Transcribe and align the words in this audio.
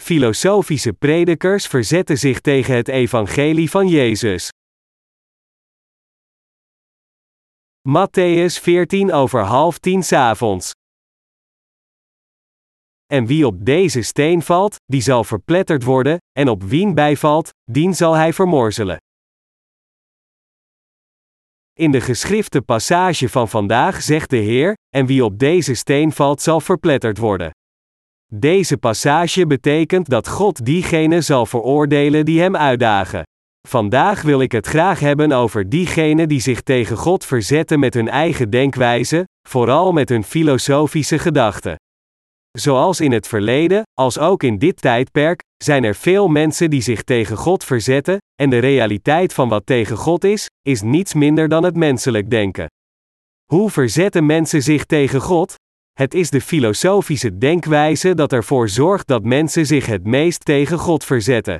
filosofische 0.00 0.92
predikers 0.92 1.66
verzetten 1.66 2.18
zich 2.18 2.40
tegen 2.40 2.74
het 2.74 2.88
evangelie 2.88 3.70
van 3.70 3.88
Jezus. 3.88 4.50
Matthäus 7.88 8.60
14 8.60 9.12
over 9.12 9.40
half 9.40 9.78
tien 9.78 10.04
avonds. 10.14 10.72
En 13.06 13.26
wie 13.26 13.46
op 13.46 13.64
deze 13.64 14.02
steen 14.02 14.42
valt, 14.42 14.76
die 14.84 15.00
zal 15.00 15.24
verpletterd 15.24 15.84
worden, 15.84 16.16
en 16.32 16.48
op 16.48 16.62
wien 16.62 16.94
bijvalt, 16.94 17.50
dien 17.70 17.94
zal 17.94 18.14
hij 18.14 18.32
vermorzelen. 18.32 18.96
In 21.72 21.90
de 21.90 22.00
geschrifte 22.00 22.62
passage 22.62 23.28
van 23.28 23.48
vandaag 23.48 24.02
zegt 24.02 24.30
de 24.30 24.36
Heer: 24.36 24.74
En 24.88 25.06
wie 25.06 25.24
op 25.24 25.38
deze 25.38 25.74
steen 25.74 26.12
valt, 26.12 26.40
zal 26.40 26.60
verpletterd 26.60 27.18
worden. 27.18 27.50
Deze 28.34 28.76
passage 28.76 29.46
betekent 29.46 30.08
dat 30.08 30.28
God 30.28 30.64
diegenen 30.64 31.24
zal 31.24 31.46
veroordelen 31.46 32.24
die 32.24 32.40
hem 32.40 32.56
uitdagen. 32.56 33.22
Vandaag 33.68 34.22
wil 34.22 34.40
ik 34.40 34.52
het 34.52 34.66
graag 34.66 35.00
hebben 35.00 35.32
over 35.32 35.68
diegenen 35.68 36.28
die 36.28 36.40
zich 36.40 36.60
tegen 36.60 36.96
God 36.96 37.24
verzetten 37.24 37.78
met 37.78 37.94
hun 37.94 38.08
eigen 38.08 38.50
denkwijze, 38.50 39.24
vooral 39.48 39.92
met 39.92 40.08
hun 40.08 40.24
filosofische 40.24 41.18
gedachten. 41.18 41.76
Zoals 42.58 43.00
in 43.00 43.12
het 43.12 43.28
verleden, 43.28 43.82
als 43.94 44.18
ook 44.18 44.42
in 44.42 44.58
dit 44.58 44.80
tijdperk, 44.80 45.40
zijn 45.64 45.84
er 45.84 45.94
veel 45.94 46.28
mensen 46.28 46.70
die 46.70 46.82
zich 46.82 47.02
tegen 47.02 47.36
God 47.36 47.64
verzetten, 47.64 48.18
en 48.42 48.50
de 48.50 48.58
realiteit 48.58 49.34
van 49.34 49.48
wat 49.48 49.66
tegen 49.66 49.96
God 49.96 50.24
is, 50.24 50.46
is 50.62 50.82
niets 50.82 51.14
minder 51.14 51.48
dan 51.48 51.62
het 51.64 51.76
menselijk 51.76 52.30
denken. 52.30 52.66
Hoe 53.52 53.70
verzetten 53.70 54.26
mensen 54.26 54.62
zich 54.62 54.84
tegen 54.84 55.20
God? 55.20 55.54
Het 55.98 56.14
is 56.14 56.30
de 56.30 56.40
filosofische 56.40 57.38
denkwijze 57.38 58.14
dat 58.14 58.32
ervoor 58.32 58.68
zorgt 58.68 59.06
dat 59.06 59.24
mensen 59.24 59.66
zich 59.66 59.86
het 59.86 60.04
meest 60.04 60.44
tegen 60.44 60.78
God 60.78 61.04
verzetten. 61.04 61.58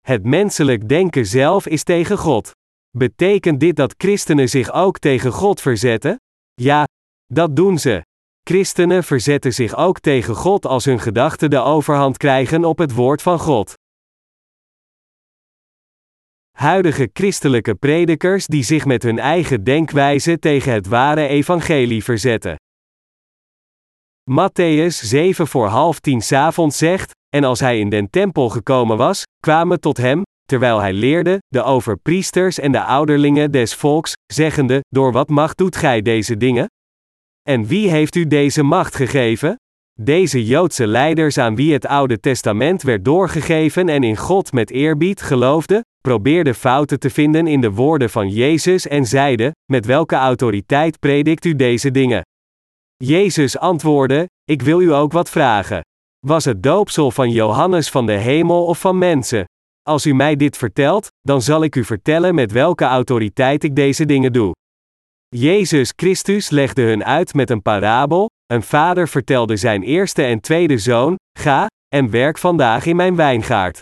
Het 0.00 0.24
menselijk 0.24 0.88
denken 0.88 1.26
zelf 1.26 1.66
is 1.66 1.82
tegen 1.82 2.18
God. 2.18 2.50
Betekent 2.96 3.60
dit 3.60 3.76
dat 3.76 3.94
christenen 3.96 4.48
zich 4.48 4.72
ook 4.72 4.98
tegen 4.98 5.32
God 5.32 5.60
verzetten? 5.60 6.16
Ja, 6.54 6.84
dat 7.26 7.56
doen 7.56 7.78
ze. 7.78 8.02
Christenen 8.42 9.04
verzetten 9.04 9.52
zich 9.52 9.76
ook 9.76 10.00
tegen 10.00 10.34
God 10.34 10.66
als 10.66 10.84
hun 10.84 11.00
gedachten 11.00 11.50
de 11.50 11.60
overhand 11.60 12.16
krijgen 12.16 12.64
op 12.64 12.78
het 12.78 12.94
woord 12.94 13.22
van 13.22 13.38
God. 13.38 13.74
Huidige 16.50 17.10
christelijke 17.12 17.74
predikers 17.74 18.46
die 18.46 18.62
zich 18.62 18.84
met 18.84 19.02
hun 19.02 19.18
eigen 19.18 19.64
denkwijze 19.64 20.38
tegen 20.38 20.72
het 20.72 20.86
ware 20.86 21.26
evangelie 21.26 22.04
verzetten. 22.04 22.56
Matthäus 24.30 25.00
7 25.00 25.46
voor 25.46 25.66
half 25.66 26.00
tien 26.00 26.20
s'avonds 26.20 26.78
zegt, 26.78 27.10
en 27.28 27.44
als 27.44 27.60
hij 27.60 27.78
in 27.78 27.88
den 27.88 28.10
tempel 28.10 28.48
gekomen 28.48 28.96
was, 28.96 29.22
kwamen 29.40 29.80
tot 29.80 29.96
hem, 29.96 30.22
terwijl 30.44 30.80
hij 30.80 30.92
leerde, 30.92 31.38
de 31.48 31.62
overpriesters 31.62 32.58
en 32.58 32.72
de 32.72 32.82
ouderlingen 32.84 33.50
des 33.50 33.74
volks, 33.74 34.12
zeggende, 34.32 34.80
door 34.88 35.12
wat 35.12 35.28
macht 35.28 35.58
doet 35.58 35.76
gij 35.76 36.02
deze 36.02 36.36
dingen? 36.36 36.66
En 37.48 37.66
wie 37.66 37.90
heeft 37.90 38.14
u 38.14 38.26
deze 38.26 38.62
macht 38.62 38.94
gegeven? 38.94 39.56
Deze 40.00 40.44
Joodse 40.44 40.86
leiders 40.86 41.38
aan 41.38 41.56
wie 41.56 41.72
het 41.72 41.86
Oude 41.86 42.20
Testament 42.20 42.82
werd 42.82 43.04
doorgegeven 43.04 43.88
en 43.88 44.02
in 44.02 44.16
God 44.16 44.52
met 44.52 44.70
eerbied 44.70 45.22
geloofden, 45.22 45.80
probeerden 46.00 46.54
fouten 46.54 46.98
te 46.98 47.10
vinden 47.10 47.46
in 47.46 47.60
de 47.60 47.70
woorden 47.70 48.10
van 48.10 48.28
Jezus 48.28 48.88
en 48.88 49.06
zeiden: 49.06 49.52
Met 49.72 49.86
welke 49.86 50.16
autoriteit 50.16 50.98
predikt 50.98 51.44
u 51.44 51.56
deze 51.56 51.90
dingen? 51.90 52.22
Jezus 53.04 53.58
antwoordde: 53.58 54.26
Ik 54.44 54.62
wil 54.62 54.80
u 54.80 54.92
ook 54.92 55.12
wat 55.12 55.30
vragen. 55.30 55.80
Was 56.26 56.44
het 56.44 56.62
doopsel 56.62 57.10
van 57.10 57.30
Johannes 57.30 57.90
van 57.90 58.06
de 58.06 58.12
hemel 58.12 58.66
of 58.66 58.80
van 58.80 58.98
mensen? 58.98 59.44
Als 59.82 60.06
u 60.06 60.14
mij 60.14 60.36
dit 60.36 60.56
vertelt, 60.56 61.06
dan 61.20 61.42
zal 61.42 61.62
ik 61.62 61.76
u 61.76 61.84
vertellen 61.84 62.34
met 62.34 62.52
welke 62.52 62.84
autoriteit 62.84 63.64
ik 63.64 63.76
deze 63.76 64.04
dingen 64.06 64.32
doe. 64.32 64.52
Jezus 65.28 65.92
Christus 65.96 66.50
legde 66.50 66.82
hun 66.82 67.04
uit 67.04 67.34
met 67.34 67.50
een 67.50 67.62
parabel. 67.62 68.28
Een 68.46 68.62
vader 68.62 69.08
vertelde 69.08 69.56
zijn 69.56 69.82
eerste 69.82 70.22
en 70.22 70.40
tweede 70.40 70.78
zoon: 70.78 71.16
Ga 71.38 71.66
en 71.94 72.10
werk 72.10 72.38
vandaag 72.38 72.86
in 72.86 72.96
mijn 72.96 73.16
wijngaard. 73.16 73.78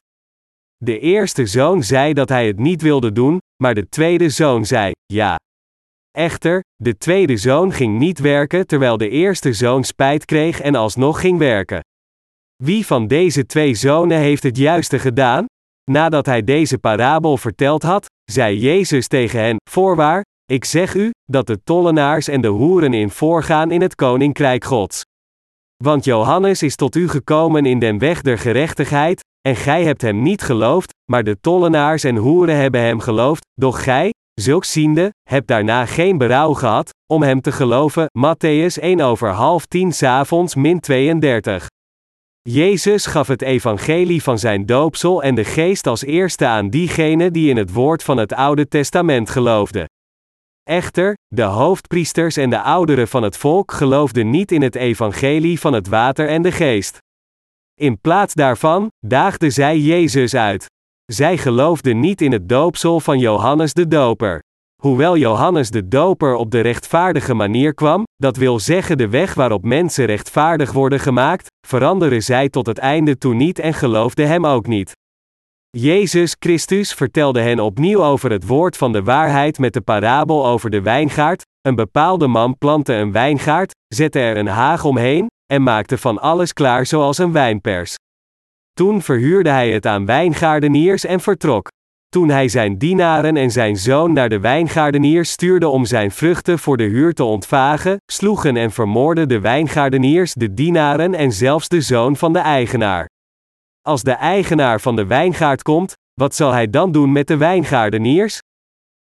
De 0.77 0.99
eerste 0.99 1.47
zoon 1.47 1.83
zei 1.83 2.13
dat 2.13 2.29
hij 2.29 2.47
het 2.47 2.59
niet 2.59 2.83
wilde 2.83 3.13
doen, 3.13 3.39
maar 3.63 3.75
de 3.75 3.89
tweede 3.89 4.29
zoon 4.29 4.65
zei: 4.65 4.93
Ja. 5.07 5.37
Echter, 6.11 6.61
de 6.77 6.99
tweede 6.99 7.37
zoon 7.37 7.73
ging 7.73 7.99
niet 7.99 8.19
werken 8.19 8.67
terwijl 8.67 8.97
de 8.97 9.09
eerste 9.09 9.53
zoon 9.53 9.85
spijt 9.85 10.25
kreeg 10.25 10.61
en 10.61 10.75
alsnog 10.75 11.21
ging 11.21 11.39
werken. 11.39 11.81
Wie 12.63 12.87
van 12.87 13.07
deze 13.07 13.47
twee 13.47 13.75
zonen 13.75 14.19
heeft 14.19 14.43
het 14.43 14.57
juiste 14.57 14.99
gedaan? 14.99 15.45
Nadat 15.91 16.27
hij 16.27 16.45
deze 16.45 16.79
parabel 16.79 17.37
verteld 17.37 17.83
had, 17.83 18.07
zei 18.31 18.59
Jezus 18.59 19.07
tegen 19.07 19.41
hen: 19.41 19.57
Voorwaar, 19.71 20.25
ik 20.45 20.65
zeg 20.65 20.95
u, 20.95 21.11
dat 21.25 21.47
de 21.47 21.63
tollenaars 21.65 22.29
en 22.29 22.41
de 22.41 22.49
hoeren 22.49 22.95
in 22.95 23.11
voorgaan 23.11 23.71
in 23.71 23.81
het 23.81 23.95
koninkrijk 23.95 24.65
Gods. 24.65 25.03
Want 25.85 26.05
Johannes 26.05 26.63
is 26.63 26.77
tot 26.77 26.97
u 26.97 27.09
gekomen 27.09 27.67
in 27.67 27.79
den 27.79 27.99
weg 27.99 28.23
der 28.23 28.39
gerechtigheid, 28.39 29.21
en 29.49 29.57
gij 29.57 29.85
hebt 29.85 30.03
hem 30.03 30.23
niet 30.23 30.43
geloofd, 30.43 30.93
maar 31.11 31.25
de 31.25 31.41
tollenaars 31.41 32.05
en 32.05 32.17
hoeren 32.17 32.57
hebben 32.57 32.81
hem 32.81 33.01
geloofd, 33.01 33.47
doch 33.55 33.85
gij, 33.85 34.11
zulks 34.41 34.73
ziende, 34.73 35.13
hebt 35.29 35.49
daarna 35.49 35.87
geen 35.87 36.19
berouw 36.19 36.53
gehad, 36.53 36.91
om 37.07 37.23
hem 37.23 37.41
te 37.41 37.53
geloven. 37.53 38.07
Matthäus 38.19 38.81
1 38.81 39.01
over 39.01 39.29
half 39.29 39.67
tien 39.67 39.93
s'avonds 39.93 40.55
min 40.55 40.81
32. 40.81 41.67
Jezus 42.43 43.07
gaf 43.07 43.27
het 43.27 43.43
evangelie 43.43 44.23
van 44.23 44.39
zijn 44.39 44.67
doopsel 44.67 45.23
en 45.23 45.35
de 45.35 45.45
geest 45.45 45.87
als 45.87 46.05
eerste 46.05 46.47
aan 46.47 46.69
diegenen 46.69 47.33
die 47.33 47.51
in 47.51 47.57
het 47.57 47.73
woord 47.73 48.03
van 48.03 48.17
het 48.17 48.33
Oude 48.33 48.69
Testament 48.69 49.31
geloofden. 49.31 49.85
Echter, 50.63 51.15
de 51.27 51.43
hoofdpriesters 51.43 52.37
en 52.37 52.51
de 52.51 52.61
ouderen 52.61 53.09
van 53.09 53.23
het 53.23 53.37
volk 53.37 53.73
geloofden 53.73 54.31
niet 54.31 54.53
in 54.53 54.63
het 54.63 54.75
evangelie 54.75 55.61
van 55.61 55.73
het 55.73 55.89
water 55.89 56.29
en 56.29 56.43
de 56.43 56.53
geest. 56.53 56.99
In 57.81 58.01
plaats 58.01 58.35
daarvan 58.35 58.89
daagden 59.07 59.53
zij 59.53 59.79
Jezus 59.79 60.35
uit. 60.35 60.67
Zij 61.13 61.37
geloofden 61.37 62.01
niet 62.01 62.21
in 62.21 62.33
het 62.33 62.49
doopsel 62.49 63.01
van 63.01 63.19
Johannes 63.19 63.73
de 63.73 63.89
Doper. 63.89 64.43
Hoewel 64.83 65.17
Johannes 65.17 65.71
de 65.71 65.89
Doper 65.89 66.35
op 66.35 66.51
de 66.51 66.61
rechtvaardige 66.61 67.35
manier 67.35 67.75
kwam, 67.75 68.03
dat 68.17 68.37
wil 68.37 68.59
zeggen 68.59 68.99
de 68.99 69.09
weg 69.09 69.35
waarop 69.35 69.65
mensen 69.65 70.05
rechtvaardig 70.05 70.73
worden 70.73 71.01
gemaakt, 71.01 71.47
veranderen 71.67 72.23
zij 72.23 72.49
tot 72.49 72.67
het 72.67 72.79
einde 72.79 73.19
toe 73.19 73.35
niet 73.35 73.59
en 73.59 73.75
geloofden 73.75 74.27
hem 74.27 74.47
ook 74.47 74.67
niet. 74.67 74.93
Jezus 75.71 76.37
Christus 76.39 76.95
vertelde 76.95 77.41
hen 77.41 77.61
opnieuw 77.61 78.05
over 78.05 78.31
het 78.31 78.47
woord 78.47 78.77
van 78.77 78.93
de 78.93 79.03
waarheid 79.03 79.59
met 79.59 79.73
de 79.73 79.81
parabel 79.81 80.47
over 80.47 80.71
de 80.71 80.83
wijngaard. 80.83 81.43
Een 81.61 81.75
bepaalde 81.75 82.27
man 82.27 82.59
plantte 82.59 82.95
een 82.95 83.13
wijngaard, 83.13 83.75
zette 83.95 84.19
er 84.19 84.37
een 84.37 84.47
haag 84.47 84.85
omheen 84.85 85.27
en 85.53 85.63
maakte 85.63 85.99
van 85.99 86.19
alles 86.21 86.53
klaar 86.53 86.87
zoals 86.87 87.19
een 87.19 87.33
wijnpers. 87.33 87.97
Toen 88.73 89.03
verhuurde 89.03 89.51
hij 89.51 89.73
het 89.73 89.87
aan 89.87 90.07
wijngaardeniers 90.07 91.05
en 91.05 91.21
vertrok. 91.21 91.69
Toen 92.09 92.29
hij 92.29 92.49
zijn 92.49 92.79
dienaren 92.79 93.37
en 93.37 93.51
zijn 93.51 93.77
zoon 93.77 94.13
naar 94.13 94.29
de 94.29 94.41
wijngaardeniers 94.41 95.31
stuurde 95.31 95.69
om 95.69 95.85
zijn 95.85 96.11
vruchten 96.11 96.59
voor 96.59 96.77
de 96.77 96.85
huur 96.85 97.13
te 97.13 97.25
ontvagen, 97.25 97.97
sloegen 98.13 98.57
en 98.57 98.71
vermoorden 98.71 99.29
de 99.29 99.41
wijngaardeniers 99.41 100.35
de 100.35 100.55
dienaren 100.55 101.15
en 101.15 101.33
zelfs 101.33 101.69
de 101.69 101.81
zoon 101.81 102.17
van 102.17 102.33
de 102.33 102.39
eigenaar. 102.39 103.09
Als 103.83 104.03
de 104.03 104.13
eigenaar 104.13 104.81
van 104.81 104.97
de 104.97 105.07
wijngaard 105.07 105.63
komt, 105.63 105.95
wat 106.21 106.35
zal 106.35 106.53
hij 106.53 106.71
dan 106.71 106.93
doen 106.93 107.13
met 107.13 107.27
de 107.27 107.37
wijngaardeniers? 107.37 108.39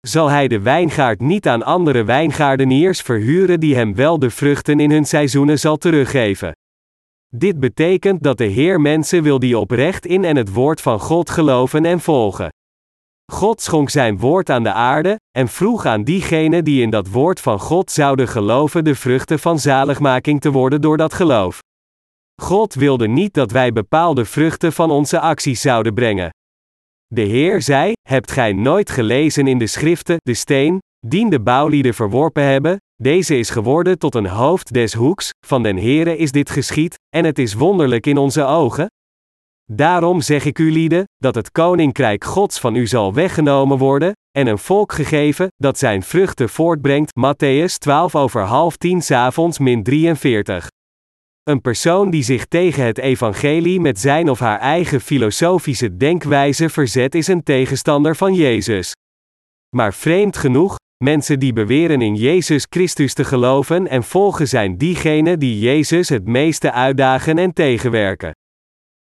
Zal 0.01 0.29
hij 0.29 0.49
de 0.49 0.61
wijngaard 0.61 1.21
niet 1.21 1.49
aan 1.49 1.63
andere 1.63 2.05
wijngaardeniers 2.05 3.01
verhuren 3.01 3.61
die 3.61 3.75
hem 3.75 3.95
wel 3.95 4.19
de 4.19 4.31
vruchten 4.31 4.81
in 4.81 4.91
hun 4.91 5.05
seizoenen 5.05 5.59
zal 5.59 5.77
teruggeven? 5.77 6.53
Dit 7.37 7.61
betekent 7.61 8.23
dat 8.23 8.39
de 8.39 8.45
Heer 8.45 8.81
mensen 8.81 9.23
wil 9.23 9.39
die 9.39 9.59
oprecht 9.59 10.07
in 10.07 10.25
en 10.25 10.37
het 10.37 10.53
woord 10.53 10.81
van 10.81 11.01
God 11.01 11.31
geloven 11.31 11.85
en 11.85 12.01
volgen. 12.01 12.49
God 13.33 13.61
schonk 13.61 13.91
zijn 13.91 14.19
woord 14.19 14.51
aan 14.51 14.63
de 14.63 14.73
aarde, 14.73 15.21
en 15.31 15.49
vroeg 15.49 15.87
aan 15.87 16.05
diegenen 16.05 16.65
die 16.65 16.83
in 16.83 16.91
dat 16.91 17.09
woord 17.09 17.41
van 17.41 17.61
God 17.61 17.91
zouden 17.91 18.29
geloven 18.29 18.85
de 18.85 18.95
vruchten 18.95 19.39
van 19.39 19.59
zaligmaking 19.59 20.41
te 20.41 20.51
worden 20.51 20.81
door 20.81 20.97
dat 20.97 21.15
geloof. 21.15 21.59
God 22.43 22.75
wilde 22.75 23.09
niet 23.09 23.35
dat 23.35 23.51
wij 23.51 23.73
bepaalde 23.73 24.25
vruchten 24.25 24.73
van 24.73 24.91
onze 24.91 25.21
acties 25.21 25.61
zouden 25.61 25.95
brengen. 25.95 26.31
De 27.07 27.23
Heer 27.23 27.63
zei: 27.63 27.93
Hebt 28.09 28.31
gij 28.31 28.53
nooit 28.53 28.91
gelezen 28.91 29.47
in 29.47 29.59
de 29.59 29.67
schriften, 29.67 30.17
de 30.17 30.35
steen, 30.35 30.79
dien 31.07 31.31
de 31.31 31.41
bouwlieden 31.41 31.95
verworpen 31.95 32.45
hebben, 32.45 32.79
deze 32.97 33.39
is 33.39 33.51
geworden 33.51 33.99
tot 33.99 34.15
een 34.15 34.27
hoofd 34.27 34.73
des 34.73 34.95
hoeks, 34.95 35.31
van 35.47 35.63
den 35.63 35.77
Heere 35.77 36.17
is 36.17 36.33
dit 36.33 36.51
geschied, 36.51 36.99
en 37.09 37.25
het 37.25 37.39
is 37.39 37.55
wonderlijk 37.55 38.07
in 38.07 38.17
onze 38.17 38.45
ogen? 38.45 38.87
Daarom 39.73 40.21
zeg 40.21 40.45
ik 40.45 40.59
u 40.59 40.73
lieden, 40.73 41.05
dat 41.17 41.35
het 41.35 41.51
koninkrijk 41.51 42.25
Gods 42.25 42.61
van 42.61 42.75
u 42.75 42.87
zal 42.87 43.15
weggenomen 43.15 43.79
worden, 43.79 44.13
en 44.39 44.47
een 44.47 44.59
volk 44.59 44.93
gegeven, 44.93 45.49
dat 45.57 45.79
zijn 45.79 46.03
vruchten 46.03 46.49
voortbrengt. 46.49 47.13
Matthäus 47.19 47.79
12 47.79 48.15
over 48.15 48.43
half 48.43 48.77
tien 48.77 49.03
s'avonds 49.03 49.59
min 49.59 49.83
43. 49.83 50.69
Een 51.43 51.61
persoon 51.61 52.11
die 52.11 52.23
zich 52.23 52.47
tegen 52.47 52.85
het 52.85 52.99
evangelie 52.99 53.81
met 53.81 54.01
zijn 54.01 54.31
of 54.31 54.39
haar 54.39 54.59
eigen 54.59 55.01
filosofische 55.01 55.97
denkwijze 55.97 56.69
verzet 56.69 57.15
is 57.15 57.27
een 57.27 57.43
tegenstander 57.43 58.17
van 58.17 58.35
Jezus. 58.35 58.93
Maar 59.77 59.95
vreemd 59.95 60.37
genoeg, 60.37 60.77
mensen 61.05 61.39
die 61.39 61.53
beweren 61.53 62.01
in 62.01 62.15
Jezus 62.15 62.67
Christus 62.69 63.15
te 63.15 63.25
geloven 63.25 63.89
en 63.89 64.03
volgen 64.03 64.49
zijn 64.49 64.79
diegenen 64.79 65.39
die 65.39 65.59
Jezus 65.59 66.09
het 66.09 66.27
meeste 66.27 66.73
uitdagen 66.73 67.39
en 67.39 67.53
tegenwerken. 67.53 68.33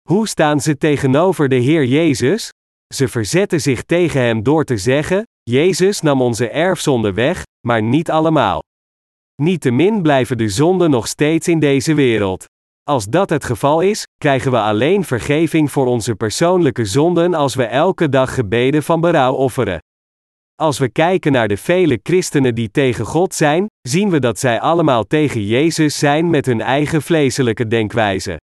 Hoe 0.10 0.28
staan 0.28 0.60
ze 0.60 0.78
tegenover 0.78 1.50
de 1.50 1.56
Heer 1.56 1.86
Jezus? 1.86 2.50
Ze 2.94 3.08
verzetten 3.08 3.62
zich 3.62 3.84
tegen 3.84 4.22
Hem 4.22 4.44
door 4.44 4.64
te 4.64 4.78
zeggen: 4.78 5.24
Jezus 5.44 6.02
nam 6.02 6.22
onze 6.22 6.50
erfzonde 6.50 7.14
weg, 7.14 7.44
maar 7.68 7.84
niet 7.84 8.12
allemaal. 8.12 8.62
Niettemin 9.42 10.02
blijven 10.02 10.38
de 10.38 10.50
zonden 10.50 10.90
nog 10.90 11.08
steeds 11.08 11.48
in 11.48 11.60
deze 11.60 11.94
wereld. 11.94 12.46
Als 12.84 13.06
dat 13.06 13.30
het 13.30 13.46
geval 13.46 13.82
is, 13.82 14.04
krijgen 14.18 14.52
we 14.52 14.60
alleen 14.60 15.04
vergeving 15.04 15.72
voor 15.72 15.86
onze 15.86 16.16
persoonlijke 16.16 16.86
zonden 16.86 17.34
als 17.34 17.56
we 17.56 17.64
elke 17.64 18.10
dag 18.10 18.34
gebeden 18.34 18.84
van 18.84 19.02
berouw 19.02 19.34
offeren. 19.34 19.80
Als 20.60 20.80
we 20.80 20.90
kijken 20.90 21.32
naar 21.32 21.48
de 21.48 21.58
vele 21.58 22.00
christenen 22.04 22.56
die 22.56 22.72
tegen 22.72 23.06
God 23.06 23.34
zijn, 23.34 23.66
zien 23.82 24.10
we 24.10 24.20
dat 24.20 24.40
zij 24.40 24.60
allemaal 24.60 25.04
tegen 25.04 25.46
Jezus 25.46 26.00
zijn 26.00 26.30
met 26.30 26.46
hun 26.46 26.62
eigen 26.62 27.02
vleeselijke 27.02 27.68
denkwijze. 27.68 28.40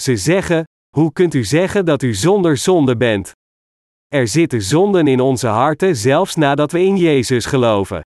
Ze 0.00 0.16
zeggen: 0.16 0.64
Hoe 0.96 1.12
kunt 1.12 1.34
u 1.34 1.44
zeggen 1.44 1.84
dat 1.84 2.02
u 2.02 2.14
zonder 2.14 2.56
zonde 2.56 2.96
bent? 2.96 3.32
Er 4.08 4.28
zitten 4.28 4.62
zonden 4.62 5.06
in 5.06 5.20
onze 5.20 5.46
harten 5.46 5.96
zelfs 5.96 6.34
nadat 6.34 6.72
we 6.72 6.80
in 6.80 6.96
Jezus 6.96 7.46
geloven. 7.46 8.00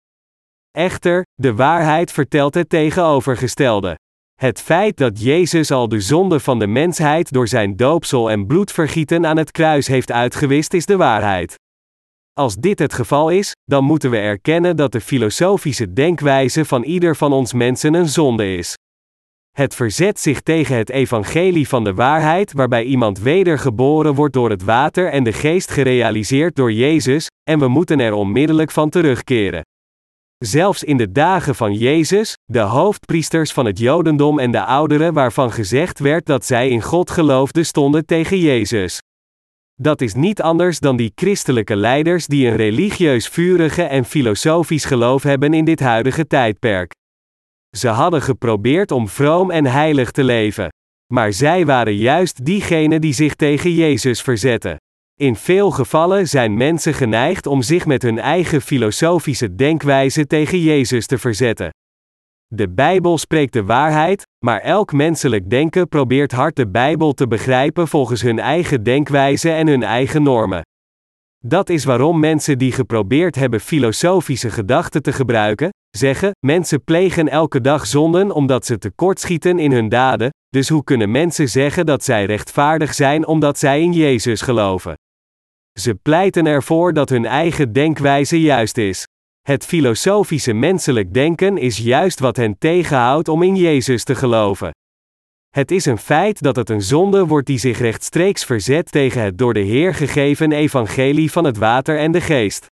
Echter, 0.70 1.22
de 1.34 1.54
waarheid 1.54 2.12
vertelt 2.12 2.54
het 2.54 2.69
tegenovergestelde. 2.69 3.98
Het 4.34 4.60
feit 4.60 4.96
dat 4.96 5.22
Jezus 5.22 5.70
al 5.70 5.88
de 5.88 6.00
zonde 6.00 6.40
van 6.40 6.58
de 6.58 6.66
mensheid 6.66 7.32
door 7.32 7.48
zijn 7.48 7.76
doopsel 7.76 8.31
en 8.31 8.46
bloedvergieten 8.46 9.26
aan 9.26 9.36
het 9.36 9.50
kruis 9.50 9.86
heeft 9.86 10.12
uitgewist 10.12 10.75
is 10.75 10.86
de 10.86 10.96
waarheid. 10.96 11.62
Als 12.40 12.54
dit 12.56 12.78
het 12.78 12.92
geval 12.92 13.31
is, 13.31 13.52
dan 13.64 13.84
moeten 13.84 14.10
we 14.10 14.19
erkennen 14.19 14.76
dat 14.76 14.92
de 14.92 15.00
filosofische 15.00 15.92
denkwijze 15.92 16.64
van 16.64 16.82
ieder 16.82 17.16
van 17.16 17.32
ons 17.32 17.52
mensen 17.52 17.94
een 17.94 18.08
zonde 18.08 18.56
is. 18.56 18.75
Het 19.56 19.75
verzet 19.75 20.20
zich 20.20 20.40
tegen 20.40 20.76
het 20.76 20.90
evangelie 20.90 21.69
van 21.69 21.84
de 21.84 21.94
waarheid 21.94 22.52
waarbij 22.52 22.84
iemand 22.84 23.19
wedergeboren 23.19 24.14
wordt 24.14 24.34
door 24.34 24.50
het 24.50 24.62
water 24.62 25.10
en 25.10 25.25
de 25.25 25.32
geest 25.32 25.70
gerealiseerd 25.70 26.56
door 26.56 26.72
Jezus, 26.72 27.26
en 27.50 27.58
we 27.58 27.69
moeten 27.69 28.00
er 28.00 28.12
onmiddellijk 28.12 28.70
van 28.70 28.90
terugkeren. 28.90 29.62
Zelfs 30.38 30.84
in 30.84 30.96
de 30.96 31.12
dagen 31.12 31.54
van 31.54 31.75
Jezus, 31.75 32.34
de 32.44 32.60
hoofdpriesters 32.60 33.52
van 33.52 33.66
het 33.66 33.78
Jodendom 33.78 34.38
en 34.38 34.50
de 34.50 34.64
ouderen 34.64 35.12
waarvan 35.12 35.52
gezegd 35.52 35.98
werd 35.98 36.26
dat 36.26 36.44
zij 36.44 36.69
in 36.69 36.82
God 36.82 37.10
geloofden 37.10 37.66
stonden 37.66 38.06
tegen 38.06 38.38
Jezus. 38.38 38.98
Dat 39.80 40.00
is 40.00 40.14
niet 40.14 40.42
anders 40.42 40.80
dan 40.80 40.96
die 40.96 41.12
christelijke 41.14 41.76
leiders 41.76 42.26
die 42.26 42.46
een 42.46 42.56
religieus 42.56 43.28
vurige 43.28 43.82
en 43.82 44.04
filosofisch 44.04 44.84
geloof 44.84 45.22
hebben 45.22 45.54
in 45.54 45.64
dit 45.64 45.80
huidige 45.80 46.26
tijdperk. 46.26 46.92
Ze 47.76 47.88
hadden 47.88 48.22
geprobeerd 48.22 48.90
om 48.90 49.08
vroom 49.08 49.50
en 49.50 49.64
heilig 49.66 50.10
te 50.10 50.24
leven. 50.24 50.68
Maar 51.12 51.32
zij 51.32 51.66
waren 51.66 51.96
juist 51.96 52.44
diegenen 52.44 53.00
die 53.00 53.12
zich 53.12 53.34
tegen 53.34 53.74
Jezus 53.74 54.22
verzetten. 54.22 54.76
In 55.20 55.36
veel 55.36 55.70
gevallen 55.70 56.28
zijn 56.28 56.56
mensen 56.56 56.94
geneigd 56.94 57.46
om 57.46 57.62
zich 57.62 57.86
met 57.86 58.02
hun 58.02 58.18
eigen 58.18 58.60
filosofische 58.60 59.54
denkwijze 59.54 60.26
tegen 60.26 60.58
Jezus 60.58 61.06
te 61.06 61.18
verzetten. 61.18 61.70
De 62.46 62.68
Bijbel 62.68 63.18
spreekt 63.18 63.52
de 63.52 63.64
waarheid, 63.64 64.23
maar 64.44 64.61
elk 64.61 64.93
menselijk 64.93 65.50
denken 65.50 65.88
probeert 65.88 66.32
hard 66.32 66.56
de 66.56 66.69
Bijbel 66.69 67.12
te 67.12 67.26
begrijpen 67.26 67.88
volgens 67.88 68.23
hun 68.23 68.38
eigen 68.38 68.82
denkwijze 68.82 69.50
en 69.50 69.67
hun 69.67 69.82
eigen 69.82 70.23
normen. 70.23 70.62
Dat 71.38 71.69
is 71.69 71.85
waarom 71.85 72.20
mensen 72.20 72.58
die 72.58 72.73
geprobeerd 72.73 73.35
hebben 73.35 73.61
filosofische 73.61 74.50
gedachten 74.50 75.02
te 75.02 75.12
gebruiken, 75.12 75.69
zeggen: 75.91 76.31
mensen 76.46 76.85
plegen 76.85 77.29
elke 77.29 77.61
dag 77.61 77.87
zonden 77.87 78.31
omdat 78.31 78.67
ze 78.67 78.79
tekortschieten 78.79 79.58
in 79.58 79.73
hun 79.73 79.88
daden, 79.88 80.31
dus 80.49 80.69
hoe 80.69 80.85
kunnen 80.85 81.11
mensen 81.11 81.49
zeggen 81.49 81.87
dat 81.87 82.05
zij 82.05 82.25
rechtvaardig 82.25 82.94
zijn 82.94 83.26
omdat 83.26 83.58
zij 83.58 83.81
in 83.81 83.93
Jezus 83.93 84.41
geloven? 84.41 84.94
Ze 85.81 85.94
pleiten 85.94 86.46
ervoor 86.46 86.93
dat 86.93 87.08
hun 87.08 87.26
eigen 87.26 87.73
denkwijze 87.73 88.41
juist 88.41 88.79
is. 88.79 89.05
Het 89.49 89.64
filosofische 89.64 90.52
menselijk 90.52 91.14
denken 91.14 91.58
is 91.58 91.79
juist 91.79 92.20
wat 92.20 92.37
hen 92.37 92.58
tegenhoudt 92.58 93.29
om 93.29 93.43
in 93.43 93.56
Jezus 93.56 94.05
te 94.05 94.14
geloven. 94.14 94.70
Het 95.50 95.70
is 95.70 95.85
een 95.85 95.99
feit 95.99 96.43
dat 96.43 96.56
het 96.56 96.70
een 96.70 96.82
zonde 96.82 97.26
wordt 97.26 97.46
die 97.46 97.58
zich 97.58 97.79
rechtstreeks 97.79 98.44
verzet 98.44 98.93
tegen 98.93 99.23
het 99.23 99.38
door 99.38 99.55
de 99.55 99.61
Heer 99.61 99.94
gegeven 99.94 100.52
evangelie 100.52 101.31
van 101.31 101.44
het 101.44 101.56
water 101.56 101.99
en 101.99 102.12
de 102.12 102.20
geest. 102.20 102.67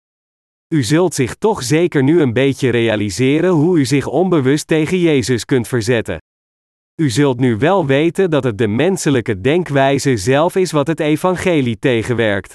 U 0.74 0.82
zult 0.82 1.14
zich 1.14 1.34
toch 1.34 1.62
zeker 1.62 2.02
nu 2.02 2.20
een 2.20 2.32
beetje 2.32 2.70
realiseren 2.70 3.50
hoe 3.50 3.78
u 3.78 3.84
zich 3.84 4.06
onbewust 4.06 4.66
tegen 4.66 4.98
Jezus 4.98 5.44
kunt 5.44 5.68
verzetten. 5.68 6.18
U 7.00 7.10
zult 7.10 7.40
nu 7.40 7.56
wel 7.56 7.86
weten 7.86 8.30
dat 8.30 8.44
het 8.44 8.58
de 8.58 8.68
menselijke 8.68 9.40
denkwijze 9.40 10.16
zelf 10.16 10.56
is 10.56 10.72
wat 10.72 10.86
het 10.86 11.00
evangelie 11.00 11.78
tegenwerkt. 11.78 12.54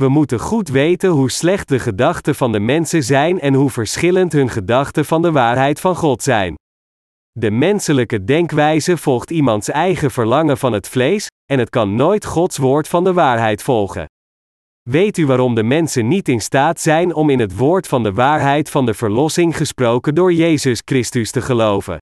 We 0.00 0.08
moeten 0.08 0.40
goed 0.40 0.68
weten 0.68 1.10
hoe 1.10 1.30
slecht 1.30 1.68
de 1.68 1.78
gedachten 1.78 2.34
van 2.34 2.52
de 2.52 2.60
mensen 2.60 3.02
zijn 3.02 3.40
en 3.40 3.54
hoe 3.54 3.70
verschillend 3.70 4.32
hun 4.32 4.48
gedachten 4.48 5.04
van 5.04 5.22
de 5.22 5.32
waarheid 5.32 5.80
van 5.80 5.96
God 5.96 6.22
zijn. 6.22 6.54
De 7.32 7.50
menselijke 7.50 8.24
denkwijze 8.24 8.96
volgt 8.96 9.30
iemands 9.30 9.68
eigen 9.68 10.10
verlangen 10.10 10.58
van 10.58 10.72
het 10.72 10.88
vlees, 10.88 11.26
en 11.52 11.58
het 11.58 11.70
kan 11.70 11.94
nooit 11.94 12.24
Gods 12.24 12.56
woord 12.56 12.88
van 12.88 13.04
de 13.04 13.12
waarheid 13.12 13.62
volgen. 13.62 14.06
Weet 14.90 15.18
u 15.18 15.26
waarom 15.26 15.54
de 15.54 15.62
mensen 15.62 16.08
niet 16.08 16.28
in 16.28 16.40
staat 16.40 16.80
zijn 16.80 17.14
om 17.14 17.30
in 17.30 17.40
het 17.40 17.56
woord 17.56 17.86
van 17.86 18.02
de 18.02 18.12
waarheid 18.12 18.70
van 18.70 18.86
de 18.86 18.94
verlossing 18.94 19.56
gesproken 19.56 20.14
door 20.14 20.32
Jezus 20.32 20.82
Christus 20.84 21.30
te 21.30 21.42
geloven? 21.42 21.98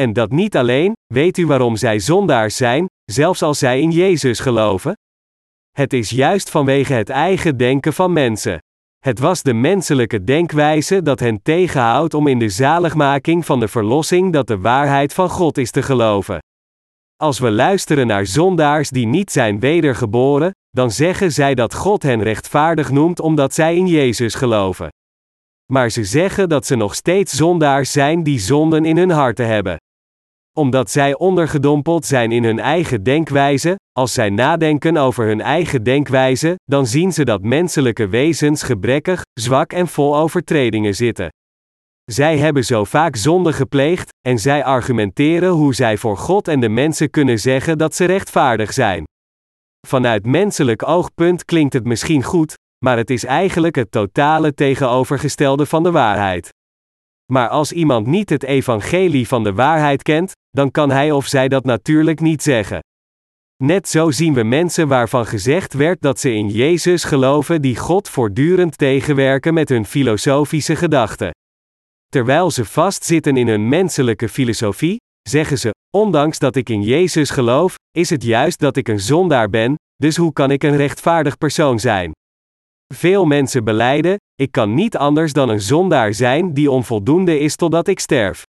En 0.00 0.12
dat 0.12 0.30
niet 0.30 0.56
alleen, 0.56 0.92
weet 1.06 1.38
u 1.38 1.46
waarom 1.46 1.76
zij 1.76 1.98
zondaars 1.98 2.56
zijn, 2.56 2.86
zelfs 3.04 3.42
als 3.42 3.58
zij 3.58 3.80
in 3.80 3.90
Jezus 3.90 4.40
geloven? 4.40 4.92
Het 5.78 5.92
is 5.92 6.10
juist 6.10 6.50
vanwege 6.50 6.92
het 6.92 7.08
eigen 7.08 7.56
denken 7.56 7.92
van 7.92 8.12
mensen. 8.12 8.58
Het 8.98 9.18
was 9.18 9.42
de 9.42 9.54
menselijke 9.54 10.24
denkwijze 10.24 11.02
dat 11.02 11.20
hen 11.20 11.42
tegenhoudt 11.42 12.14
om 12.14 12.26
in 12.26 12.38
de 12.38 12.48
zaligmaking 12.48 13.46
van 13.46 13.60
de 13.60 13.68
verlossing 13.68 14.32
dat 14.32 14.46
de 14.46 14.58
waarheid 14.58 15.14
van 15.14 15.28
God 15.28 15.58
is 15.58 15.70
te 15.70 15.82
geloven. 15.82 16.38
Als 17.16 17.38
we 17.38 17.50
luisteren 17.50 18.06
naar 18.06 18.26
zondaars 18.26 18.90
die 18.90 19.06
niet 19.06 19.30
zijn 19.30 19.60
wedergeboren, 19.60 20.50
dan 20.70 20.90
zeggen 20.90 21.32
zij 21.32 21.54
dat 21.54 21.74
God 21.74 22.02
hen 22.02 22.22
rechtvaardig 22.22 22.90
noemt 22.90 23.20
omdat 23.20 23.54
zij 23.54 23.76
in 23.76 23.86
Jezus 23.86 24.34
geloven. 24.34 24.88
Maar 25.72 25.90
ze 25.90 26.04
zeggen 26.04 26.48
dat 26.48 26.66
ze 26.66 26.76
nog 26.76 26.94
steeds 26.94 27.32
zondaars 27.32 27.92
zijn 27.92 28.22
die 28.22 28.38
zonden 28.38 28.84
in 28.84 28.96
hun 28.96 29.10
harten 29.10 29.46
hebben 29.46 29.76
omdat 30.58 30.90
zij 30.90 31.14
ondergedompeld 31.14 32.04
zijn 32.04 32.32
in 32.32 32.44
hun 32.44 32.58
eigen 32.58 33.02
denkwijze, 33.02 33.76
als 33.92 34.12
zij 34.12 34.30
nadenken 34.30 34.96
over 34.96 35.26
hun 35.26 35.40
eigen 35.40 35.82
denkwijze, 35.82 36.54
dan 36.64 36.86
zien 36.86 37.12
ze 37.12 37.24
dat 37.24 37.42
menselijke 37.42 38.08
wezens 38.08 38.62
gebrekkig, 38.62 39.22
zwak 39.40 39.72
en 39.72 39.88
vol 39.88 40.16
overtredingen 40.16 40.94
zitten. 40.94 41.28
Zij 42.04 42.38
hebben 42.38 42.64
zo 42.64 42.84
vaak 42.84 43.16
zonde 43.16 43.52
gepleegd, 43.52 44.08
en 44.28 44.38
zij 44.38 44.64
argumenteren 44.64 45.50
hoe 45.50 45.74
zij 45.74 45.96
voor 45.96 46.16
God 46.16 46.48
en 46.48 46.60
de 46.60 46.68
mensen 46.68 47.10
kunnen 47.10 47.38
zeggen 47.38 47.78
dat 47.78 47.94
ze 47.94 48.04
rechtvaardig 48.04 48.72
zijn. 48.72 49.04
Vanuit 49.86 50.26
menselijk 50.26 50.88
oogpunt 50.88 51.44
klinkt 51.44 51.72
het 51.72 51.84
misschien 51.84 52.22
goed, 52.22 52.54
maar 52.84 52.96
het 52.96 53.10
is 53.10 53.24
eigenlijk 53.24 53.74
het 53.74 53.90
totale 53.90 54.54
tegenovergestelde 54.54 55.66
van 55.66 55.82
de 55.82 55.90
waarheid. 55.90 56.56
Maar 57.32 57.48
als 57.48 57.72
iemand 57.72 58.06
niet 58.06 58.30
het 58.30 58.42
evangelie 58.42 59.28
van 59.28 59.44
de 59.44 59.52
waarheid 59.52 60.02
kent, 60.02 60.32
dan 60.50 60.70
kan 60.70 60.90
hij 60.90 61.10
of 61.10 61.26
zij 61.26 61.48
dat 61.48 61.64
natuurlijk 61.64 62.20
niet 62.20 62.42
zeggen. 62.42 62.78
Net 63.64 63.88
zo 63.88 64.10
zien 64.10 64.34
we 64.34 64.42
mensen 64.42 64.88
waarvan 64.88 65.26
gezegd 65.26 65.72
werd 65.72 66.00
dat 66.00 66.20
ze 66.20 66.32
in 66.32 66.48
Jezus 66.48 67.04
geloven 67.04 67.62
die 67.62 67.76
God 67.76 68.08
voortdurend 68.08 68.78
tegenwerken 68.78 69.54
met 69.54 69.68
hun 69.68 69.84
filosofische 69.84 70.76
gedachten. 70.76 71.30
Terwijl 72.06 72.50
ze 72.50 72.64
vastzitten 72.64 73.36
in 73.36 73.48
hun 73.48 73.68
menselijke 73.68 74.28
filosofie, 74.28 74.96
zeggen 75.28 75.58
ze: 75.58 75.70
Ondanks 75.96 76.38
dat 76.38 76.56
ik 76.56 76.68
in 76.68 76.82
Jezus 76.82 77.30
geloof, 77.30 77.74
is 77.90 78.10
het 78.10 78.22
juist 78.22 78.58
dat 78.58 78.76
ik 78.76 78.88
een 78.88 79.00
zondaar 79.00 79.48
ben, 79.50 79.74
dus 79.96 80.16
hoe 80.16 80.32
kan 80.32 80.50
ik 80.50 80.62
een 80.62 80.76
rechtvaardig 80.76 81.38
persoon 81.38 81.78
zijn? 81.78 82.12
Veel 82.94 83.24
mensen 83.24 83.64
beleiden: 83.64 84.16
Ik 84.34 84.52
kan 84.52 84.74
niet 84.74 84.96
anders 84.96 85.32
dan 85.32 85.48
een 85.48 85.60
zondaar 85.60 86.14
zijn 86.14 86.54
die 86.54 86.70
onvoldoende 86.70 87.38
is 87.38 87.56
totdat 87.56 87.88
ik 87.88 88.00
sterf. 88.00 88.42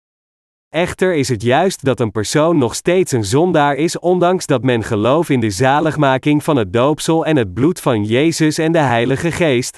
Echter 0.69 1.15
is 1.15 1.29
het 1.29 1.41
juist 1.41 1.85
dat 1.85 1.99
een 1.99 2.11
persoon 2.11 2.57
nog 2.57 2.75
steeds 2.75 3.11
een 3.11 3.25
zondaar 3.25 3.75
is, 3.75 3.99
ondanks 3.99 4.45
dat 4.45 4.63
men 4.63 4.83
gelooft 4.83 5.29
in 5.29 5.39
de 5.39 5.49
zaligmaking 5.49 6.43
van 6.43 6.55
het 6.55 6.73
doopsel 6.73 7.25
en 7.25 7.35
het 7.35 7.53
bloed 7.53 7.79
van 7.79 8.03
Jezus 8.03 8.57
en 8.57 8.71
de 8.71 8.79
Heilige 8.79 9.31
Geest. 9.31 9.75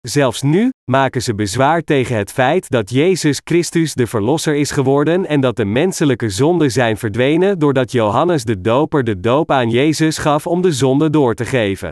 Zelfs 0.00 0.42
nu 0.42 0.70
maken 0.90 1.22
ze 1.22 1.34
bezwaar 1.34 1.82
tegen 1.82 2.16
het 2.16 2.32
feit 2.32 2.70
dat 2.70 2.90
Jezus 2.90 3.40
Christus 3.44 3.94
de 3.94 4.06
Verlosser 4.06 4.54
is 4.54 4.70
geworden 4.70 5.26
en 5.26 5.40
dat 5.40 5.56
de 5.56 5.64
menselijke 5.64 6.28
zonden 6.28 6.70
zijn 6.70 6.96
verdwenen 6.96 7.58
doordat 7.58 7.92
Johannes 7.92 8.44
de 8.44 8.60
Doper 8.60 9.04
de 9.04 9.20
doop 9.20 9.50
aan 9.50 9.70
Jezus 9.70 10.18
gaf 10.18 10.46
om 10.46 10.62
de 10.62 10.72
zonde 10.72 11.10
door 11.10 11.34
te 11.34 11.44
geven. 11.44 11.90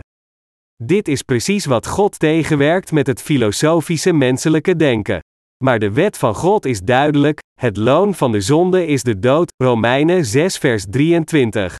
Dit 0.83 1.07
is 1.07 1.21
precies 1.21 1.65
wat 1.65 1.87
God 1.87 2.19
tegenwerkt 2.19 2.91
met 2.91 3.07
het 3.07 3.21
filosofische 3.21 4.13
menselijke 4.13 4.75
denken. 4.75 5.19
Maar 5.63 5.79
de 5.79 5.91
wet 5.91 6.17
van 6.17 6.35
God 6.35 6.65
is 6.65 6.81
duidelijk: 6.81 7.39
het 7.59 7.77
loon 7.77 8.13
van 8.13 8.31
de 8.31 8.41
zonde 8.41 8.85
is 8.85 9.03
de 9.03 9.19
dood. 9.19 9.53
Romeinen 9.57 10.25
6, 10.25 10.57
vers 10.57 10.85
23. 10.89 11.75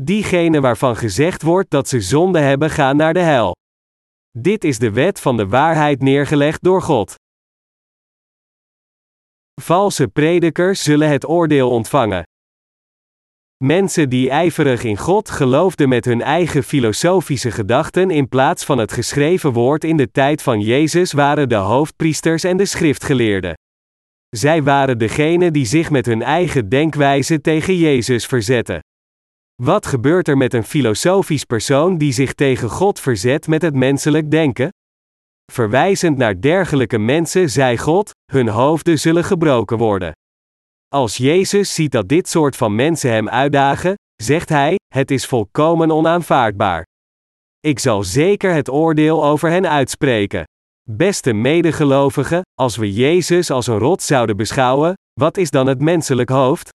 Diegenen 0.00 0.62
waarvan 0.62 0.96
gezegd 0.96 1.42
wordt 1.42 1.70
dat 1.70 1.88
ze 1.88 2.00
zonde 2.00 2.38
hebben, 2.38 2.70
gaan 2.70 2.96
naar 2.96 3.14
de 3.14 3.20
hel. 3.20 3.54
Dit 4.38 4.64
is 4.64 4.78
de 4.78 4.90
wet 4.90 5.20
van 5.20 5.36
de 5.36 5.46
waarheid 5.46 6.02
neergelegd 6.02 6.62
door 6.62 6.82
God. 6.82 7.14
Valse 9.60 10.08
predikers 10.08 10.82
zullen 10.82 11.08
het 11.08 11.28
oordeel 11.28 11.70
ontvangen. 11.70 12.22
Mensen 13.64 14.08
die 14.08 14.30
ijverig 14.30 14.84
in 14.84 14.96
God 14.96 15.30
geloofden 15.30 15.88
met 15.88 16.04
hun 16.04 16.22
eigen 16.22 16.62
filosofische 16.62 17.50
gedachten 17.50 18.10
in 18.10 18.28
plaats 18.28 18.64
van 18.64 18.78
het 18.78 18.92
geschreven 18.92 19.52
woord 19.52 19.84
in 19.84 19.96
de 19.96 20.10
tijd 20.10 20.42
van 20.42 20.60
Jezus 20.60 21.12
waren 21.12 21.48
de 21.48 21.54
hoofdpriesters 21.54 22.44
en 22.44 22.56
de 22.56 22.64
schriftgeleerden. 22.64 23.54
Zij 24.28 24.62
waren 24.62 24.98
degenen 24.98 25.52
die 25.52 25.64
zich 25.64 25.90
met 25.90 26.06
hun 26.06 26.22
eigen 26.22 26.68
denkwijze 26.68 27.40
tegen 27.40 27.76
Jezus 27.76 28.26
verzetten. 28.26 28.80
Wat 29.62 29.86
gebeurt 29.86 30.28
er 30.28 30.36
met 30.36 30.54
een 30.54 30.64
filosofisch 30.64 31.44
persoon 31.44 31.98
die 31.98 32.12
zich 32.12 32.32
tegen 32.32 32.70
God 32.70 33.00
verzet 33.00 33.46
met 33.46 33.62
het 33.62 33.74
menselijk 33.74 34.30
denken? 34.30 34.68
Verwijzend 35.52 36.16
naar 36.16 36.40
dergelijke 36.40 36.98
mensen 36.98 37.50
zei 37.50 37.78
God: 37.78 38.10
hun 38.32 38.48
hoofden 38.48 38.98
zullen 38.98 39.24
gebroken 39.24 39.78
worden. 39.78 40.12
Als 40.94 41.16
Jezus 41.16 41.74
ziet 41.74 41.92
dat 41.92 42.08
dit 42.08 42.28
soort 42.28 42.56
van 42.56 42.74
mensen 42.74 43.10
hem 43.10 43.28
uitdagen, 43.28 43.94
zegt 44.22 44.48
hij: 44.48 44.76
het 44.94 45.10
is 45.10 45.26
volkomen 45.26 45.90
onaanvaardbaar. 45.90 46.84
Ik 47.60 47.78
zal 47.78 48.02
zeker 48.02 48.52
het 48.52 48.70
oordeel 48.70 49.24
over 49.24 49.50
hen 49.50 49.68
uitspreken. 49.68 50.44
Beste 50.90 51.32
medegelovigen, 51.32 52.42
als 52.54 52.76
we 52.76 52.92
Jezus 52.92 53.50
als 53.50 53.66
een 53.66 53.78
rot 53.78 54.02
zouden 54.02 54.36
beschouwen, 54.36 54.94
wat 55.20 55.36
is 55.36 55.50
dan 55.50 55.66
het 55.66 55.80
menselijk 55.80 56.28
hoofd? 56.28 56.68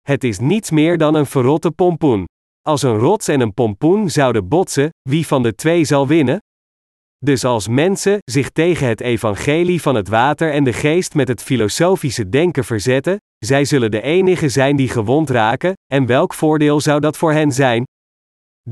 Het 0.00 0.24
is 0.24 0.38
niets 0.38 0.70
meer 0.70 0.98
dan 0.98 1.14
een 1.14 1.26
verrotte 1.26 1.70
pompoen. 1.70 2.24
Als 2.60 2.82
een 2.82 2.96
rots 2.98 3.28
en 3.28 3.40
een 3.40 3.54
pompoen 3.54 4.10
zouden 4.10 4.48
botsen, 4.48 4.90
wie 5.08 5.26
van 5.26 5.42
de 5.42 5.54
twee 5.54 5.84
zal 5.84 6.06
winnen? 6.06 6.38
Dus 7.18 7.44
als 7.44 7.68
mensen 7.68 8.18
zich 8.30 8.50
tegen 8.50 8.88
het 8.88 9.00
evangelie 9.00 9.82
van 9.82 9.94
het 9.94 10.08
water 10.08 10.52
en 10.52 10.64
de 10.64 10.72
geest 10.72 11.14
met 11.14 11.28
het 11.28 11.42
filosofische 11.42 12.28
denken 12.28 12.64
verzetten, 12.64 13.18
zij 13.44 13.64
zullen 13.64 13.90
de 13.90 14.00
enige 14.00 14.48
zijn 14.48 14.76
die 14.76 14.88
gewond 14.88 15.30
raken, 15.30 15.72
en 15.92 16.06
welk 16.06 16.34
voordeel 16.34 16.80
zou 16.80 17.00
dat 17.00 17.16
voor 17.16 17.32
hen 17.32 17.52
zijn? 17.52 17.84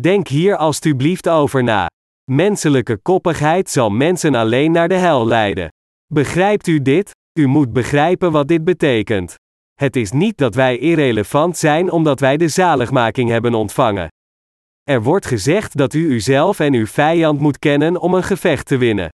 Denk 0.00 0.28
hier 0.28 0.56
alstublieft 0.56 1.28
over 1.28 1.64
na. 1.64 1.86
Menselijke 2.30 2.96
koppigheid 2.96 3.70
zal 3.70 3.90
mensen 3.90 4.34
alleen 4.34 4.72
naar 4.72 4.88
de 4.88 4.94
hel 4.94 5.26
leiden. 5.26 5.68
Begrijpt 6.06 6.66
u 6.66 6.82
dit? 6.82 7.10
U 7.38 7.46
moet 7.46 7.72
begrijpen 7.72 8.32
wat 8.32 8.48
dit 8.48 8.64
betekent. 8.64 9.34
Het 9.74 9.96
is 9.96 10.12
niet 10.12 10.36
dat 10.36 10.54
wij 10.54 10.78
irrelevant 10.78 11.56
zijn 11.56 11.90
omdat 11.90 12.20
wij 12.20 12.36
de 12.36 12.48
zaligmaking 12.48 13.30
hebben 13.30 13.54
ontvangen. 13.54 14.08
Er 14.82 15.02
wordt 15.02 15.26
gezegd 15.26 15.76
dat 15.76 15.94
u 15.94 16.06
uzelf 16.06 16.60
en 16.60 16.74
uw 16.74 16.86
vijand 16.86 17.40
moet 17.40 17.58
kennen 17.58 18.00
om 18.00 18.14
een 18.14 18.22
gevecht 18.22 18.66
te 18.66 18.76
winnen. 18.76 19.08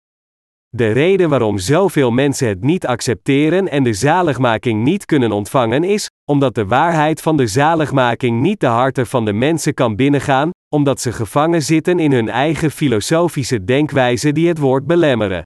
De 0.75 0.92
reden 0.92 1.30
waarom 1.30 1.58
zoveel 1.58 2.12
mensen 2.12 2.48
het 2.48 2.63
niet 2.63 2.86
accepteren 2.88 3.70
en 3.70 3.84
de 3.84 3.94
zaligmaking 3.94 4.84
niet 4.84 5.06
kunnen 5.06 5.32
ontvangen 5.32 5.84
is, 5.84 6.10
omdat 6.25 6.56
de 6.56 6.66
waarheid 6.66 7.22
van 7.22 7.38
de 7.38 7.48
zaligmaking 7.48 8.42
niet 8.42 8.60
de 8.60 8.68
harten 8.68 9.08
van 9.08 9.25
de 9.25 9.34
mensen 9.34 9.74
kan 9.74 9.96
binnengaan, 9.96 10.50
omdat 10.70 11.01
ze 11.01 11.12
gevangen 11.12 11.62
zitten 11.62 12.00
in 12.00 12.12
hun 12.12 12.30
eigen 12.30 12.72
filosofische 12.72 13.63
denkwijze 13.63 14.32
die 14.32 14.48
het 14.48 14.58
woord 14.58 14.86
belemmeren. 14.86 15.44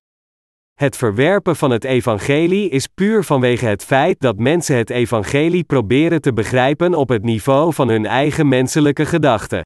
Het 0.74 0.98
verwerpen 0.98 1.56
van 1.56 1.72
het 1.72 1.84
evangelie 1.84 2.70
is 2.70 2.88
puur 2.88 3.24
vanwege 3.24 3.66
het 3.66 3.84
feit 3.84 4.20
dat 4.20 4.38
mensen 4.38 4.78
het 4.78 4.90
evangelie 4.90 5.64
proberen 5.64 6.22
te 6.22 6.34
begrijpen 6.34 6.94
op 6.94 7.10
het 7.10 7.24
niveau 7.24 7.74
van 7.74 7.88
hun 7.88 8.06
eigen 8.06 8.48
menselijke 8.48 9.06
gedachten. 9.06 9.62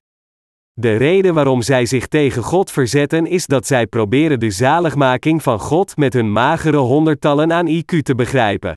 De 0.80 0.96
reden 0.96 1.34
waarom 1.34 1.62
zij 1.62 1.86
zich 1.86 2.08
tegen 2.08 2.44
God 2.44 2.72
verzetten 2.72 3.26
is 3.26 3.46
dat 3.46 3.68
zij 3.68 3.88
proberen 3.88 4.40
de 4.40 4.52
zaligmaking 4.52 5.44
van 5.44 5.60
God 5.60 5.98
met 5.98 6.14
hun 6.14 6.32
magere 6.32 6.78
honderdtallen 6.78 7.54
aan 7.54 7.68
IQ 7.68 8.02
te 8.02 8.16
begrijpen. 8.16 8.74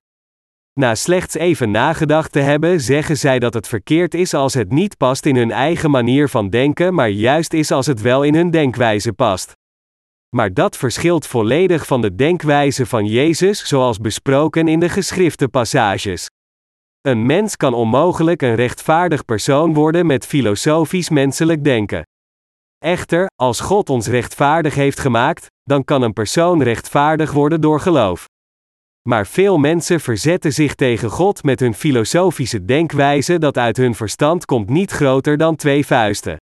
Na 0.80 0.94
slechts 0.94 1.34
even 1.34 1.70
nagedacht 1.70 2.32
te 2.32 2.38
hebben, 2.38 2.80
zeggen 2.80 3.16
zij 3.16 3.38
dat 3.38 3.54
het 3.54 3.68
verkeerd 3.68 4.14
is 4.14 4.34
als 4.34 4.54
het 4.54 4.70
niet 4.70 4.96
past 4.96 5.26
in 5.26 5.36
hun 5.36 5.50
eigen 5.50 5.90
manier 5.90 6.28
van 6.28 6.50
denken, 6.50 6.94
maar 6.94 7.10
juist 7.10 7.52
is 7.52 7.70
als 7.70 7.86
het 7.86 8.00
wel 8.00 8.22
in 8.22 8.34
hun 8.34 8.50
denkwijze 8.50 9.12
past. 9.12 9.52
Maar 10.36 10.54
dat 10.54 10.76
verschilt 10.76 11.26
volledig 11.26 11.86
van 11.86 12.00
de 12.00 12.14
denkwijze 12.14 12.86
van 12.86 13.06
Jezus, 13.06 13.68
zoals 13.68 13.98
besproken 13.98 14.68
in 14.68 14.80
de 14.80 14.88
geschrifte 14.88 15.48
passages. 15.48 16.28
Een 17.02 17.26
mens 17.26 17.56
kan 17.56 17.74
onmogelijk 17.74 18.42
een 18.42 18.54
rechtvaardig 18.54 19.24
persoon 19.24 19.74
worden 19.74 20.06
met 20.06 20.26
filosofisch 20.26 21.08
menselijk 21.08 21.64
denken. 21.64 22.02
Echter, 22.78 23.26
als 23.36 23.60
God 23.60 23.90
ons 23.90 24.06
rechtvaardig 24.06 24.74
heeft 24.74 25.00
gemaakt, 25.00 25.46
dan 25.62 25.84
kan 25.84 26.02
een 26.02 26.12
persoon 26.12 26.62
rechtvaardig 26.62 27.32
worden 27.32 27.60
door 27.60 27.80
geloof. 27.80 28.24
Maar 29.08 29.26
veel 29.26 29.58
mensen 29.58 30.00
verzetten 30.00 30.52
zich 30.52 30.74
tegen 30.74 31.10
God 31.10 31.42
met 31.42 31.60
hun 31.60 31.74
filosofische 31.74 32.64
denkwijze 32.64 33.38
dat 33.38 33.58
uit 33.58 33.76
hun 33.76 33.94
verstand 33.94 34.44
komt 34.44 34.68
niet 34.68 34.90
groter 34.90 35.36
dan 35.36 35.56
twee 35.56 35.86
vuisten. 35.86 36.36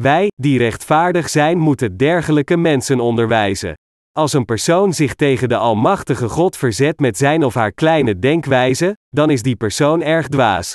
Wij, 0.00 0.28
die 0.34 0.58
rechtvaardig 0.58 1.28
zijn, 1.28 1.58
moeten 1.58 1.96
dergelijke 1.96 2.56
mensen 2.56 3.00
onderwijzen. 3.00 3.74
Als 4.12 4.32
een 4.32 4.44
persoon 4.44 4.92
zich 4.92 5.14
tegen 5.14 5.48
de 5.48 5.56
Almachtige 5.56 6.28
God 6.28 6.56
verzet 6.56 7.00
met 7.00 7.16
zijn 7.16 7.44
of 7.44 7.54
haar 7.54 7.72
kleine 7.72 8.18
denkwijze, 8.18 8.96
dan 9.08 9.30
is 9.30 9.42
die 9.42 9.56
persoon 9.56 10.02
erg 10.02 10.28
dwaas. 10.28 10.72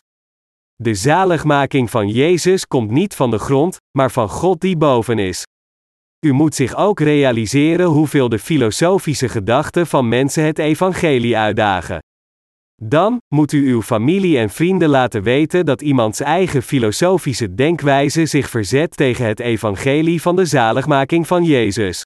De 0.75 0.93
zaligmaking 0.93 1.89
van 1.89 2.09
Jezus 2.09 2.65
komt 2.65 2.91
niet 2.91 3.15
van 3.15 3.31
de 3.31 3.37
grond, 3.37 3.77
maar 3.97 4.11
van 4.11 4.29
God 4.29 4.61
die 4.61 4.77
boven 4.77 5.19
is. 5.19 5.43
U 6.25 6.31
moet 6.31 6.55
zich 6.55 6.75
ook 6.75 6.99
realiseren 6.99 7.85
hoeveel 7.85 8.29
de 8.29 8.39
filosofische 8.39 9.29
gedachten 9.29 9.87
van 9.87 10.07
mensen 10.07 10.43
het 10.43 10.59
evangelie 10.59 11.37
uitdagen. 11.37 11.99
Dan 12.81 13.17
moet 13.35 13.51
u 13.51 13.71
uw 13.71 13.81
familie 13.81 14.37
en 14.37 14.49
vrienden 14.49 14.89
laten 14.89 15.23
weten 15.23 15.65
dat 15.65 15.81
iemands 15.81 16.19
eigen 16.19 16.61
filosofische 16.61 17.55
denkwijze 17.55 18.25
zich 18.25 18.49
verzet 18.49 18.97
tegen 18.97 19.25
het 19.25 19.39
evangelie 19.39 20.21
van 20.21 20.35
de 20.35 20.45
zaligmaking 20.45 21.27
van 21.27 21.43
Jezus. 21.43 22.03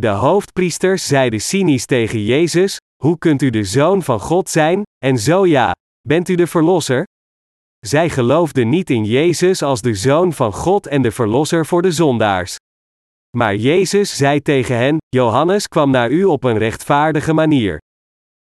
De 0.00 0.08
hoofdpriesters 0.08 1.06
zeiden 1.06 1.40
cynisch 1.40 1.86
tegen 1.86 2.24
Jezus: 2.24 2.76
Hoe 3.02 3.18
kunt 3.18 3.42
u 3.42 3.50
de 3.50 3.64
zoon 3.64 4.02
van 4.02 4.20
God 4.20 4.48
zijn? 4.48 4.82
En 5.04 5.18
zo 5.18 5.46
ja, 5.46 5.72
bent 6.08 6.28
u 6.28 6.34
de 6.34 6.46
verlosser? 6.46 7.04
Zij 7.86 8.08
geloofden 8.10 8.68
niet 8.68 8.90
in 8.90 9.04
Jezus 9.04 9.62
als 9.62 9.80
de 9.80 9.94
zoon 9.94 10.32
van 10.32 10.52
God 10.52 10.86
en 10.86 11.02
de 11.02 11.10
verlosser 11.10 11.66
voor 11.66 11.82
de 11.82 11.92
zondaars. 11.92 12.56
Maar 13.36 13.54
Jezus 13.54 14.16
zei 14.16 14.40
tegen 14.40 14.76
hen: 14.76 14.96
Johannes 15.08 15.68
kwam 15.68 15.90
naar 15.90 16.10
u 16.10 16.24
op 16.24 16.44
een 16.44 16.58
rechtvaardige 16.58 17.32
manier. 17.32 17.78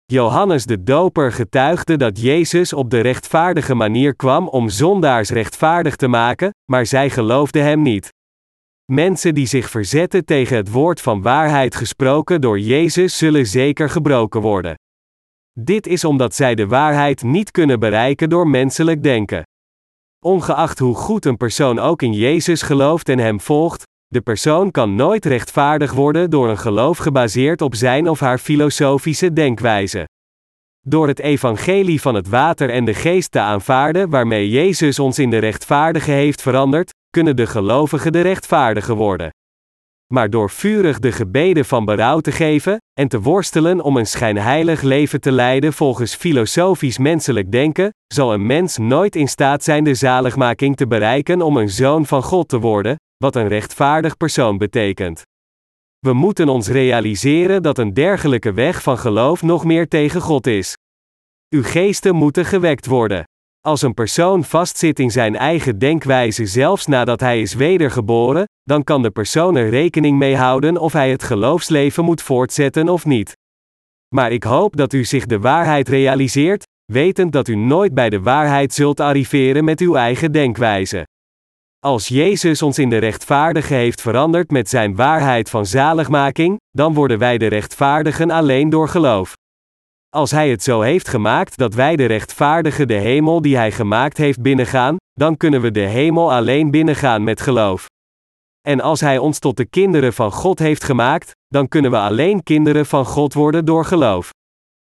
Johannes 0.05 0.67
de 0.67 0.83
Doper 0.83 1.33
getuigde 1.33 1.97
dat 1.97 2.21
Jezus 2.21 2.73
op 2.73 2.91
de 2.91 3.01
rechtvaardige 3.01 3.75
manier 3.75 4.17
kwam 4.17 4.49
om 4.49 4.69
zondaars 4.69 5.31
rechtvaardig 5.31 5.97
te 5.97 6.09
maken, 6.09 6.51
maar 6.71 6.87
zij 6.87 7.11
geloofden 7.11 7.63
hem 7.63 7.83
niet. 7.83 8.09
Mensen 8.93 9.35
die 9.35 9.47
zich 9.47 9.71
verzetten 9.71 10.25
tegen 10.25 10.57
het 10.57 10.71
woord 10.71 11.01
van 11.01 11.23
waarheid 11.23 11.75
gesproken 11.75 12.41
door 12.41 12.59
Jezus 12.59 13.19
zullen 13.19 13.47
zeker 13.47 13.91
gebroken 13.91 14.41
worden. 14.41 14.75
Dit 15.53 15.87
is 15.87 16.05
omdat 16.05 16.35
zij 16.35 16.55
de 16.55 16.67
waarheid 16.67 17.23
niet 17.23 17.51
kunnen 17.51 17.81
bereiken 17.81 18.29
door 18.29 18.49
menselijk 18.49 19.03
denken. 19.03 19.43
Ongeacht 20.25 20.79
hoe 20.79 20.95
goed 20.95 21.25
een 21.25 21.37
persoon 21.37 21.79
ook 21.79 22.03
in 22.03 22.13
Jezus 22.13 22.63
gelooft 22.63 23.09
en 23.09 23.19
hem 23.19 23.41
volgt, 23.41 23.83
de 24.07 24.21
persoon 24.21 24.71
kan 24.71 24.95
nooit 24.95 25.25
rechtvaardig 25.25 25.93
worden 25.93 26.31
door 26.31 26.49
een 26.49 26.59
geloof 26.59 26.99
gebaseerd 26.99 27.61
op 27.61 27.75
zijn 27.75 28.09
of 28.09 28.21
haar 28.21 28.39
filosofische 28.39 29.33
denkwijze. 29.33 30.09
Door 30.81 31.09
het 31.09 31.19
evangelie 31.19 32.01
van 32.01 32.15
het 32.15 32.29
water 32.29 32.71
en 32.71 32.85
de 32.85 32.95
geest 32.95 33.31
te 33.31 33.41
aanvaarden 33.41 34.11
waarmee 34.11 34.51
Jezus 34.51 34.99
ons 34.99 35.19
in 35.19 35.31
de 35.31 35.39
rechtvaardige 35.39 36.11
heeft 36.11 36.43
veranderd, 36.43 36.91
kunnen 37.13 37.37
de 37.37 37.47
gelovigen 37.47 38.13
de 38.13 38.21
rechtvaardigen 38.21 38.97
worden. 38.97 39.31
Maar 40.13 40.31
door 40.31 40.51
vurig 40.51 40.99
de 40.99 41.13
gebeden 41.13 41.65
van 41.65 41.85
berouw 41.85 42.21
te 42.21 42.33
geven, 42.33 42.77
en 43.01 43.09
te 43.09 43.21
worstelen 43.21 43.81
om 43.81 43.97
een 43.97 44.07
schijnheilig 44.07 44.83
leven 44.83 45.21
te 45.21 45.33
leiden 45.33 45.73
volgens 45.73 46.15
filosofisch 46.15 46.99
menselijk 46.99 47.53
denken, 47.53 47.91
zal 48.07 48.33
een 48.33 48.47
mens 48.47 48.79
nooit 48.79 49.17
in 49.17 49.29
staat 49.29 49.65
zijn 49.65 49.85
de 49.85 49.95
zaligmaking 49.95 50.77
te 50.77 50.87
bereiken 50.87 51.43
om 51.43 51.57
een 51.57 51.71
zoon 51.71 52.07
van 52.07 52.23
God 52.23 52.49
te 52.49 52.59
worden, 52.59 52.97
wat 53.17 53.37
een 53.37 53.49
rechtvaardig 53.49 54.17
persoon 54.17 54.59
betekent. 54.59 55.23
We 55.99 56.13
moeten 56.13 56.49
ons 56.49 56.69
realiseren 56.69 57.63
dat 57.63 57.79
een 57.79 57.95
dergelijke 57.95 58.53
weg 58.53 58.83
van 58.83 58.99
geloof 58.99 59.43
nog 59.43 59.65
meer 59.65 59.89
tegen 59.89 60.21
God 60.21 60.47
is. 60.47 60.77
Uw 61.49 61.63
geesten 61.63 62.15
moeten 62.15 62.45
gewekt 62.45 62.87
worden. 62.87 63.25
Als 63.67 63.83
een 63.83 63.95
persoon 63.95 64.45
vastzit 64.45 64.99
in 64.99 65.11
zijn 65.11 65.37
eigen 65.37 65.79
denkwijze 65.79 66.47
zelfs 66.47 66.87
nadat 66.87 67.21
hij 67.21 67.41
is 67.41 67.55
wedergeboren, 67.55 68.45
dan 68.63 68.85
kan 68.85 69.03
de 69.03 69.11
persoon 69.11 69.57
er 69.57 69.69
rekening 69.69 70.19
mee 70.19 70.37
houden 70.37 70.77
of 70.79 70.93
hij 70.93 71.11
het 71.11 71.23
geloofsleven 71.23 72.05
moet 72.05 72.23
voortzetten 72.23 72.89
of 72.89 73.05
niet. 73.05 73.37
Maar 74.15 74.33
ik 74.33 74.43
hoop 74.43 74.77
dat 74.77 74.93
u 74.93 75.05
zich 75.05 75.27
de 75.27 75.39
waarheid 75.39 75.89
realiseert, 75.89 76.65
wetend 76.93 77.33
dat 77.33 77.49
u 77.49 77.55
nooit 77.55 77.95
bij 77.95 78.11
de 78.11 78.21
waarheid 78.21 78.75
zult 78.75 79.01
arriveren 79.01 79.65
met 79.65 79.81
uw 79.81 79.95
eigen 79.95 80.33
denkwijze. 80.33 81.07
Als 81.79 82.09
Jezus 82.09 82.63
ons 82.63 82.79
in 82.79 82.89
de 82.89 82.99
rechtvaardige 82.99 83.75
heeft 83.75 84.01
veranderd 84.01 84.51
met 84.51 84.69
zijn 84.69 84.97
waarheid 84.97 85.51
van 85.51 85.67
zaligmaking, 85.67 86.57
dan 86.71 86.95
worden 86.95 87.19
wij 87.19 87.39
de 87.39 87.47
rechtvaardigen 87.47 88.31
alleen 88.31 88.71
door 88.71 88.89
geloof. 88.89 89.35
Als 90.15 90.31
Hij 90.31 90.51
het 90.51 90.63
zo 90.63 90.81
heeft 90.81 91.09
gemaakt 91.09 91.57
dat 91.57 91.75
wij 91.75 91.97
de 91.97 92.05
rechtvaardige 92.05 92.87
de 92.87 92.95
hemel 92.95 93.43
die 93.43 93.57
Hij 93.57 93.73
gemaakt 93.73 94.17
heeft 94.17 94.43
binnengaan, 94.43 94.97
dan 95.13 95.37
kunnen 95.37 95.61
we 95.61 95.71
de 95.71 95.81
hemel 95.81 96.33
alleen 96.33 96.71
binnengaan 96.71 97.25
met 97.25 97.41
geloof. 97.41 97.87
En 98.69 98.81
als 98.81 99.01
Hij 99.01 99.19
ons 99.19 99.39
tot 99.39 99.57
de 99.57 99.65
kinderen 99.65 100.13
van 100.13 100.33
God 100.33 100.59
heeft 100.59 100.85
gemaakt, 100.85 101.31
dan 101.47 101.69
kunnen 101.69 101.91
we 101.91 101.97
alleen 101.97 102.43
kinderen 102.43 102.87
van 102.87 103.05
God 103.05 103.35
worden 103.35 103.65
door 103.65 103.85
geloof. 103.85 104.31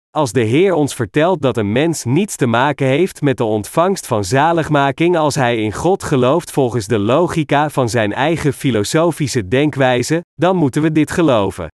Als 0.10 0.32
de 0.32 0.42
Heer 0.42 0.74
ons 0.74 0.94
vertelt 0.94 1.42
dat 1.42 1.58
een 1.58 1.72
mens 1.72 2.04
niets 2.04 2.36
te 2.36 2.46
maken 2.46 2.88
heeft 2.88 3.22
met 3.22 3.38
de 3.38 3.44
ontvangst 3.44 4.08
van 4.08 4.24
zaligmaking 4.24 5.18
als 5.18 5.36
hij 5.36 5.58
in 5.58 5.74
God 5.74 6.04
gelooft 6.04 6.52
volgens 6.52 6.88
de 6.88 7.00
logica 7.00 7.70
van 7.70 7.90
zijn 7.90 8.14
eigen 8.14 8.54
filosofische 8.54 9.48
denkwijze, 9.48 10.22
dan 10.34 10.56
moeten 10.56 10.82
we 10.82 10.92
dit 10.92 11.12
geloven. 11.12 11.68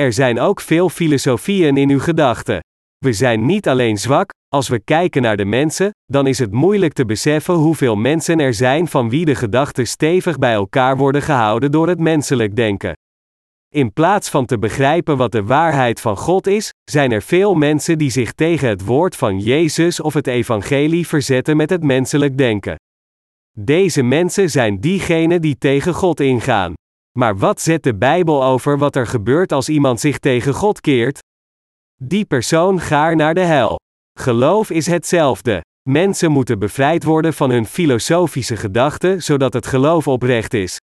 Er 0.00 0.12
zijn 0.12 0.40
ook 0.40 0.60
veel 0.60 0.88
filosofieën 0.88 1.76
in 1.76 1.90
uw 1.90 1.98
gedachten. 1.98 2.60
We 2.98 3.12
zijn 3.12 3.46
niet 3.46 3.68
alleen 3.68 3.98
zwak, 3.98 4.30
als 4.48 4.68
we 4.68 4.78
kijken 4.78 5.22
naar 5.22 5.36
de 5.36 5.44
mensen, 5.44 5.90
dan 6.04 6.26
is 6.26 6.38
het 6.38 6.52
moeilijk 6.52 6.92
te 6.92 7.04
beseffen 7.04 7.54
hoeveel 7.54 7.96
mensen 7.96 8.40
er 8.40 8.54
zijn 8.54 8.88
van 8.88 9.08
wie 9.08 9.24
de 9.24 9.34
gedachten 9.34 9.86
stevig 9.86 10.38
bij 10.38 10.52
elkaar 10.52 10.96
worden 10.96 11.22
gehouden 11.22 11.70
door 11.70 11.88
het 11.88 11.98
menselijk 11.98 12.56
denken. 12.56 12.92
In 13.74 13.92
plaats 13.92 14.28
van 14.28 14.46
te 14.46 14.58
begrijpen 14.58 15.16
wat 15.16 15.32
de 15.32 15.44
waarheid 15.44 16.00
van 16.00 16.16
God 16.16 16.46
is, 16.46 16.70
zijn 16.90 17.12
er 17.12 17.22
veel 17.22 17.54
mensen 17.54 17.98
die 17.98 18.10
zich 18.10 18.32
tegen 18.32 18.68
het 18.68 18.84
woord 18.84 19.16
van 19.16 19.40
Jezus 19.40 20.00
of 20.00 20.14
het 20.14 20.26
evangelie 20.26 21.06
verzetten 21.06 21.56
met 21.56 21.70
het 21.70 21.82
menselijk 21.82 22.38
denken. 22.38 22.76
Deze 23.58 24.02
mensen 24.02 24.50
zijn 24.50 24.80
diegenen 24.80 25.40
die 25.40 25.58
tegen 25.58 25.94
God 25.94 26.20
ingaan. 26.20 26.74
Maar 27.18 27.36
wat 27.38 27.60
zet 27.60 27.82
de 27.82 27.96
Bijbel 27.96 28.44
over 28.44 28.78
wat 28.78 28.96
er 28.96 29.06
gebeurt 29.06 29.52
als 29.52 29.68
iemand 29.68 30.00
zich 30.00 30.18
tegen 30.18 30.54
God 30.54 30.80
keert? 30.80 31.18
Die 32.02 32.24
persoon 32.24 32.80
gaat 32.80 33.14
naar 33.14 33.34
de 33.34 33.40
hel. 33.40 33.78
Geloof 34.18 34.70
is 34.70 34.86
hetzelfde. 34.86 35.60
Mensen 35.88 36.30
moeten 36.30 36.58
bevrijd 36.58 37.04
worden 37.04 37.34
van 37.34 37.50
hun 37.50 37.66
filosofische 37.66 38.56
gedachten 38.56 39.22
zodat 39.22 39.52
het 39.52 39.66
geloof 39.66 40.08
oprecht 40.08 40.54
is. 40.54 40.78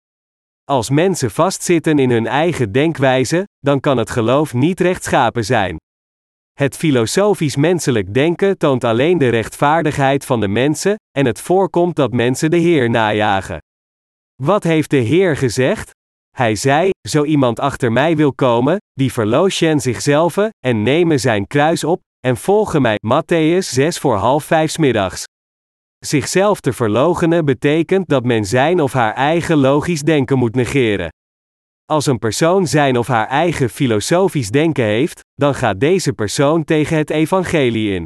Als 0.64 0.90
mensen 0.90 1.30
vastzitten 1.30 1.98
in 1.98 2.10
hun 2.10 2.26
eigen 2.26 2.72
denkwijze, 2.72 3.44
dan 3.58 3.80
kan 3.80 3.96
het 3.96 4.10
geloof 4.10 4.54
niet 4.54 4.80
rechtschapen 4.80 5.44
zijn. 5.44 5.76
Het 6.52 6.76
filosofisch 6.76 7.56
menselijk 7.56 8.14
denken 8.14 8.58
toont 8.58 8.84
alleen 8.84 9.18
de 9.18 9.28
rechtvaardigheid 9.28 10.24
van 10.24 10.40
de 10.40 10.48
mensen, 10.48 10.94
en 11.18 11.26
het 11.26 11.40
voorkomt 11.40 11.96
dat 11.96 12.12
mensen 12.12 12.50
de 12.50 12.56
Heer 12.56 12.90
najagen. 12.90 13.58
Wat 14.42 14.62
heeft 14.62 14.90
de 14.90 14.96
Heer 14.96 15.36
gezegd? 15.36 15.90
Hij 16.36 16.54
zei: 16.54 16.90
Zo 17.08 17.24
iemand 17.24 17.60
achter 17.60 17.92
mij 17.92 18.16
wil 18.16 18.32
komen, 18.32 18.76
die 18.92 19.12
verloochen 19.12 19.80
zichzelf, 19.80 20.36
en 20.58 20.82
nemen 20.82 21.20
zijn 21.20 21.46
kruis 21.46 21.84
op, 21.84 22.00
en 22.26 22.36
volgen 22.36 22.82
mij. 22.82 22.98
Matthäus 23.06 23.68
6 23.68 23.98
voor 23.98 24.16
half 24.16 24.44
vijf 24.44 24.78
middags. 24.78 25.24
Zichzelf 25.98 26.60
te 26.60 26.72
verloochenen 26.72 27.44
betekent 27.44 28.08
dat 28.08 28.24
men 28.24 28.44
zijn 28.44 28.80
of 28.80 28.92
haar 28.92 29.14
eigen 29.14 29.56
logisch 29.56 30.02
denken 30.02 30.38
moet 30.38 30.54
negeren. 30.54 31.08
Als 31.84 32.06
een 32.06 32.18
persoon 32.18 32.66
zijn 32.66 32.98
of 32.98 33.06
haar 33.06 33.28
eigen 33.28 33.70
filosofisch 33.70 34.50
denken 34.50 34.84
heeft, 34.84 35.20
dan 35.34 35.54
gaat 35.54 35.80
deze 35.80 36.12
persoon 36.12 36.64
tegen 36.64 36.96
het 36.96 37.10
evangelie 37.10 37.94
in. 37.94 38.04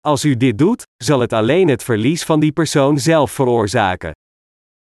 Als 0.00 0.24
u 0.24 0.36
dit 0.36 0.58
doet, 0.58 0.82
zal 0.96 1.20
het 1.20 1.32
alleen 1.32 1.68
het 1.68 1.82
verlies 1.82 2.24
van 2.24 2.40
die 2.40 2.52
persoon 2.52 2.98
zelf 2.98 3.30
veroorzaken. 3.30 4.12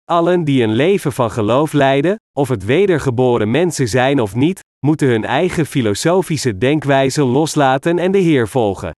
Allen 0.05 0.45
die 0.45 0.62
een 0.62 0.73
leven 0.73 1.12
van 1.12 1.31
geloof 1.31 1.73
leiden, 1.73 2.17
of 2.33 2.49
het 2.49 2.64
wedergeboren 2.64 3.51
mensen 3.51 3.88
zijn 3.88 4.21
of 4.21 4.35
niet, 4.35 4.61
moeten 4.87 5.09
hun 5.09 5.25
eigen 5.25 5.67
filosofische 5.67 6.59
denkwijze 6.59 7.25
loslaten 7.25 7.99
en 7.99 8.12
de 8.12 8.19
Heer 8.19 8.49
volgen. 8.49 8.90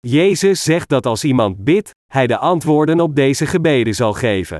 Jezus 0.00 0.62
zegt 0.62 0.88
dat 0.88 1.06
als 1.06 1.24
iemand 1.24 1.64
bidt, 1.64 1.90
hij 2.12 2.26
de 2.26 2.38
antwoorden 2.38 3.00
op 3.00 3.14
deze 3.14 3.46
gebeden 3.46 3.94
zal 3.94 4.12
geven. 4.12 4.58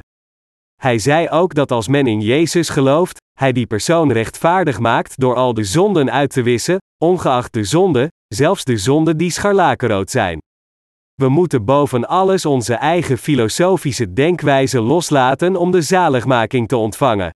Hij 0.83 0.99
zei 0.99 1.29
ook 1.29 1.55
dat 1.55 1.71
als 1.71 1.89
men 1.89 2.07
in 2.07 2.21
Jezus 2.21 2.69
gelooft, 2.69 3.19
hij 3.39 3.53
die 3.53 3.67
persoon 3.67 4.12
rechtvaardig 4.12 4.79
maakt 4.79 5.21
door 5.21 5.35
al 5.35 5.55
de 5.55 5.65
zonden 5.65 6.11
uit 6.11 6.31
te 6.31 6.43
wissen, 6.43 6.77
ongeacht 7.05 7.53
de 7.53 7.65
zonde, 7.65 8.09
zelfs 8.35 8.65
de 8.65 8.77
zonden 8.77 9.17
die 9.17 9.31
scharlakenrood 9.31 10.11
zijn. 10.11 10.39
We 11.16 11.29
moeten 11.29 11.64
boven 11.64 12.09
alles 12.09 12.46
onze 12.46 12.74
eigen 12.74 13.18
filosofische 13.18 14.12
denkwijze 14.12 14.81
loslaten 14.81 15.57
om 15.57 15.70
de 15.70 15.83
zaligmaking 15.83 16.68
te 16.68 16.76
ontvangen. 16.76 17.31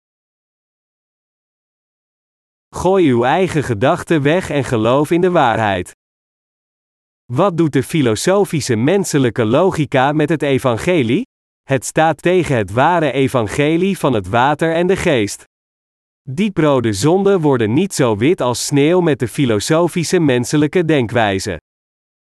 Gooi 2.75 3.09
uw 3.09 3.23
eigen 3.23 3.63
gedachten 3.63 4.21
weg 4.21 4.49
en 4.49 4.63
geloof 4.63 5.11
in 5.11 5.21
de 5.21 5.31
waarheid. 5.31 5.91
Wat 7.25 7.57
doet 7.57 7.73
de 7.73 7.83
filosofische 7.83 8.75
menselijke 8.75 9.45
logica 9.45 10.11
met 10.11 10.29
het 10.29 10.41
evangelie? 10.41 11.25
Het 11.61 11.85
staat 11.85 12.21
tegen 12.21 12.55
het 12.55 12.71
ware 12.71 13.11
evangelie 13.11 13.97
van 13.97 14.13
het 14.13 14.27
water 14.27 14.73
en 14.73 14.87
de 14.87 14.95
geest. 14.95 15.43
Dieprode 16.29 16.93
zonden 16.93 17.41
worden 17.41 17.73
niet 17.73 17.93
zo 17.93 18.17
wit 18.17 18.41
als 18.41 18.65
sneeuw 18.65 19.01
met 19.01 19.19
de 19.19 19.27
filosofische 19.27 20.19
menselijke 20.19 20.85
denkwijze. 20.85 21.59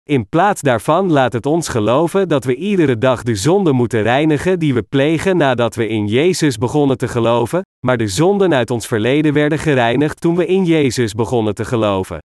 In 0.09 0.29
plaats 0.29 0.61
daarvan 0.61 1.13
laat 1.13 1.33
het 1.33 1.47
ons 1.47 1.69
geloven 1.69 2.29
dat 2.29 2.45
we 2.45 2.55
iedere 2.55 2.99
dag 2.99 3.23
de 3.23 3.35
zonden 3.35 3.75
moeten 3.75 4.03
reinigen 4.03 4.59
die 4.59 4.75
we 4.75 4.83
plegen 4.83 5.37
nadat 5.37 5.75
we 5.75 5.89
in 5.89 6.07
Jezus 6.07 6.59
begonnen 6.59 6.99
te 6.99 7.09
geloven, 7.09 7.63
maar 7.87 7.97
de 7.97 8.09
zonden 8.09 8.55
uit 8.55 8.71
ons 8.71 8.87
verleden 8.87 9.33
werden 9.33 9.59
gereinigd 9.59 10.21
toen 10.21 10.37
we 10.37 10.47
in 10.47 10.65
Jezus 10.65 11.13
begonnen 11.13 11.55
te 11.55 11.65
geloven. 11.65 12.19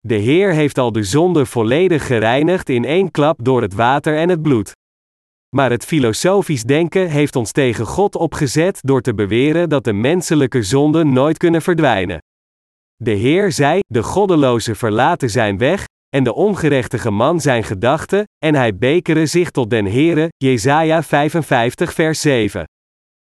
De 0.00 0.14
Heer 0.14 0.52
heeft 0.52 0.78
al 0.78 0.92
de 0.92 1.02
zonde 1.02 1.46
volledig 1.46 2.06
gereinigd 2.06 2.68
in 2.68 2.84
één 2.84 3.10
klap 3.10 3.38
door 3.44 3.62
het 3.62 3.74
water 3.74 4.16
en 4.16 4.28
het 4.28 4.42
bloed. 4.42 4.72
Maar 5.56 5.70
het 5.70 5.84
filosofisch 5.84 6.62
denken 6.62 7.08
heeft 7.08 7.36
ons 7.36 7.52
tegen 7.52 7.86
God 7.86 8.16
opgezet 8.16 8.78
door 8.80 9.00
te 9.00 9.14
beweren 9.14 9.68
dat 9.68 9.84
de 9.84 9.92
menselijke 9.92 10.62
zonden 10.62 11.12
nooit 11.12 11.38
kunnen 11.38 11.62
verdwijnen. 11.62 12.18
De 12.96 13.10
Heer 13.10 13.52
zei: 13.52 13.80
De 13.86 14.02
goddeloze 14.02 14.74
verlaten 14.74 15.30
zijn 15.30 15.58
weg, 15.58 15.84
en 16.16 16.24
de 16.24 16.34
ongerechtige 16.34 17.10
man 17.10 17.40
zijn 17.40 17.64
gedachten, 17.64 18.24
en 18.38 18.54
hij 18.54 18.76
bekeren 18.76 19.28
zich 19.28 19.50
tot 19.50 19.70
den 19.70 19.86
Heere, 19.86 20.28
Jesaja 20.36 21.02
55 21.02 21.92
vers 21.92 22.20
7. 22.20 22.64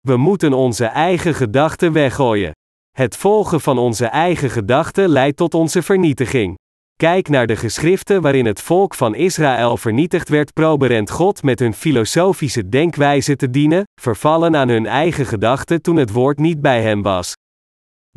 We 0.00 0.16
moeten 0.16 0.52
onze 0.52 0.84
eigen 0.84 1.34
gedachten 1.34 1.92
weggooien. 1.92 2.50
Het 2.90 3.16
volgen 3.16 3.60
van 3.60 3.78
onze 3.78 4.06
eigen 4.06 4.50
gedachten 4.50 5.08
leidt 5.08 5.36
tot 5.36 5.54
onze 5.54 5.82
vernietiging. 5.82 6.54
Kijk 6.96 7.28
naar 7.28 7.46
de 7.46 7.56
geschriften 7.56 8.22
waarin 8.22 8.46
het 8.46 8.60
volk 8.60 8.94
van 8.94 9.14
Israël 9.14 9.76
vernietigd 9.76 10.28
werd, 10.28 10.52
proberend 10.52 11.10
God 11.10 11.42
met 11.42 11.58
hun 11.58 11.74
filosofische 11.74 12.68
denkwijze 12.68 13.36
te 13.36 13.50
dienen, 13.50 13.84
vervallen 14.00 14.56
aan 14.56 14.68
hun 14.68 14.86
eigen 14.86 15.26
gedachten 15.26 15.82
toen 15.82 15.96
het 15.96 16.12
woord 16.12 16.38
niet 16.38 16.60
bij 16.60 16.82
hem 16.82 17.02
was. 17.02 17.34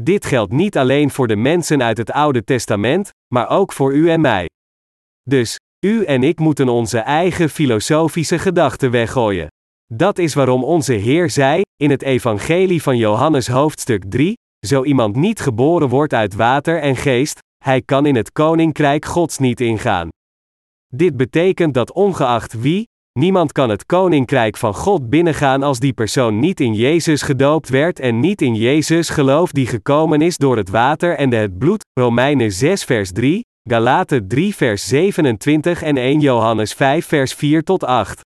Dit 0.02 0.26
geldt 0.26 0.52
niet 0.52 0.78
alleen 0.78 1.12
voor 1.12 1.28
de 1.28 1.36
mensen 1.36 1.84
uit 1.84 1.98
het 1.98 2.12
Oude 2.12 2.44
Testament, 2.44 3.10
maar 3.34 3.50
ook 3.50 3.74
voor 3.74 3.94
u 3.94 4.10
en 4.10 4.22
mij. 4.22 4.50
Dus, 5.24 5.60
u 5.86 6.04
en 6.04 6.24
ik 6.24 6.40
moeten 6.40 6.70
onze 6.70 7.00
eigen 7.00 7.50
filosofische 7.50 8.40
gedachten 8.40 8.92
weggooien. 8.92 9.48
Dat 9.94 10.18
is 10.18 10.34
waarom 10.34 10.64
onze 10.64 10.94
Heer 10.94 11.30
zei, 11.30 11.62
in 11.76 11.90
het 11.90 12.02
Evangelie 12.02 12.82
van 12.82 12.98
Johannes 12.98 13.48
hoofdstuk 13.48 14.04
3, 14.10 14.34
zo 14.68 14.84
iemand 14.84 15.16
niet 15.16 15.40
geboren 15.40 15.90
wordt 15.90 16.14
uit 16.14 16.34
water 16.34 16.82
en 16.82 16.96
geest, 16.96 17.40
hij 17.64 17.82
kan 17.82 18.06
in 18.06 18.16
het 18.16 18.32
koninkrijk 18.32 19.06
Gods 19.06 19.38
niet 19.38 19.62
ingaan. 19.62 20.10
Dit 20.94 21.18
betekent 21.18 21.74
dat 21.74 21.92
ongeacht 21.92 22.62
wie, 22.62 22.86
niemand 23.20 23.52
kan 23.52 23.70
het 23.70 23.86
koninkrijk 23.86 24.58
van 24.58 24.74
God 24.74 25.10
binnengaan 25.10 25.64
als 25.64 25.80
die 25.80 25.94
persoon 25.94 26.40
niet 26.40 26.60
in 26.60 26.74
Jezus 26.74 27.22
gedoopt 27.22 27.70
werd 27.70 28.00
en 28.00 28.20
niet 28.20 28.42
in 28.42 28.56
Jezus 28.56 29.10
gelooft 29.10 29.54
die 29.54 29.68
gekomen 29.68 30.22
is 30.22 30.38
door 30.38 30.58
het 30.58 30.70
water 30.70 31.18
en 31.18 31.34
het 31.34 31.58
bloed. 31.58 31.86
Romeinen 31.94 32.52
6 32.52 32.84
vers 32.84 33.12
3, 33.12 33.46
Galaten 33.70 34.28
3 34.28 34.56
vers 34.56 34.88
27 34.88 35.82
en 35.82 35.98
1 35.98 36.20
Johannes 36.20 36.74
5 36.74 37.06
vers 37.06 37.34
4 37.34 37.64
tot 37.64 37.84
8. 37.84 38.22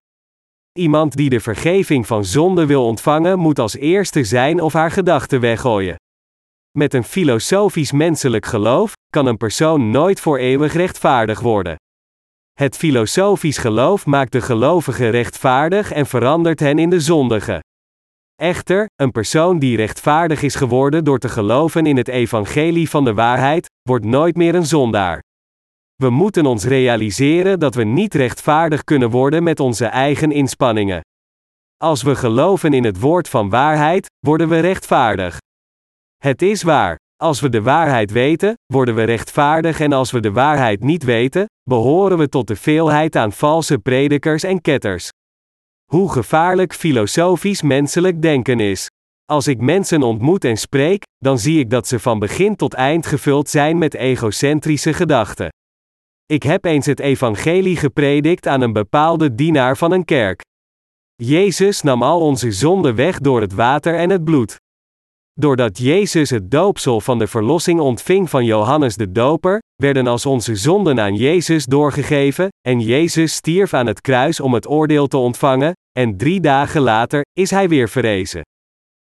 Iemand 0.79 1.15
die 1.15 1.29
de 1.29 1.39
vergeving 1.39 2.07
van 2.07 2.25
zonde 2.25 2.65
wil 2.65 2.85
ontvangen 2.85 3.39
moet 3.39 3.59
als 3.59 3.75
eerste 3.75 4.23
zijn 4.23 4.61
of 4.61 4.73
haar 4.73 4.91
gedachten 4.91 5.39
weggooien. 5.39 5.95
Met 6.77 6.93
een 6.93 7.03
filosofisch 7.03 7.91
menselijk 7.91 8.45
geloof 8.45 8.93
kan 9.09 9.25
een 9.25 9.37
persoon 9.37 9.89
nooit 9.89 10.19
voor 10.19 10.37
eeuwig 10.37 10.73
rechtvaardig 10.73 11.39
worden. 11.39 11.75
Het 12.59 12.77
filosofisch 12.77 13.57
geloof 13.57 14.05
maakt 14.05 14.31
de 14.31 14.41
gelovige 14.41 15.09
rechtvaardig 15.09 15.91
en 15.91 16.05
verandert 16.05 16.59
hen 16.59 16.79
in 16.79 16.89
de 16.89 16.99
zondige. 16.99 17.63
Echter, 18.35 18.85
een 18.95 19.11
persoon 19.11 19.59
die 19.59 19.77
rechtvaardig 19.77 20.41
is 20.41 20.55
geworden 20.55 21.03
door 21.03 21.19
te 21.19 21.29
geloven 21.29 21.85
in 21.85 21.97
het 21.97 22.07
evangelie 22.07 22.89
van 22.89 23.03
de 23.03 23.13
waarheid, 23.13 23.67
wordt 23.81 24.05
nooit 24.05 24.35
meer 24.35 24.55
een 24.55 24.65
zondaar. 24.65 25.23
We 25.95 26.09
moeten 26.09 26.45
ons 26.45 26.63
realiseren 26.63 27.59
dat 27.59 27.75
we 27.75 27.83
niet 27.83 28.13
rechtvaardig 28.13 28.83
kunnen 28.83 29.09
worden 29.09 29.43
met 29.43 29.59
onze 29.59 29.85
eigen 29.85 30.31
inspanningen. 30.31 31.01
Als 31.77 32.03
we 32.03 32.15
geloven 32.15 32.73
in 32.73 32.83
het 32.83 32.99
woord 32.99 33.29
van 33.29 33.49
waarheid, 33.49 34.07
worden 34.19 34.49
we 34.49 34.59
rechtvaardig. 34.59 35.37
Het 36.17 36.41
is 36.41 36.63
waar. 36.63 36.97
Als 37.21 37.39
we 37.39 37.49
de 37.49 37.61
waarheid 37.61 38.11
weten, 38.11 38.53
worden 38.65 38.95
we 38.95 39.03
rechtvaardig 39.03 39.79
en 39.79 39.93
als 39.93 40.11
we 40.11 40.19
de 40.19 40.31
waarheid 40.31 40.83
niet 40.83 41.03
weten, 41.03 41.45
behoren 41.69 42.17
we 42.17 42.29
tot 42.29 42.47
de 42.47 42.55
veelheid 42.55 43.15
aan 43.15 43.31
valse 43.31 43.77
predikers 43.77 44.43
en 44.43 44.61
ketters. 44.61 45.09
Hoe 45.91 46.11
gevaarlijk 46.11 46.73
filosofisch 46.73 47.61
menselijk 47.61 48.21
denken 48.21 48.59
is. 48.59 48.87
Als 49.25 49.47
ik 49.47 49.59
mensen 49.59 50.03
ontmoet 50.03 50.43
en 50.43 50.57
spreek, 50.57 51.03
dan 51.17 51.39
zie 51.39 51.59
ik 51.59 51.69
dat 51.69 51.87
ze 51.87 51.99
van 51.99 52.19
begin 52.19 52.55
tot 52.55 52.73
eind 52.73 53.05
gevuld 53.05 53.49
zijn 53.49 53.77
met 53.77 53.93
egocentrische 53.93 54.93
gedachten. 54.93 55.49
Ik 56.25 56.43
heb 56.43 56.65
eens 56.65 56.85
het 56.85 56.99
evangelie 56.99 57.77
gepredikt 57.77 58.47
aan 58.47 58.61
een 58.61 58.73
bepaalde 58.73 59.35
dienaar 59.35 59.77
van 59.77 59.91
een 59.91 60.05
kerk. 60.05 60.41
Jezus 61.15 61.81
nam 61.81 62.03
al 62.03 62.19
onze 62.19 62.51
zonden 62.51 62.95
weg 62.95 63.19
door 63.19 63.41
het 63.41 63.53
water 63.53 63.95
en 63.95 64.09
het 64.09 64.23
bloed. 64.23 64.57
Doordat 65.39 65.77
Jezus 65.77 66.29
het 66.29 66.51
doopsel 66.51 67.01
van 67.01 67.19
de 67.19 67.27
verlossing 67.27 67.79
ontving 67.79 68.29
van 68.29 68.45
Johannes 68.45 68.95
de 68.95 69.11
Doper, 69.11 69.59
werden 69.75 70.07
als 70.07 70.25
onze 70.25 70.55
zonden 70.55 70.99
aan 70.99 71.15
Jezus 71.15 71.65
doorgegeven, 71.65 72.47
en 72.67 72.79
Jezus 72.79 73.33
stierf 73.33 73.73
aan 73.73 73.85
het 73.85 74.01
kruis 74.01 74.39
om 74.39 74.53
het 74.53 74.69
oordeel 74.69 75.07
te 75.07 75.17
ontvangen, 75.17 75.73
en 75.91 76.17
drie 76.17 76.39
dagen 76.39 76.81
later 76.81 77.21
is 77.33 77.49
hij 77.49 77.69
weer 77.69 77.89
verrezen. 77.89 78.41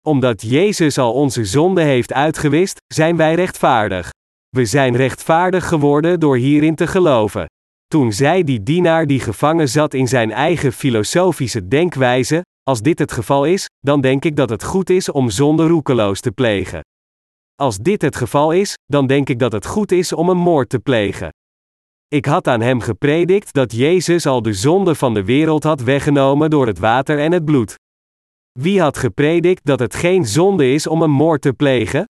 Omdat 0.07 0.41
Jezus 0.41 0.97
al 0.97 1.13
onze 1.13 1.45
zonden 1.45 1.83
heeft 1.83 2.13
uitgewist, 2.13 2.77
zijn 2.93 3.17
wij 3.17 3.35
rechtvaardig. 3.35 4.09
We 4.49 4.65
zijn 4.65 4.95
rechtvaardig 4.95 5.67
geworden 5.67 6.19
door 6.19 6.37
hierin 6.37 6.75
te 6.75 6.87
geloven. 6.87 7.45
Toen 7.85 8.13
zei 8.13 8.43
die 8.43 8.63
dienaar 8.63 9.07
die 9.07 9.19
gevangen 9.19 9.69
zat 9.69 9.93
in 9.93 10.07
zijn 10.07 10.31
eigen 10.31 10.73
filosofische 10.73 11.67
denkwijze, 11.67 12.41
als 12.63 12.81
dit 12.81 12.99
het 12.99 13.11
geval 13.11 13.45
is, 13.45 13.69
dan 13.79 14.01
denk 14.01 14.25
ik 14.25 14.35
dat 14.35 14.49
het 14.49 14.63
goed 14.63 14.89
is 14.89 15.11
om 15.11 15.29
zonde 15.29 15.67
roekeloos 15.67 16.19
te 16.19 16.31
plegen. 16.31 16.81
Als 17.55 17.77
dit 17.77 18.01
het 18.01 18.15
geval 18.15 18.51
is, 18.51 18.77
dan 18.85 19.07
denk 19.07 19.29
ik 19.29 19.39
dat 19.39 19.51
het 19.51 19.65
goed 19.65 19.91
is 19.91 20.13
om 20.13 20.29
een 20.29 20.37
moord 20.37 20.69
te 20.69 20.79
plegen. 20.79 21.29
Ik 22.07 22.25
had 22.25 22.47
aan 22.47 22.61
hem 22.61 22.79
gepredikt 22.79 23.53
dat 23.53 23.71
Jezus 23.71 24.25
al 24.25 24.41
de 24.41 24.53
zonde 24.53 24.95
van 24.95 25.13
de 25.13 25.23
wereld 25.23 25.63
had 25.63 25.81
weggenomen 25.81 26.49
door 26.49 26.67
het 26.67 26.79
water 26.79 27.19
en 27.19 27.31
het 27.31 27.45
bloed. 27.45 27.75
Wie 28.59 28.81
had 28.81 28.97
gepredikt 28.97 29.65
dat 29.65 29.79
het 29.79 29.95
geen 29.95 30.25
zonde 30.25 30.73
is 30.73 30.87
om 30.87 31.01
een 31.01 31.11
moord 31.11 31.41
te 31.41 31.53
plegen? 31.53 32.05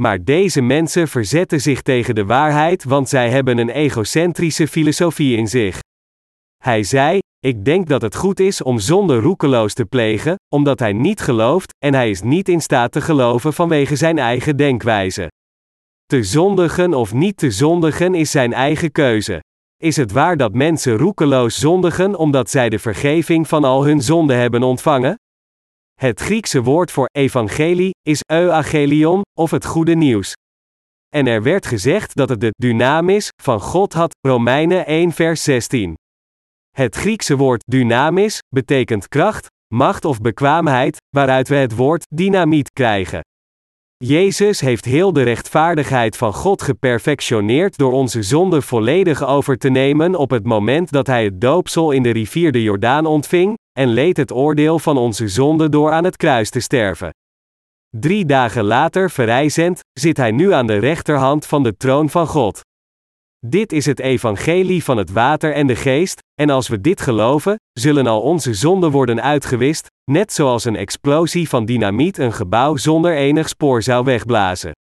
Maar 0.00 0.24
deze 0.24 0.60
mensen 0.60 1.08
verzetten 1.08 1.60
zich 1.60 1.82
tegen 1.82 2.14
de 2.14 2.24
waarheid, 2.24 2.84
want 2.84 3.08
zij 3.08 3.30
hebben 3.30 3.58
een 3.58 3.70
egocentrische 3.70 4.68
filosofie 4.68 5.36
in 5.36 5.48
zich. 5.48 5.80
Hij 6.56 6.82
zei: 6.82 7.18
Ik 7.40 7.64
denk 7.64 7.88
dat 7.88 8.02
het 8.02 8.16
goed 8.16 8.40
is 8.40 8.62
om 8.62 8.78
zonde 8.78 9.18
roekeloos 9.20 9.74
te 9.74 9.84
plegen, 9.84 10.36
omdat 10.54 10.78
hij 10.78 10.92
niet 10.92 11.20
gelooft, 11.20 11.74
en 11.78 11.94
hij 11.94 12.10
is 12.10 12.22
niet 12.22 12.48
in 12.48 12.60
staat 12.60 12.92
te 12.92 13.00
geloven 13.00 13.52
vanwege 13.52 13.96
zijn 13.96 14.18
eigen 14.18 14.56
denkwijze. 14.56 15.30
Te 16.06 16.22
zondigen 16.22 16.94
of 16.94 17.12
niet 17.12 17.36
te 17.36 17.50
zondigen 17.50 18.14
is 18.14 18.30
zijn 18.30 18.52
eigen 18.52 18.92
keuze. 18.92 19.40
Is 19.76 19.96
het 19.96 20.12
waar 20.12 20.36
dat 20.36 20.52
mensen 20.52 20.96
roekeloos 20.96 21.58
zondigen 21.58 22.16
omdat 22.16 22.50
zij 22.50 22.68
de 22.68 22.78
vergeving 22.78 23.48
van 23.48 23.64
al 23.64 23.84
hun 23.84 24.02
zonden 24.02 24.38
hebben 24.38 24.62
ontvangen? 24.62 25.14
Het 25.94 26.20
Griekse 26.20 26.62
woord 26.62 26.90
voor 26.90 27.08
evangelie 27.12 27.90
is 28.02 28.20
euangelion, 28.32 29.22
of 29.38 29.50
het 29.50 29.64
goede 29.64 29.94
nieuws. 29.94 30.32
En 31.08 31.26
er 31.26 31.42
werd 31.42 31.66
gezegd 31.66 32.16
dat 32.16 32.28
het 32.28 32.40
de 32.40 32.50
dynamis 32.50 33.28
van 33.42 33.60
God 33.60 33.92
had, 33.92 34.14
Romeinen 34.20 34.86
1 34.86 35.12
vers 35.12 35.42
16. 35.42 35.94
Het 36.78 36.96
Griekse 36.96 37.36
woord 37.36 37.62
dynamis 37.66 38.42
betekent 38.48 39.08
kracht, 39.08 39.46
macht 39.74 40.04
of 40.04 40.20
bekwaamheid, 40.20 40.96
waaruit 41.16 41.48
we 41.48 41.54
het 41.54 41.74
woord 41.74 42.06
dynamiet 42.14 42.72
krijgen. 42.72 43.20
Jezus 43.96 44.60
heeft 44.60 44.84
heel 44.84 45.12
de 45.12 45.22
rechtvaardigheid 45.22 46.16
van 46.16 46.32
God 46.32 46.62
geperfectioneerd 46.62 47.76
door 47.76 47.92
onze 47.92 48.22
zonde 48.22 48.62
volledig 48.62 49.24
over 49.24 49.58
te 49.58 49.68
nemen 49.68 50.14
op 50.14 50.30
het 50.30 50.44
moment 50.44 50.90
dat 50.90 51.06
hij 51.06 51.24
het 51.24 51.40
doopsel 51.40 51.90
in 51.90 52.02
de 52.02 52.10
rivier 52.10 52.52
de 52.52 52.62
Jordaan 52.62 53.06
ontving, 53.06 53.56
en 53.78 53.88
leed 53.88 54.16
het 54.16 54.32
oordeel 54.32 54.78
van 54.78 54.96
onze 54.96 55.28
zonde 55.28 55.68
door 55.68 55.92
aan 55.92 56.04
het 56.04 56.16
kruis 56.16 56.50
te 56.50 56.60
sterven. 56.60 57.10
Drie 57.96 58.26
dagen 58.26 58.64
later 58.64 59.10
verrijzend, 59.10 59.80
zit 59.92 60.16
hij 60.16 60.30
nu 60.30 60.52
aan 60.52 60.66
de 60.66 60.78
rechterhand 60.78 61.46
van 61.46 61.62
de 61.62 61.76
troon 61.76 62.10
van 62.10 62.26
God. 62.26 62.60
Dit 63.46 63.72
is 63.72 63.86
het 63.86 64.00
evangelie 64.00 64.84
van 64.84 64.96
het 64.96 65.10
water 65.12 65.52
en 65.52 65.66
de 65.66 65.76
geest, 65.76 66.20
en 66.40 66.50
als 66.50 66.68
we 66.68 66.80
dit 66.80 67.00
geloven, 67.00 67.56
zullen 67.72 68.06
al 68.06 68.20
onze 68.20 68.54
zonden 68.54 68.90
worden 68.90 69.22
uitgewist, 69.22 69.86
net 70.10 70.32
zoals 70.32 70.64
een 70.64 70.76
explosie 70.76 71.48
van 71.48 71.64
dynamiet 71.64 72.18
een 72.18 72.32
gebouw 72.32 72.76
zonder 72.76 73.16
enig 73.16 73.48
spoor 73.48 73.82
zou 73.82 74.04
wegblazen. 74.04 74.72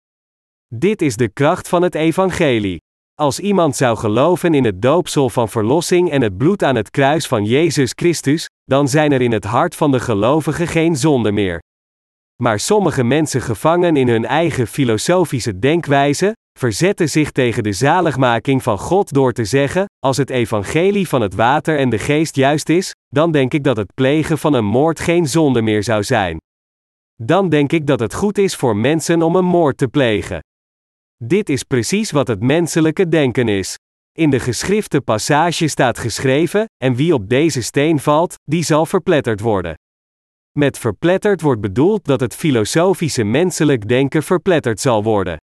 Dit 0.76 1.02
is 1.02 1.16
de 1.16 1.30
kracht 1.30 1.68
van 1.68 1.82
het 1.82 1.96
evangelie. 1.96 2.78
Als 3.14 3.40
iemand 3.40 3.76
zou 3.76 3.98
geloven 3.98 4.54
in 4.54 4.66
het 4.66 4.82
doopsel 4.82 5.30
van 5.30 5.50
verlossing 5.50 6.12
en 6.12 6.22
het 6.22 6.38
bloed 6.38 6.64
aan 6.64 6.76
het 6.76 6.90
kruis 6.90 7.28
van 7.28 7.46
Jezus 7.46 7.92
Christus, 7.96 8.46
dan 8.64 8.88
zijn 8.88 9.12
er 9.12 9.22
in 9.22 9.32
het 9.32 9.46
hart 9.46 9.76
van 9.76 9.92
de 9.92 10.00
gelovige 10.00 10.68
geen 10.68 10.96
zonde 10.96 11.32
meer. 11.32 11.60
Maar 12.44 12.60
sommige 12.60 13.04
mensen 13.04 13.42
gevangen 13.42 13.96
in 13.96 14.08
hun 14.08 14.26
eigen 14.26 14.68
filosofische 14.68 15.60
denkwijze, 15.60 16.34
verzetten 16.58 17.10
zich 17.10 17.32
tegen 17.32 17.64
de 17.64 17.72
zaligmaking 17.72 18.64
van 18.64 18.78
God 18.78 19.14
door 19.14 19.34
te 19.34 19.46
zeggen: 19.46 19.86
Als 20.00 20.18
het 20.18 20.30
evangelie 20.30 21.08
van 21.08 21.22
het 21.22 21.34
water 21.34 21.78
en 21.78 21.90
de 21.90 21.98
geest 21.98 22.36
juist 22.36 22.70
is, 22.70 22.92
dan 23.08 23.32
denk 23.32 23.54
ik 23.54 23.64
dat 23.64 23.78
het 23.78 23.94
plegen 23.94 24.38
van 24.38 24.54
een 24.54 24.66
moord 24.66 25.00
geen 25.00 25.28
zonde 25.28 25.62
meer 25.62 25.84
zou 25.84 26.04
zijn. 26.04 26.38
Dan 27.16 27.50
denk 27.50 27.72
ik 27.72 27.88
dat 27.88 28.00
het 28.00 28.14
goed 28.14 28.38
is 28.38 28.56
voor 28.56 28.76
mensen 28.76 29.22
om 29.22 29.36
een 29.36 29.46
moord 29.46 29.78
te 29.78 29.88
plegen. 29.88 30.40
Dit 31.24 31.50
is 31.50 31.64
precies 31.64 32.12
wat 32.12 32.28
het 32.28 32.42
menselijke 32.42 33.08
denken 33.08 33.48
is. 33.48 33.76
In 34.18 34.30
de 34.30 34.40
geschrifte 34.40 35.02
passage 35.02 35.68
staat 35.68 35.98
geschreven: 35.98 36.66
En 36.84 36.96
wie 36.96 37.14
op 37.14 37.30
deze 37.30 37.62
steen 37.62 38.00
valt, 38.00 38.36
die 38.44 38.64
zal 38.64 38.86
verpletterd 38.86 39.40
worden. 39.40 39.76
Met 40.58 40.78
verpletterd 40.78 41.42
wordt 41.42 41.62
bedoeld 41.62 42.06
dat 42.06 42.20
het 42.20 42.36
filosofische 42.36 43.24
menselijk 43.24 43.88
denken 43.88 44.24
verpletterd 44.24 44.80
zal 44.80 45.04
worden. 45.04 45.38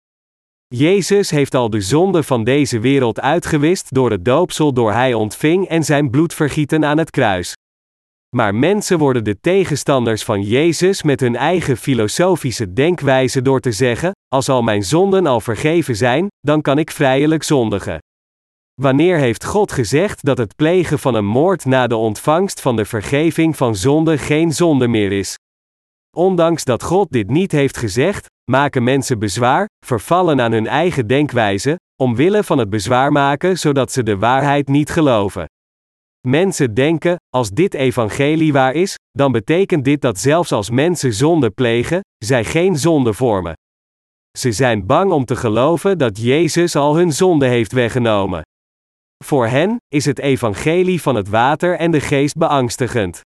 Jezus 0.75 1.31
heeft 1.31 1.55
al 1.55 1.71
de 1.71 1.81
zonde 1.81 2.23
van 2.23 2.45
deze 2.45 2.79
wereld 2.81 3.21
uitgewist 3.21 3.95
door 3.95 4.11
het 4.11 4.25
doopsel 4.25 4.73
door 4.73 4.93
hij 4.93 5.15
ontving 5.15 5.69
en 5.69 5.85
zijn 5.85 6.11
bloed 6.11 6.35
vergieten 6.35 6.85
aan 6.85 6.99
het 6.99 7.11
kruis. 7.11 7.55
Maar 8.37 8.55
mensen 8.55 8.99
worden 8.99 9.25
de 9.25 9.41
tegenstanders 9.41 10.25
van 10.25 10.43
Jezus 10.43 11.03
met 11.03 11.21
hun 11.21 11.37
eigen 11.37 11.77
filosofische 11.77 12.73
denkwijze 12.73 13.43
door 13.43 13.61
te 13.61 13.73
zeggen: 13.73 14.13
Als 14.29 14.49
al 14.49 14.63
mijn 14.63 14.83
zonden 14.83 15.27
al 15.27 15.41
vergeven 15.41 15.97
zijn, 15.97 16.27
dan 16.41 16.61
kan 16.61 16.79
ik 16.79 16.91
vrijelijk 16.91 17.43
zondigen. 17.43 17.99
Wanneer 18.81 19.19
heeft 19.19 19.45
God 19.45 19.73
gezegd 19.73 20.25
dat 20.25 20.39
het 20.39 20.57
plegen 20.57 20.99
van 20.99 21.15
een 21.15 21.27
moord 21.27 21.65
na 21.65 21.87
de 21.87 21.97
ontvangst 21.97 22.61
van 22.61 22.77
de 22.77 22.85
vergeving 22.85 23.57
van 23.57 23.77
zonde 23.77 24.19
geen 24.19 24.53
zonde 24.53 24.89
meer 24.89 25.13
is? 25.13 25.37
Ondanks 26.17 26.65
dat 26.65 26.83
God 26.83 27.11
dit 27.11 27.31
niet 27.31 27.53
heeft 27.53 27.77
gezegd, 27.77 28.27
maken 28.53 28.83
mensen 28.83 29.19
bezwaar, 29.19 29.67
vervallen 29.87 30.41
aan 30.41 30.53
hun 30.53 30.67
eigen 30.67 31.07
denkwijze, 31.07 31.77
omwille 32.03 32.45
van 32.45 32.59
het 32.59 32.71
bezwaar 32.71 33.12
maken 33.12 33.59
zodat 33.59 33.93
ze 33.93 34.03
de 34.03 34.19
waarheid 34.19 34.69
niet 34.69 34.91
geloven. 34.91 35.47
Mensen 36.29 36.75
denken, 36.75 37.17
als 37.29 37.51
dit 37.51 37.75
evangelie 37.75 38.53
waar 38.53 38.75
is, 38.75 38.95
dan 39.11 39.33
betekent 39.33 39.85
dit 39.85 40.01
dat 40.01 40.19
zelfs 40.19 40.53
als 40.53 40.71
mensen 40.71 41.12
zonde 41.12 41.51
plegen, 41.51 42.01
zij 42.25 42.45
geen 42.45 42.77
zonde 42.77 43.12
vormen. 43.12 43.55
Ze 44.38 44.53
zijn 44.53 44.87
bang 44.87 45.11
om 45.12 45.25
te 45.25 45.37
geloven 45.37 45.99
dat 45.99 46.19
Jezus 46.19 46.77
al 46.77 46.97
hun 46.97 47.12
zonde 47.12 47.47
heeft 47.47 47.73
weggenomen. 47.73 48.43
Voor 49.25 49.47
hen 49.47 49.77
is 49.88 50.05
het 50.05 50.19
evangelie 50.19 51.03
van 51.03 51.15
het 51.15 51.29
water 51.29 51.77
en 51.77 51.91
de 51.91 52.01
geest 52.01 52.37
beangstigend. 52.37 53.21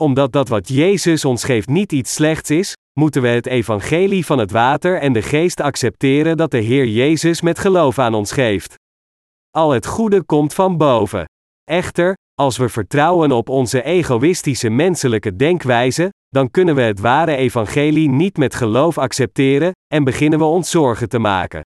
Omdat 0.00 0.32
dat 0.32 0.48
wat 0.48 0.68
Jezus 0.68 1.24
ons 1.24 1.44
geeft 1.44 1.68
niet 1.68 1.92
iets 1.92 2.14
slechts 2.14 2.50
is, 2.50 2.74
moeten 2.92 3.22
we 3.22 3.28
het 3.28 3.46
evangelie 3.46 4.26
van 4.26 4.38
het 4.38 4.50
water 4.50 4.98
en 4.98 5.12
de 5.12 5.22
geest 5.22 5.60
accepteren 5.60 6.36
dat 6.36 6.50
de 6.50 6.58
Heer 6.58 6.86
Jezus 6.86 7.40
met 7.40 7.58
geloof 7.58 7.98
aan 7.98 8.14
ons 8.14 8.32
geeft. 8.32 8.74
Al 9.50 9.70
het 9.70 9.86
goede 9.86 10.22
komt 10.22 10.54
van 10.54 10.76
boven. 10.76 11.24
Echter, 11.64 12.14
als 12.34 12.56
we 12.56 12.68
vertrouwen 12.68 13.32
op 13.32 13.48
onze 13.48 13.82
egoïstische 13.82 14.68
menselijke 14.68 15.36
denkwijze, 15.36 16.08
dan 16.28 16.50
kunnen 16.50 16.74
we 16.74 16.82
het 16.82 17.00
ware 17.00 17.36
evangelie 17.36 18.08
niet 18.08 18.36
met 18.36 18.54
geloof 18.54 18.98
accepteren 18.98 19.72
en 19.86 20.04
beginnen 20.04 20.38
we 20.38 20.44
ons 20.44 20.70
zorgen 20.70 21.08
te 21.08 21.18
maken. 21.18 21.60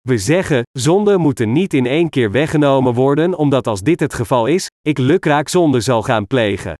We 0.00 0.18
zeggen, 0.18 0.62
zonden 0.78 1.20
moeten 1.20 1.52
niet 1.52 1.74
in 1.74 1.86
één 1.86 2.08
keer 2.08 2.30
weggenomen 2.30 2.94
worden, 2.94 3.36
omdat 3.36 3.66
als 3.66 3.80
dit 3.80 4.00
het 4.00 4.14
geval 4.14 4.46
is, 4.46 4.66
ik 4.80 4.98
lukraak 4.98 5.48
zonde 5.48 5.80
zal 5.80 6.02
gaan 6.02 6.26
plegen. 6.26 6.74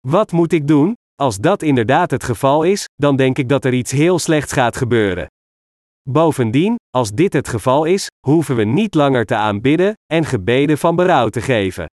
Wat 0.00 0.32
moet 0.32 0.52
ik 0.52 0.66
doen? 0.66 0.94
Als 1.14 1.36
dat 1.36 1.62
inderdaad 1.62 2.10
het 2.10 2.24
geval 2.24 2.62
is, 2.62 2.84
dan 2.94 3.16
denk 3.16 3.38
ik 3.38 3.48
dat 3.48 3.64
er 3.64 3.74
iets 3.74 3.90
heel 3.90 4.18
slechts 4.18 4.52
gaat 4.52 4.76
gebeuren. 4.76 5.26
Bovendien, 6.10 6.76
als 6.90 7.10
dit 7.10 7.32
het 7.32 7.48
geval 7.48 7.84
is, 7.84 8.10
hoeven 8.26 8.56
we 8.56 8.64
niet 8.64 8.94
langer 8.94 9.24
te 9.24 9.34
aanbidden 9.34 9.92
en 10.12 10.24
gebeden 10.24 10.78
van 10.78 10.96
berouw 10.96 11.28
te 11.28 11.40
geven. 11.40 11.86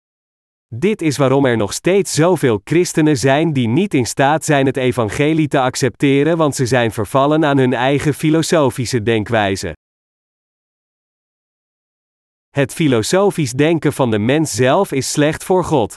Dit 0.75 1.03
is 1.03 1.17
waarom 1.17 1.45
er 1.45 1.57
nog 1.57 1.73
steeds 1.73 2.15
zoveel 2.15 2.61
christenen 2.65 3.17
zijn 3.17 3.53
die 3.53 3.69
niet 3.69 3.95
in 3.95 4.07
staat 4.07 4.45
zijn 4.45 4.67
het 4.67 4.77
evangelie 4.77 5.49
te 5.49 5.61
accepteren, 5.61 6.37
want 6.37 6.55
ze 6.55 6.67
zijn 6.67 6.93
vervallen 6.93 7.45
aan 7.45 7.59
hun 7.59 7.73
eigen 7.73 8.15
filosofische 8.15 9.03
denkwijze. 9.03 9.73
Het 12.49 12.75
filosofisch 12.75 13.53
denken 13.53 13.93
van 13.93 14.11
de 14.11 14.19
mens 14.19 14.55
zelf 14.55 14.93
is 14.93 15.11
slecht 15.11 15.45
voor 15.45 15.65
God. 15.65 15.97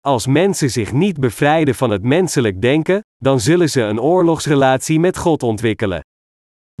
Als 0.00 0.26
mensen 0.26 0.70
zich 0.70 0.92
niet 0.92 1.20
bevrijden 1.20 1.74
van 1.74 1.90
het 1.90 2.02
menselijk 2.02 2.60
denken, 2.60 3.00
dan 3.16 3.40
zullen 3.40 3.70
ze 3.70 3.82
een 3.82 4.00
oorlogsrelatie 4.00 5.00
met 5.00 5.16
God 5.16 5.42
ontwikkelen. 5.42 6.00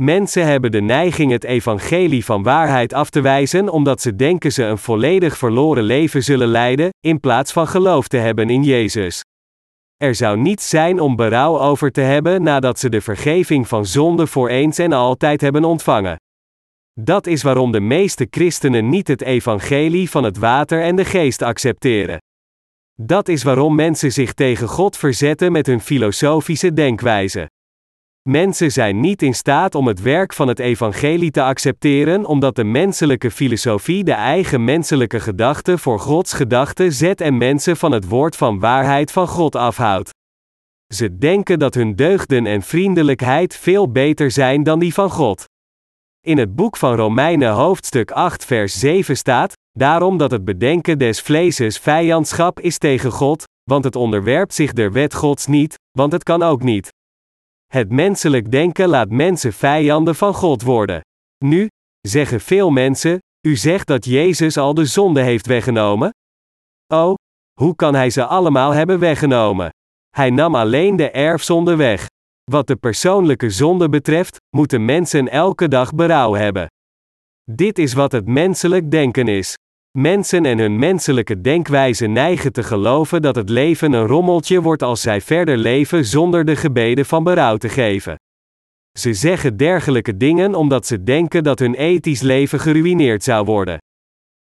Mensen 0.02 0.46
hebben 0.46 0.70
de 0.70 0.80
neiging 0.80 1.32
het 1.32 1.44
evangelie 1.44 2.24
van 2.24 2.42
waarheid 2.42 2.92
af 2.92 3.10
te 3.10 3.20
wijzen 3.20 3.68
omdat 3.68 4.00
ze 4.00 4.16
denken 4.16 4.52
ze 4.52 4.64
een 4.64 4.78
volledig 4.78 5.38
verloren 5.38 5.82
leven 5.82 6.22
zullen 6.22 6.48
leiden, 6.48 6.88
in 7.00 7.20
plaats 7.20 7.52
van 7.52 7.66
geloof 7.66 8.08
te 8.08 8.16
hebben 8.16 8.50
in 8.50 8.62
Jezus. 8.62 9.22
Er 9.96 10.14
zou 10.14 10.38
niets 10.38 10.68
zijn 10.68 11.00
om 11.00 11.16
berouw 11.16 11.58
over 11.58 11.92
te 11.92 12.00
hebben 12.00 12.42
nadat 12.42 12.78
ze 12.78 12.88
de 12.88 13.00
vergeving 13.00 13.68
van 13.68 13.86
zonde 13.86 14.26
voor 14.26 14.48
eens 14.48 14.78
en 14.78 14.92
altijd 14.92 15.40
hebben 15.40 15.64
ontvangen. 15.64 16.16
Dat 17.00 17.26
is 17.26 17.42
waarom 17.42 17.72
de 17.72 17.80
meeste 17.80 18.26
christenen 18.30 18.88
niet 18.88 19.08
het 19.08 19.22
evangelie 19.22 20.10
van 20.10 20.24
het 20.24 20.38
water 20.38 20.82
en 20.82 20.96
de 20.96 21.04
geest 21.04 21.42
accepteren. 21.42 22.18
Dat 23.02 23.28
is 23.28 23.42
waarom 23.42 23.74
mensen 23.74 24.12
zich 24.12 24.32
tegen 24.32 24.68
God 24.68 24.96
verzetten 24.96 25.52
met 25.52 25.66
hun 25.66 25.80
filosofische 25.80 26.72
denkwijze. 26.72 27.50
Mensen 28.28 28.72
zijn 28.72 29.00
niet 29.00 29.22
in 29.22 29.34
staat 29.34 29.74
om 29.74 29.86
het 29.86 30.02
werk 30.02 30.32
van 30.32 30.48
het 30.48 30.58
evangelie 30.58 31.30
te 31.30 31.42
accepteren 31.42 32.24
omdat 32.24 32.56
de 32.56 32.64
menselijke 32.64 33.30
filosofie 33.30 34.04
de 34.04 34.12
eigen 34.12 34.64
menselijke 34.64 35.20
gedachten 35.20 35.78
voor 35.78 36.00
Gods 36.00 36.32
gedachten 36.32 36.92
zet 36.92 37.20
en 37.20 37.38
mensen 37.38 37.76
van 37.76 37.92
het 37.92 38.08
woord 38.08 38.36
van 38.36 38.58
waarheid 38.58 39.12
van 39.12 39.28
God 39.28 39.56
afhoudt. 39.56 40.10
Ze 40.94 41.18
denken 41.18 41.58
dat 41.58 41.74
hun 41.74 41.96
deugden 41.96 42.46
en 42.46 42.62
vriendelijkheid 42.62 43.56
veel 43.56 43.90
beter 43.90 44.30
zijn 44.30 44.62
dan 44.62 44.78
die 44.78 44.94
van 44.94 45.10
God. 45.10 45.44
In 46.26 46.38
het 46.38 46.54
boek 46.54 46.76
van 46.76 46.94
Romeinen 46.94 47.52
hoofdstuk 47.52 48.10
8 48.10 48.44
vers 48.44 48.78
7 48.78 49.16
staat, 49.16 49.54
daarom 49.70 50.16
dat 50.16 50.30
het 50.30 50.44
bedenken 50.44 50.98
des 50.98 51.20
vleeses 51.20 51.78
vijandschap 51.78 52.60
is 52.60 52.78
tegen 52.78 53.10
God, 53.10 53.44
want 53.70 53.84
het 53.84 53.96
onderwerpt 53.96 54.54
zich 54.54 54.72
der 54.72 54.92
wet 54.92 55.14
Gods 55.14 55.46
niet, 55.46 55.74
want 55.98 56.12
het 56.12 56.22
kan 56.22 56.42
ook 56.42 56.62
niet. 56.62 56.88
Het 57.66 57.90
menselijk 57.90 58.50
denken 58.50 58.88
laat 58.88 59.10
mensen 59.10 59.52
vijanden 59.52 60.14
van 60.14 60.34
God 60.34 60.62
worden. 60.62 61.00
Nu, 61.44 61.68
zeggen 62.00 62.40
veel 62.40 62.70
mensen, 62.70 63.18
u 63.46 63.56
zegt 63.56 63.86
dat 63.86 64.04
Jezus 64.04 64.56
al 64.56 64.74
de 64.74 64.84
zonde 64.84 65.22
heeft 65.22 65.46
weggenomen? 65.46 66.10
Oh, 66.86 67.14
hoe 67.60 67.74
kan 67.76 67.94
hij 67.94 68.10
ze 68.10 68.24
allemaal 68.26 68.70
hebben 68.70 68.98
weggenomen? 68.98 69.70
Hij 70.08 70.30
nam 70.30 70.54
alleen 70.54 70.96
de 70.96 71.10
erfzonde 71.10 71.76
weg. 71.76 72.06
Wat 72.50 72.66
de 72.66 72.76
persoonlijke 72.76 73.50
zonde 73.50 73.88
betreft, 73.88 74.36
moeten 74.56 74.84
mensen 74.84 75.28
elke 75.28 75.68
dag 75.68 75.94
berouw 75.94 76.34
hebben. 76.34 76.66
Dit 77.44 77.78
is 77.78 77.92
wat 77.92 78.12
het 78.12 78.26
menselijk 78.26 78.90
denken 78.90 79.28
is. 79.28 79.54
Mensen 79.98 80.44
en 80.44 80.58
hun 80.58 80.78
menselijke 80.78 81.40
denkwijze 81.40 82.06
neigen 82.06 82.52
te 82.52 82.62
geloven 82.62 83.22
dat 83.22 83.34
het 83.36 83.48
leven 83.48 83.92
een 83.92 84.06
rommeltje 84.06 84.62
wordt 84.62 84.82
als 84.82 85.00
zij 85.00 85.20
verder 85.20 85.56
leven 85.56 86.04
zonder 86.04 86.44
de 86.44 86.56
gebeden 86.56 87.06
van 87.06 87.24
berouw 87.24 87.56
te 87.56 87.68
geven. 87.68 88.16
Ze 88.98 89.14
zeggen 89.14 89.56
dergelijke 89.56 90.16
dingen 90.16 90.54
omdat 90.54 90.86
ze 90.86 91.02
denken 91.02 91.42
dat 91.42 91.58
hun 91.58 91.74
ethisch 91.74 92.20
leven 92.20 92.60
geruïneerd 92.60 93.22
zou 93.22 93.44
worden. 93.44 93.78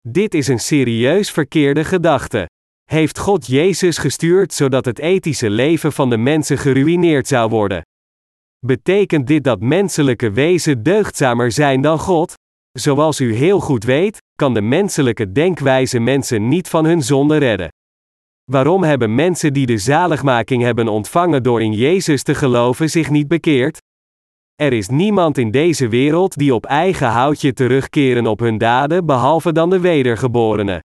Dit 0.08 0.34
is 0.34 0.48
een 0.48 0.60
serieus 0.60 1.30
verkeerde 1.30 1.84
gedachte. 1.84 2.46
Heeft 2.84 3.18
God 3.18 3.46
Jezus 3.46 3.98
gestuurd 3.98 4.52
zodat 4.52 4.84
het 4.84 4.98
ethische 4.98 5.50
leven 5.50 5.92
van 5.92 6.10
de 6.10 6.16
mensen 6.16 6.58
geruïneerd 6.58 7.28
zou 7.28 7.50
worden? 7.50 7.82
Betekent 8.66 9.26
dit 9.26 9.44
dat 9.44 9.60
menselijke 9.60 10.30
wezen 10.30 10.82
deugdzamer 10.82 11.52
zijn 11.52 11.80
dan 11.80 11.98
God? 11.98 12.34
Zoals 12.76 13.20
u 13.20 13.34
heel 13.34 13.60
goed 13.60 13.84
weet, 13.84 14.18
kan 14.34 14.54
de 14.54 14.60
menselijke 14.60 15.32
denkwijze 15.32 15.98
mensen 15.98 16.48
niet 16.48 16.68
van 16.68 16.84
hun 16.84 17.02
zonde 17.02 17.36
redden. 17.36 17.68
Waarom 18.44 18.82
hebben 18.82 19.14
mensen 19.14 19.52
die 19.52 19.66
de 19.66 19.78
zaligmaking 19.78 20.62
hebben 20.62 20.88
ontvangen 20.88 21.42
door 21.42 21.62
in 21.62 21.72
Jezus 21.72 22.22
te 22.22 22.34
geloven 22.34 22.90
zich 22.90 23.10
niet 23.10 23.28
bekeerd? 23.28 23.78
Er 24.54 24.72
is 24.72 24.88
niemand 24.88 25.38
in 25.38 25.50
deze 25.50 25.88
wereld 25.88 26.36
die 26.36 26.54
op 26.54 26.66
eigen 26.66 27.08
houtje 27.08 27.52
terugkeren 27.52 28.26
op 28.26 28.38
hun 28.40 28.58
daden 28.58 29.06
behalve 29.06 29.52
dan 29.52 29.70
de 29.70 29.80
wedergeborene. 29.80 30.82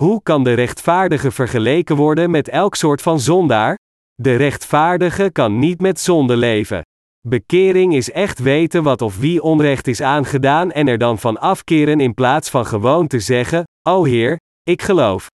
Hoe 0.00 0.22
kan 0.22 0.44
de 0.44 0.52
rechtvaardige 0.52 1.30
vergeleken 1.30 1.96
worden 1.96 2.30
met 2.30 2.48
elk 2.48 2.74
soort 2.74 3.02
van 3.02 3.20
zondaar? 3.20 3.78
De 4.14 4.36
rechtvaardige 4.36 5.30
kan 5.32 5.58
niet 5.58 5.80
met 5.80 6.00
zonde 6.00 6.36
leven. 6.36 6.82
Bekering 7.28 7.94
is 7.94 8.10
echt 8.10 8.38
weten 8.38 8.82
wat 8.82 9.02
of 9.02 9.18
wie 9.18 9.42
onrecht 9.42 9.86
is 9.86 10.00
aangedaan 10.00 10.72
en 10.72 10.86
er 10.88 10.98
dan 10.98 11.18
van 11.18 11.40
afkeren 11.40 12.00
in 12.00 12.14
plaats 12.14 12.50
van 12.50 12.66
gewoon 12.66 13.06
te 13.06 13.20
zeggen: 13.20 13.64
O 13.88 14.04
Heer, 14.04 14.36
ik 14.62 14.82
geloof. 14.82 15.26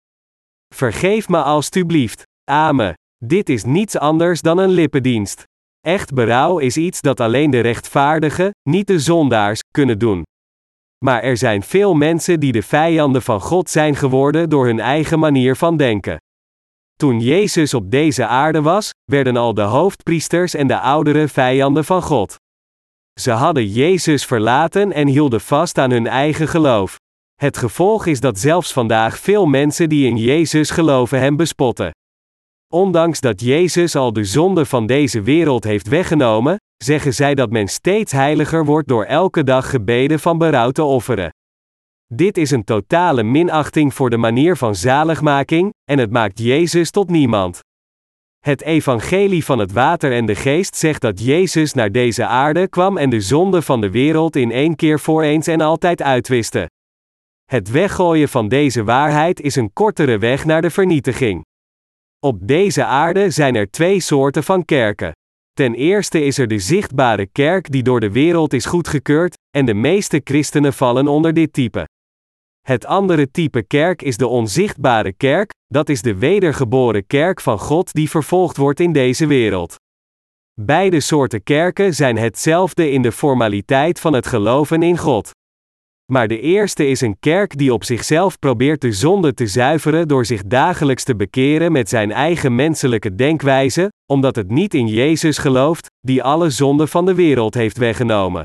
Vergeef 0.76 1.30
me 1.30 1.42
alstublieft. 1.42 2.24
Amen. 2.52 2.94
Dit 3.26 3.50
is 3.50 3.64
niets 3.64 3.98
anders 3.98 4.42
dan 4.42 4.58
een 4.58 4.70
lippendienst. 4.70 5.44
Echt 5.80 6.14
berouw 6.14 6.58
is 6.58 6.78
iets 6.78 7.02
dat 7.02 7.20
alleen 7.20 7.52
de 7.52 7.60
rechtvaardigen, 7.60 8.52
niet 8.70 8.88
de 8.88 9.00
zondaars, 9.00 9.60
kunnen 9.72 10.00
doen. 10.00 10.24
Maar 11.06 11.24
er 11.24 11.38
zijn 11.38 11.64
veel 11.64 11.94
mensen 11.94 12.40
die 12.40 12.52
de 12.52 12.64
vijanden 12.64 13.22
van 13.22 13.42
God 13.42 13.70
zijn 13.70 13.96
geworden 13.96 14.50
door 14.50 14.66
hun 14.66 14.80
eigen 14.80 15.20
manier 15.20 15.56
van 15.56 15.78
denken. 15.78 16.18
Toen 17.00 17.20
Jezus 17.20 17.74
op 17.74 17.92
deze 17.92 18.26
aarde 18.26 18.62
was, 18.62 18.94
werden 19.06 19.38
al 19.38 19.54
de 19.54 19.62
hoofdpriesters 19.62 20.54
en 20.54 20.68
de 20.68 20.80
ouderen 20.80 21.30
vijanden 21.30 21.86
van 21.86 22.02
God. 22.02 22.36
Ze 23.20 23.32
hadden 23.32 23.68
Jezus 23.68 24.26
verlaten 24.26 24.92
en 24.92 25.08
hielden 25.08 25.42
vast 25.42 25.78
aan 25.78 25.92
hun 25.92 26.08
eigen 26.08 26.48
geloof. 26.48 26.98
Het 27.36 27.58
gevolg 27.58 28.06
is 28.06 28.20
dat 28.20 28.40
zelfs 28.40 28.74
vandaag 28.74 29.20
veel 29.20 29.46
mensen 29.46 29.90
die 29.90 30.08
in 30.08 30.18
Jezus 30.18 30.70
geloven 30.70 31.20
hem 31.20 31.36
bespotten. 31.36 31.92
Ondanks 32.74 33.20
dat 33.20 33.42
Jezus 33.42 33.96
al 33.96 34.14
de 34.14 34.24
zonde 34.24 34.66
van 34.66 34.86
deze 34.86 35.22
wereld 35.22 35.64
heeft 35.64 35.88
weggenomen, 35.88 36.58
zeggen 36.84 37.14
zij 37.14 37.36
dat 37.36 37.50
men 37.50 37.68
steeds 37.68 38.12
heiliger 38.12 38.66
wordt 38.66 38.88
door 38.88 39.06
elke 39.06 39.44
dag 39.44 39.70
gebeden 39.70 40.20
van 40.20 40.38
berouw 40.38 40.72
te 40.72 40.84
offeren. 40.84 41.32
Dit 42.14 42.38
is 42.38 42.52
een 42.52 42.64
totale 42.64 43.24
minachting 43.24 43.94
voor 43.94 44.10
de 44.10 44.18
manier 44.18 44.58
van 44.58 44.76
zaligmaking, 44.76 45.74
en 45.92 46.00
het 46.00 46.12
maakt 46.12 46.40
Jezus 46.40 46.92
tot 46.92 47.10
niemand. 47.10 47.60
Het 48.40 48.62
evangelie 48.62 49.46
van 49.46 49.60
het 49.60 49.72
water 49.72 50.12
en 50.12 50.26
de 50.26 50.36
geest 50.36 50.76
zegt 50.76 51.02
dat 51.02 51.24
Jezus 51.24 51.74
naar 51.74 51.92
deze 51.92 52.26
aarde 52.26 52.68
kwam 52.68 52.98
en 52.98 53.10
de 53.10 53.22
zonde 53.22 53.62
van 53.62 53.82
de 53.82 53.90
wereld 53.90 54.36
in 54.36 54.52
één 54.52 54.76
keer 54.76 55.00
voor 55.00 55.24
eens 55.24 55.48
en 55.48 55.62
altijd 55.62 56.02
uitwiste. 56.02 56.70
Het 57.46 57.70
weggooien 57.72 58.30
van 58.30 58.48
deze 58.48 58.84
waarheid 58.84 59.42
is 59.42 59.56
een 59.56 59.74
kortere 59.74 60.18
weg 60.18 60.46
naar 60.46 60.62
de 60.62 60.70
vernietiging. 60.70 61.44
Op 62.20 62.48
deze 62.48 62.86
aarde 62.86 63.30
zijn 63.30 63.56
er 63.56 63.70
twee 63.70 64.00
soorten 64.00 64.44
van 64.44 64.66
kerken. 64.66 65.12
Ten 65.54 65.74
eerste 65.74 66.24
is 66.26 66.38
er 66.38 66.48
de 66.48 66.60
zichtbare 66.60 67.26
kerk 67.26 67.72
die 67.72 67.84
door 67.84 68.00
de 68.00 68.12
wereld 68.12 68.54
is 68.54 68.66
goedgekeurd, 68.66 69.38
en 69.58 69.66
de 69.66 69.74
meeste 69.74 70.22
christenen 70.24 70.74
vallen 70.74 71.08
onder 71.08 71.34
dit 71.34 71.54
type. 71.54 71.86
Het 72.70 72.86
andere 72.86 73.32
type 73.32 73.64
kerk 73.64 74.02
is 74.02 74.18
de 74.18 74.28
onzichtbare 74.28 75.14
kerk, 75.14 75.52
dat 75.68 75.90
is 75.90 76.02
de 76.02 76.16
wedergeboren 76.16 77.08
kerk 77.08 77.42
van 77.42 77.60
God 77.60 77.94
die 77.94 78.10
vervolgd 78.10 78.58
wordt 78.58 78.80
in 78.80 78.94
deze 78.94 79.28
wereld. 79.28 79.76
Beide 80.62 81.00
soorten 81.00 81.44
kerken 81.44 81.94
zijn 81.94 82.18
hetzelfde 82.18 82.92
in 82.92 83.02
de 83.02 83.12
formaliteit 83.12 84.00
van 84.00 84.14
het 84.14 84.28
geloven 84.28 84.84
in 84.84 84.98
God. 84.98 85.32
Maar 86.12 86.28
de 86.28 86.40
eerste 86.40 86.88
is 86.88 87.02
een 87.02 87.20
kerk 87.20 87.58
die 87.58 87.74
op 87.74 87.84
zichzelf 87.84 88.40
probeert 88.40 88.82
de 88.82 88.92
zonde 88.92 89.34
te 89.34 89.48
zuiveren 89.48 90.08
door 90.08 90.26
zich 90.26 90.44
dagelijks 90.44 91.04
te 91.04 91.16
bekeren 91.16 91.72
met 91.72 91.90
zijn 91.90 92.12
eigen 92.12 92.56
menselijke 92.56 93.16
denkwijze, 93.16 93.92
omdat 94.12 94.36
het 94.36 94.50
niet 94.50 94.74
in 94.74 94.88
Jezus 94.88 95.38
gelooft, 95.38 95.88
die 96.00 96.24
alle 96.24 96.50
zonde 96.50 96.88
van 96.88 97.06
de 97.06 97.16
wereld 97.16 97.54
heeft 97.54 97.78
weggenomen. 97.78 98.44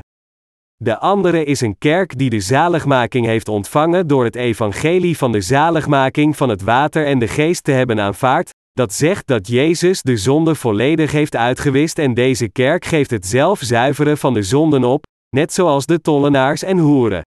De 0.83 0.99
andere 0.99 1.43
is 1.43 1.61
een 1.61 1.77
kerk 1.77 2.17
die 2.17 2.29
de 2.29 2.39
zaligmaking 2.39 3.25
heeft 3.25 3.47
ontvangen 3.47 4.07
door 4.07 4.23
het 4.23 4.35
evangelie 4.35 5.17
van 5.17 5.31
de 5.31 5.41
zaligmaking 5.41 6.37
van 6.37 6.49
het 6.49 6.61
water 6.61 7.05
en 7.05 7.19
de 7.19 7.27
geest 7.27 7.63
te 7.63 7.71
hebben 7.71 7.99
aanvaard, 7.99 8.49
dat 8.73 8.93
zegt 8.93 9.27
dat 9.27 9.47
Jezus 9.47 10.01
de 10.01 10.17
zonde 10.17 10.55
volledig 10.55 11.11
heeft 11.11 11.35
uitgewist 11.35 11.99
en 11.99 12.13
deze 12.13 12.49
kerk 12.49 12.85
geeft 12.85 13.11
het 13.11 13.25
zelf 13.25 13.59
zuiveren 13.59 14.17
van 14.17 14.33
de 14.33 14.43
zonden 14.43 14.83
op, 14.83 15.05
net 15.35 15.53
zoals 15.53 15.85
de 15.85 16.01
tollenaars 16.01 16.63
en 16.63 16.77
hoeren. 16.77 17.21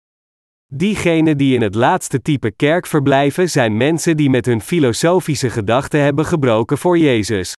Diegenen 0.72 1.36
die 1.36 1.54
in 1.54 1.62
het 1.62 1.74
laatste 1.74 2.22
type 2.22 2.50
kerk 2.50 2.86
verblijven 2.86 3.50
zijn 3.50 3.76
mensen 3.76 4.16
die 4.16 4.30
met 4.30 4.46
hun 4.46 4.60
filosofische 4.60 5.50
gedachten 5.50 6.00
hebben 6.00 6.24
gebroken 6.26 6.78
voor 6.78 6.98
Jezus. 6.98 7.54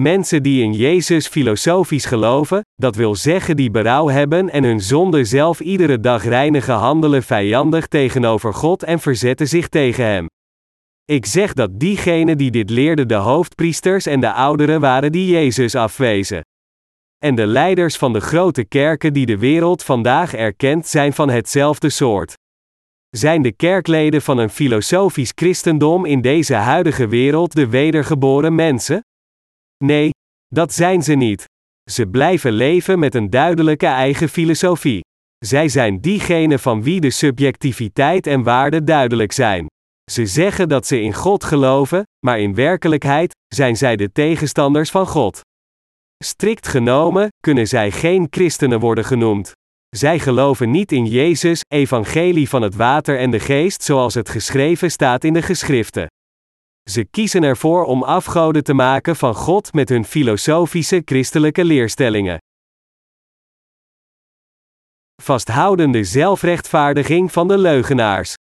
Mensen 0.00 0.42
die 0.42 0.62
in 0.62 0.72
Jezus 0.72 1.26
filosofisch 1.26 2.04
geloven, 2.04 2.60
dat 2.74 2.96
wil 2.96 3.14
zeggen 3.14 3.56
die 3.56 3.70
berouw 3.70 4.08
hebben 4.08 4.50
en 4.50 4.64
hun 4.64 4.80
zonde 4.80 5.24
zelf 5.24 5.60
iedere 5.60 6.00
dag 6.00 6.24
reinigen 6.24 6.74
handelen 6.74 7.22
vijandig 7.22 7.86
tegenover 7.86 8.54
God 8.54 8.82
en 8.82 9.00
verzetten 9.00 9.48
zich 9.48 9.68
tegen 9.68 10.04
Hem. 10.04 10.26
Ik 11.04 11.26
zeg 11.26 11.52
dat 11.52 11.80
diegenen 11.80 12.38
die 12.38 12.50
dit 12.50 12.70
leerden 12.70 13.08
de 13.08 13.14
hoofdpriesters 13.14 14.06
en 14.06 14.20
de 14.20 14.32
ouderen 14.32 14.80
waren 14.80 15.12
die 15.12 15.30
Jezus 15.30 15.74
afwezen. 15.74 16.40
En 17.24 17.34
de 17.34 17.46
leiders 17.46 17.96
van 17.96 18.12
de 18.12 18.20
grote 18.20 18.64
kerken 18.64 19.12
die 19.12 19.26
de 19.26 19.38
wereld 19.38 19.82
vandaag 19.82 20.34
erkent 20.34 20.86
zijn 20.86 21.12
van 21.12 21.30
hetzelfde 21.30 21.90
soort. 21.90 22.34
Zijn 23.08 23.42
de 23.42 23.52
kerkleden 23.52 24.22
van 24.22 24.38
een 24.38 24.50
filosofisch 24.50 25.32
christendom 25.34 26.04
in 26.04 26.20
deze 26.20 26.54
huidige 26.54 27.08
wereld 27.08 27.54
de 27.54 27.68
wedergeboren 27.68 28.54
mensen? 28.54 29.02
Nee, 29.84 30.10
dat 30.46 30.72
zijn 30.72 31.02
ze 31.02 31.14
niet. 31.14 31.44
Ze 31.90 32.06
blijven 32.06 32.52
leven 32.52 32.98
met 32.98 33.14
een 33.14 33.30
duidelijke 33.30 33.86
eigen 33.86 34.28
filosofie. 34.28 35.00
Zij 35.38 35.68
zijn 35.68 36.00
diegenen 36.00 36.58
van 36.58 36.82
wie 36.82 37.00
de 37.00 37.10
subjectiviteit 37.10 38.26
en 38.26 38.42
waarde 38.42 38.84
duidelijk 38.84 39.32
zijn. 39.32 39.66
Ze 40.10 40.26
zeggen 40.26 40.68
dat 40.68 40.86
ze 40.86 41.00
in 41.00 41.14
God 41.14 41.44
geloven, 41.44 42.02
maar 42.26 42.40
in 42.40 42.54
werkelijkheid 42.54 43.34
zijn 43.54 43.76
zij 43.76 43.96
de 43.96 44.12
tegenstanders 44.12 44.90
van 44.90 45.06
God. 45.06 45.40
Strikt 46.24 46.68
genomen 46.68 47.28
kunnen 47.40 47.66
zij 47.66 47.90
geen 47.90 48.26
christenen 48.30 48.80
worden 48.80 49.04
genoemd. 49.04 49.52
Zij 49.96 50.18
geloven 50.18 50.70
niet 50.70 50.92
in 50.92 51.06
Jezus, 51.06 51.60
evangelie 51.68 52.48
van 52.48 52.62
het 52.62 52.74
water 52.74 53.18
en 53.18 53.30
de 53.30 53.40
geest 53.40 53.82
zoals 53.82 54.14
het 54.14 54.28
geschreven 54.28 54.90
staat 54.90 55.24
in 55.24 55.32
de 55.32 55.42
geschriften. 55.42 56.06
Ze 56.88 57.04
kiezen 57.04 57.42
ervoor 57.42 57.84
om 57.84 58.02
afgoden 58.02 58.64
te 58.64 58.74
maken 58.74 59.16
van 59.16 59.34
God 59.34 59.72
met 59.72 59.88
hun 59.88 60.04
filosofische 60.04 61.02
christelijke 61.04 61.64
leerstellingen. 61.64 62.38
Vasthoudende 65.22 66.04
zelfrechtvaardiging 66.04 67.32
van 67.32 67.48
de 67.48 67.58
leugenaars. 67.58 68.34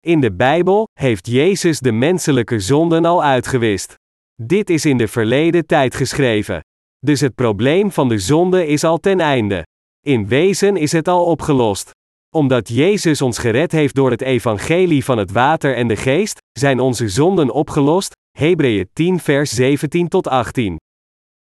In 0.00 0.20
de 0.20 0.32
Bijbel 0.32 0.88
heeft 0.92 1.26
Jezus 1.26 1.80
de 1.80 1.92
menselijke 1.92 2.60
zonden 2.60 3.04
al 3.04 3.22
uitgewist. 3.22 3.94
Dit 4.42 4.70
is 4.70 4.84
in 4.84 4.96
de 4.96 5.08
verleden 5.08 5.66
tijd 5.66 5.94
geschreven. 5.94 6.60
Dus 6.98 7.20
het 7.20 7.34
probleem 7.34 7.90
van 7.90 8.08
de 8.08 8.18
zonde 8.18 8.66
is 8.66 8.84
al 8.84 8.98
ten 8.98 9.20
einde. 9.20 9.66
In 10.06 10.28
wezen 10.28 10.76
is 10.76 10.92
het 10.92 11.08
al 11.08 11.24
opgelost. 11.24 11.90
Omdat 12.36 12.68
Jezus 12.68 13.22
ons 13.22 13.38
gered 13.38 13.72
heeft 13.72 13.94
door 13.94 14.10
het 14.10 14.20
evangelie 14.20 15.04
van 15.04 15.18
het 15.18 15.32
water 15.32 15.76
en 15.76 15.88
de 15.88 15.96
geest, 15.96 16.38
zijn 16.58 16.80
onze 16.80 17.08
zonden 17.08 17.50
opgelost. 17.50 18.12
Hebreeën 18.38 18.88
10 18.92 19.20
vers 19.20 19.50
17 19.50 20.08
tot 20.08 20.28
18. 20.28 20.76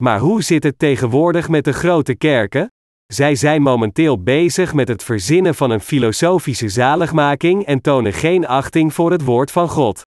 Maar 0.04 0.20
hoe 0.20 0.42
zit 0.42 0.64
het 0.64 0.80
tegenwoordig 0.80 1.50
met 1.50 1.66
de 1.66 1.74
grote 1.74 2.16
kerken? 2.16 2.68
Zij 3.14 3.36
zijn 3.36 3.62
momenteel 3.62 4.24
bezig 4.24 4.74
met 4.74 4.88
het 4.88 5.04
verzinnen 5.04 5.56
van 5.56 5.70
een 5.70 5.80
filosofische 5.80 6.70
zaligmaking 6.70 7.66
en 7.66 7.82
tonen 7.82 8.14
geen 8.14 8.48
achting 8.48 8.94
voor 8.94 9.12
het 9.12 9.24
woord 9.24 9.52
van 9.52 9.70
God. 9.70 10.02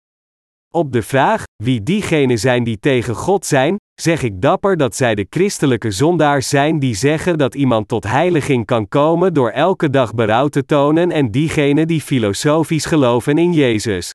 Op 0.73 0.91
de 0.91 1.01
vraag, 1.01 1.43
wie 1.63 1.83
diegenen 1.83 2.39
zijn 2.39 2.63
die 2.63 2.79
tegen 2.79 3.15
God 3.15 3.45
zijn, 3.45 3.77
zeg 4.03 4.23
ik 4.23 4.41
dapper 4.41 4.77
dat 4.77 4.95
zij 4.95 5.15
de 5.15 5.27
christelijke 5.29 5.91
zondaars 5.91 6.49
zijn 6.49 6.79
die 6.79 6.95
zeggen 6.95 7.37
dat 7.37 7.55
iemand 7.55 7.87
tot 7.87 8.03
heiliging 8.03 8.65
kan 8.65 8.87
komen 8.87 9.33
door 9.33 9.49
elke 9.49 9.89
dag 9.89 10.13
berouw 10.13 10.47
te 10.47 10.65
tonen 10.65 11.11
en 11.11 11.31
diegenen 11.31 11.87
die 11.87 12.01
filosofisch 12.01 12.85
geloven 12.85 13.37
in 13.37 13.53
Jezus. 13.53 14.11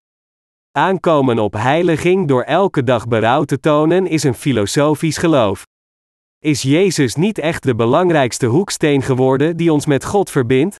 Aankomen 0.73 1.39
op 1.39 1.53
heiliging 1.53 2.29
door 2.29 2.43
elke 2.43 2.85
dag 2.85 3.09
berouw 3.09 3.45
te 3.45 3.61
tonen 3.61 4.07
is 4.07 4.23
een 4.23 4.35
filosofisch 4.35 5.17
geloof. 5.17 5.63
Is 6.39 6.63
Jezus 6.63 7.15
niet 7.15 7.39
echt 7.39 7.63
de 7.63 7.75
belangrijkste 7.75 8.47
hoeksteen 8.47 9.03
geworden 9.03 9.57
die 9.57 9.73
ons 9.73 9.87
met 9.87 10.05
God 10.05 10.31
verbindt? 10.31 10.77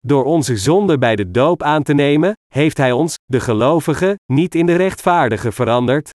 Door 0.00 0.24
onze 0.24 0.56
zonde 0.56 0.98
bij 0.98 1.16
de 1.16 1.30
doop 1.30 1.62
aan 1.62 1.82
te 1.82 1.94
nemen, 1.94 2.32
heeft 2.54 2.76
Hij 2.76 2.92
ons, 2.92 3.14
de 3.24 3.40
gelovigen, 3.40 4.14
niet 4.32 4.54
in 4.54 4.66
de 4.66 4.76
rechtvaardige 4.76 5.52
veranderd. 5.52 6.10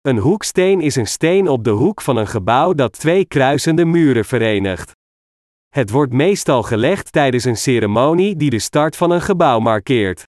Een 0.00 0.18
hoeksteen 0.18 0.80
is 0.80 0.96
een 0.96 1.06
steen 1.06 1.48
op 1.48 1.64
de 1.64 1.70
hoek 1.70 2.00
van 2.00 2.16
een 2.16 2.26
gebouw 2.26 2.72
dat 2.72 2.92
twee 2.92 3.24
kruisende 3.24 3.84
muren 3.84 4.24
verenigt. 4.24 4.92
Het 5.68 5.90
wordt 5.90 6.12
meestal 6.12 6.62
gelegd 6.62 7.12
tijdens 7.12 7.44
een 7.44 7.56
ceremonie 7.56 8.36
die 8.36 8.50
de 8.50 8.58
start 8.58 8.96
van 8.96 9.10
een 9.10 9.20
gebouw 9.20 9.58
markeert. 9.58 10.24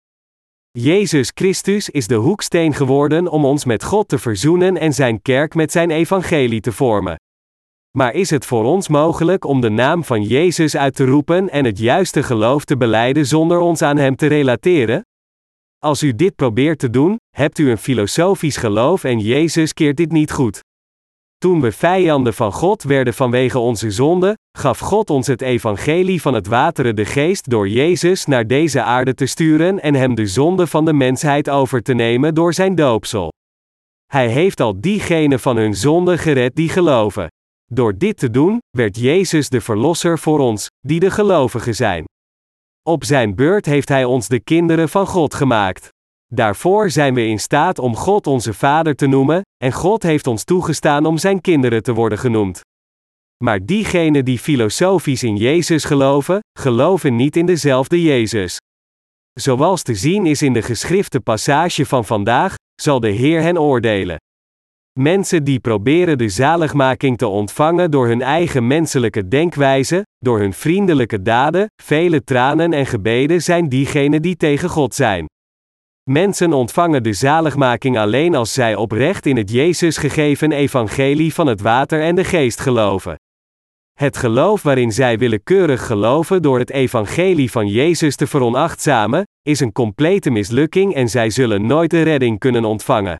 Jezus 0.70 1.30
Christus 1.34 1.90
is 1.90 2.06
de 2.06 2.14
hoeksteen 2.14 2.74
geworden 2.74 3.28
om 3.28 3.44
ons 3.44 3.64
met 3.64 3.84
God 3.84 4.08
te 4.08 4.18
verzoenen 4.18 4.76
en 4.76 4.92
zijn 4.92 5.22
kerk 5.22 5.54
met 5.54 5.72
zijn 5.72 5.90
evangelie 5.90 6.60
te 6.60 6.72
vormen. 6.72 7.16
Maar 7.98 8.14
is 8.14 8.30
het 8.30 8.46
voor 8.46 8.64
ons 8.64 8.88
mogelijk 8.88 9.44
om 9.44 9.60
de 9.60 9.70
naam 9.70 10.04
van 10.04 10.22
Jezus 10.22 10.76
uit 10.76 10.94
te 10.94 11.04
roepen 11.04 11.50
en 11.50 11.64
het 11.64 11.78
juiste 11.78 12.22
geloof 12.22 12.64
te 12.64 12.76
beleiden 12.76 13.26
zonder 13.26 13.58
ons 13.58 13.82
aan 13.82 13.96
Hem 13.96 14.16
te 14.16 14.26
relateren? 14.26 15.02
Als 15.84 16.02
u 16.02 16.14
dit 16.14 16.34
probeert 16.34 16.78
te 16.78 16.90
doen, 16.90 17.16
hebt 17.36 17.58
u 17.58 17.70
een 17.70 17.78
filosofisch 17.78 18.56
geloof 18.56 19.04
en 19.04 19.18
Jezus 19.18 19.72
keert 19.72 19.96
dit 19.96 20.12
niet 20.12 20.32
goed. 20.32 20.60
Toen 21.38 21.60
we 21.60 21.72
vijanden 21.72 22.34
van 22.34 22.52
God 22.52 22.82
werden 22.82 23.14
vanwege 23.14 23.58
onze 23.58 23.90
zonde, 23.90 24.34
gaf 24.58 24.78
God 24.78 25.10
ons 25.10 25.26
het 25.26 25.42
evangelie 25.42 26.22
van 26.22 26.34
het 26.34 26.46
wateren 26.46 26.96
de 26.96 27.04
geest 27.04 27.50
door 27.50 27.68
Jezus 27.68 28.26
naar 28.26 28.46
deze 28.46 28.82
aarde 28.82 29.14
te 29.14 29.26
sturen 29.26 29.80
en 29.80 29.94
hem 29.94 30.14
de 30.14 30.26
zonde 30.26 30.66
van 30.66 30.84
de 30.84 30.92
mensheid 30.92 31.50
over 31.50 31.82
te 31.82 31.94
nemen 31.94 32.34
door 32.34 32.54
zijn 32.54 32.74
doopsel. 32.74 33.32
Hij 34.06 34.28
heeft 34.28 34.60
al 34.60 34.80
diegenen 34.80 35.40
van 35.40 35.56
hun 35.56 35.74
zonde 35.74 36.18
gered 36.18 36.56
die 36.56 36.68
geloven. 36.68 37.26
Door 37.64 37.98
dit 37.98 38.18
te 38.18 38.30
doen, 38.30 38.58
werd 38.76 38.96
Jezus 38.96 39.48
de 39.48 39.60
Verlosser 39.60 40.18
voor 40.18 40.38
ons, 40.38 40.66
die 40.80 41.00
de 41.00 41.10
gelovigen 41.10 41.74
zijn. 41.74 42.04
Op 42.88 43.04
zijn 43.04 43.34
beurt 43.34 43.66
heeft 43.66 43.88
Hij 43.88 44.04
ons 44.04 44.28
de 44.28 44.40
kinderen 44.40 44.88
van 44.88 45.06
God 45.06 45.34
gemaakt. 45.34 45.88
Daarvoor 46.26 46.90
zijn 46.90 47.14
we 47.14 47.26
in 47.26 47.38
staat 47.38 47.78
om 47.78 47.96
God 47.96 48.26
onze 48.26 48.54
Vader 48.54 48.94
te 48.94 49.06
noemen, 49.06 49.42
en 49.64 49.72
God 49.72 50.02
heeft 50.02 50.26
ons 50.26 50.44
toegestaan 50.44 51.06
om 51.06 51.18
Zijn 51.18 51.40
kinderen 51.40 51.82
te 51.82 51.92
worden 51.92 52.18
genoemd. 52.18 52.60
Maar 53.44 53.64
diegenen 53.64 54.24
die 54.24 54.38
filosofisch 54.38 55.22
in 55.22 55.36
Jezus 55.36 55.84
geloven, 55.84 56.40
geloven 56.58 57.16
niet 57.16 57.36
in 57.36 57.46
dezelfde 57.46 58.02
Jezus. 58.02 58.56
Zoals 59.32 59.82
te 59.82 59.94
zien 59.94 60.26
is 60.26 60.42
in 60.42 60.52
de 60.52 60.62
geschrifte 60.62 61.20
passage 61.20 61.86
van 61.86 62.04
vandaag, 62.04 62.54
zal 62.82 63.00
de 63.00 63.10
Heer 63.10 63.42
hen 63.42 63.58
oordelen. 63.58 64.16
Mensen 64.98 65.44
die 65.44 65.60
proberen 65.60 66.18
de 66.18 66.28
zaligmaking 66.28 67.18
te 67.18 67.26
ontvangen 67.26 67.90
door 67.90 68.06
hun 68.06 68.22
eigen 68.22 68.66
menselijke 68.66 69.28
denkwijze, 69.28 70.06
door 70.18 70.38
hun 70.38 70.52
vriendelijke 70.52 71.22
daden, 71.22 71.66
vele 71.82 72.24
tranen 72.24 72.72
en 72.72 72.86
gebeden 72.86 73.42
zijn 73.42 73.68
diegenen 73.68 74.22
die 74.22 74.36
tegen 74.36 74.68
God 74.68 74.94
zijn. 74.94 75.26
Mensen 76.10 76.52
ontvangen 76.52 77.02
de 77.02 77.12
zaligmaking 77.12 77.98
alleen 77.98 78.34
als 78.34 78.52
zij 78.52 78.74
oprecht 78.74 79.26
in 79.26 79.36
het 79.36 79.50
Jezus 79.50 79.96
gegeven 79.96 80.52
evangelie 80.52 81.34
van 81.34 81.46
het 81.46 81.60
water 81.60 82.02
en 82.02 82.14
de 82.14 82.24
geest 82.24 82.60
geloven. 82.60 83.14
Het 83.98 84.16
geloof 84.16 84.62
waarin 84.62 84.92
zij 84.92 85.18
willekeurig 85.18 85.86
geloven 85.86 86.42
door 86.42 86.58
het 86.58 86.70
evangelie 86.70 87.50
van 87.50 87.66
Jezus 87.66 88.16
te 88.16 88.26
veronachtzamen, 88.26 89.22
is 89.42 89.60
een 89.60 89.72
complete 89.72 90.30
mislukking 90.30 90.94
en 90.94 91.08
zij 91.08 91.30
zullen 91.30 91.66
nooit 91.66 91.90
de 91.90 92.02
redding 92.02 92.38
kunnen 92.38 92.64
ontvangen. 92.64 93.16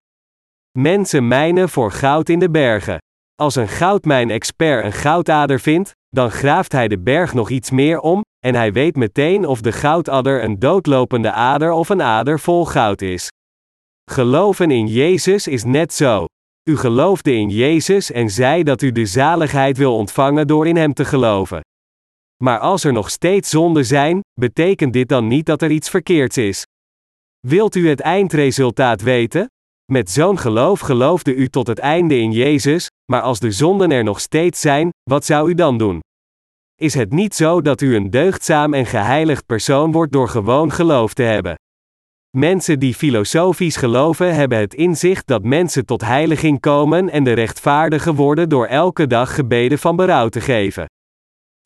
Mensen 0.78 1.28
mijnen 1.28 1.68
voor 1.68 1.90
goud 1.90 2.28
in 2.28 2.38
de 2.38 2.50
bergen. 2.50 2.98
Als 3.35 3.54
een 3.54 3.68
goudmijn-expert 3.68 4.85
een 4.85 4.92
goudader 4.92 5.61
vindt, 5.61 5.92
dan 6.08 6.30
graaft 6.30 6.72
hij 6.72 6.88
de 6.88 6.98
berg 6.98 7.35
nog 7.35 7.50
iets 7.50 7.70
meer 7.70 7.98
om, 7.98 8.22
en 8.38 8.55
hij 8.55 8.72
weet 8.72 8.97
meteen 8.97 9.47
of 9.47 9.61
de 9.61 9.72
goudadder 9.72 10.44
een 10.44 10.59
doodlopende 10.59 11.32
ader 11.32 11.72
of 11.72 11.88
een 11.88 12.03
ader 12.03 12.40
vol 12.40 12.64
goud 12.64 13.03
is. 13.03 13.28
Geloven 14.11 14.70
in 14.70 14.86
Jezus 14.86 15.47
is 15.47 15.64
net 15.64 15.92
zo. 15.92 16.24
U 16.70 16.76
geloofde 16.76 17.34
in 17.34 17.49
Jezus 17.49 18.11
en 18.11 18.30
zei 18.30 18.62
dat 18.62 18.82
u 18.82 18.92
de 18.92 19.07
zaligheid 19.07 19.76
wil 19.76 19.97
ontvangen 19.97 20.47
door 20.47 20.66
in 20.66 20.76
Hem 20.76 20.94
te 20.94 21.05
geloven. 21.05 21.61
Maar 22.44 22.59
als 22.59 22.84
er 22.84 22.92
nog 22.92 23.11
steeds 23.11 23.51
zonden 23.51 23.84
zijn, 23.84 24.20
betekent 24.40 24.92
dit 24.92 25.09
dan 25.09 25.28
niet 25.28 25.47
dat 25.47 25.62
er 25.62 25.70
iets 25.70 25.90
verkeerds 25.90 26.36
is. 26.36 26.64
Wilt 27.47 27.74
u 27.74 27.88
het 27.88 28.01
eindresultaat 28.01 29.03
weten? 29.03 29.47
Met 29.93 30.11
zo'n 30.11 30.39
geloof 30.39 30.80
geloofde 30.80 31.35
u 31.35 31.49
tot 31.49 31.66
het 31.66 31.78
einde 31.78 32.18
in 32.18 32.33
Jezus, 32.33 32.87
maar 33.12 33.20
als 33.20 33.41
de 33.41 33.51
zonden 33.51 33.91
er 33.91 34.05
nog 34.05 34.20
steeds 34.20 34.61
zijn, 34.61 34.91
wat 35.11 35.24
zou 35.24 35.51
u 35.51 35.55
dan 35.55 35.78
doen? 35.78 36.01
Is 36.80 36.95
het 36.95 37.12
niet 37.12 37.35
zo 37.35 37.61
dat 37.61 37.80
u 37.80 37.97
een 37.97 38.11
deugdzaam 38.11 38.74
en 38.74 38.87
geheiligd 38.87 39.47
persoon 39.47 39.93
wordt 39.93 40.12
door 40.12 40.28
gewoon 40.28 40.72
geloof 40.72 41.14
te 41.14 41.22
hebben? 41.22 41.55
Mensen 42.37 42.78
die 42.78 42.95
filosofisch 42.95 43.76
geloven 43.76 44.35
hebben 44.35 44.59
het 44.59 44.74
inzicht 44.74 45.26
dat 45.26 45.43
mensen 45.43 45.87
tot 45.87 46.01
heiliging 46.01 46.61
komen 46.61 47.11
en 47.11 47.24
de 47.24 47.33
rechtvaardigen 47.33 48.14
worden 48.14 48.49
door 48.49 48.66
elke 48.66 49.07
dag 49.07 49.35
gebeden 49.35 49.78
van 49.78 49.97
berouw 49.97 50.28
te 50.28 50.41
geven. 50.41 50.87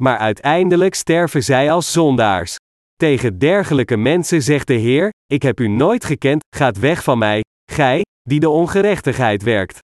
Maar 0.03 0.19
uiteindelijk 0.19 0.95
sterven 0.95 1.43
zij 1.43 1.73
als 1.73 1.93
zondaars. 1.93 2.57
Tegen 2.97 3.39
dergelijke 3.39 3.97
mensen 3.97 4.43
zegt 4.43 4.67
de 4.67 4.75
Heer: 4.75 5.11
Ik 5.27 5.43
heb 5.43 5.61
u 5.61 5.69
nooit 5.69 6.05
gekend, 6.05 6.45
gaat 6.57 6.79
weg 6.79 7.03
van 7.03 7.19
mij, 7.19 7.43
gij, 7.73 8.03
die 8.23 8.41
de 8.41 8.49
ongerechtigheid 8.49 9.43
werkt. 9.43 9.79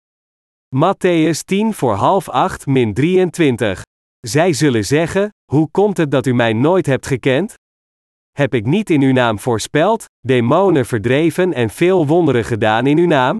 Matthäus 0.75 1.43
10 1.45 1.73
voor 1.73 1.93
half 1.93 2.29
8 2.29 2.65
min 2.65 2.93
23. 2.93 3.81
Zij 4.19 4.53
zullen 4.53 4.85
zeggen: 4.85 5.29
Hoe 5.51 5.69
komt 5.71 5.97
het 5.97 6.11
dat 6.11 6.25
u 6.25 6.33
mij 6.33 6.53
nooit 6.53 6.85
hebt 6.85 7.07
gekend? 7.07 7.53
Heb 8.31 8.53
ik 8.53 8.65
niet 8.65 8.89
in 8.89 9.01
uw 9.01 9.11
naam 9.11 9.39
voorspeld, 9.39 10.05
demonen 10.19 10.85
verdreven 10.85 11.53
en 11.53 11.69
veel 11.69 12.07
wonderen 12.07 12.45
gedaan 12.45 12.87
in 12.87 12.97
uw 12.97 13.07
naam? 13.07 13.37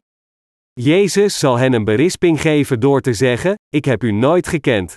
Jezus 0.72 1.38
zal 1.38 1.56
hen 1.56 1.72
een 1.72 1.84
berisping 1.84 2.40
geven 2.40 2.80
door 2.80 3.00
te 3.00 3.12
zeggen: 3.12 3.54
Ik 3.68 3.84
heb 3.84 4.02
u 4.02 4.12
nooit 4.12 4.46
gekend. 4.46 4.96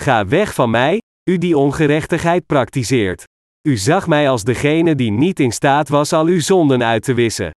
Ga 0.00 0.26
weg 0.26 0.54
van 0.54 0.70
mij, 0.70 0.98
u 1.30 1.38
die 1.38 1.58
ongerechtigheid 1.58 2.46
praktiseert. 2.46 3.24
U 3.68 3.76
zag 3.76 4.06
mij 4.06 4.28
als 4.28 4.44
degene 4.44 4.94
die 4.94 5.10
niet 5.10 5.40
in 5.40 5.52
staat 5.52 5.88
was 5.88 6.12
al 6.12 6.26
uw 6.26 6.40
zonden 6.40 6.84
uit 6.84 7.02
te 7.02 7.14
wissen. 7.14 7.50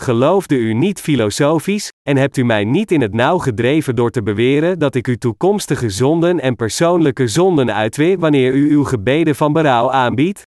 Geloofde 0.00 0.56
u 0.56 0.72
niet 0.72 1.00
filosofisch, 1.00 1.88
en 2.08 2.16
hebt 2.16 2.36
u 2.36 2.44
mij 2.44 2.64
niet 2.64 2.90
in 2.90 3.00
het 3.00 3.12
nauw 3.12 3.38
gedreven 3.38 3.96
door 3.96 4.10
te 4.10 4.22
beweren 4.22 4.78
dat 4.78 4.94
ik 4.94 5.06
uw 5.06 5.16
toekomstige 5.16 5.90
zonden 5.90 6.40
en 6.40 6.56
persoonlijke 6.56 7.28
zonden 7.28 7.74
uitwee 7.74 8.18
wanneer 8.18 8.54
u 8.54 8.70
uw 8.70 8.84
gebeden 8.84 9.34
van 9.34 9.52
berouw 9.52 9.90
aanbiedt? 9.90 10.42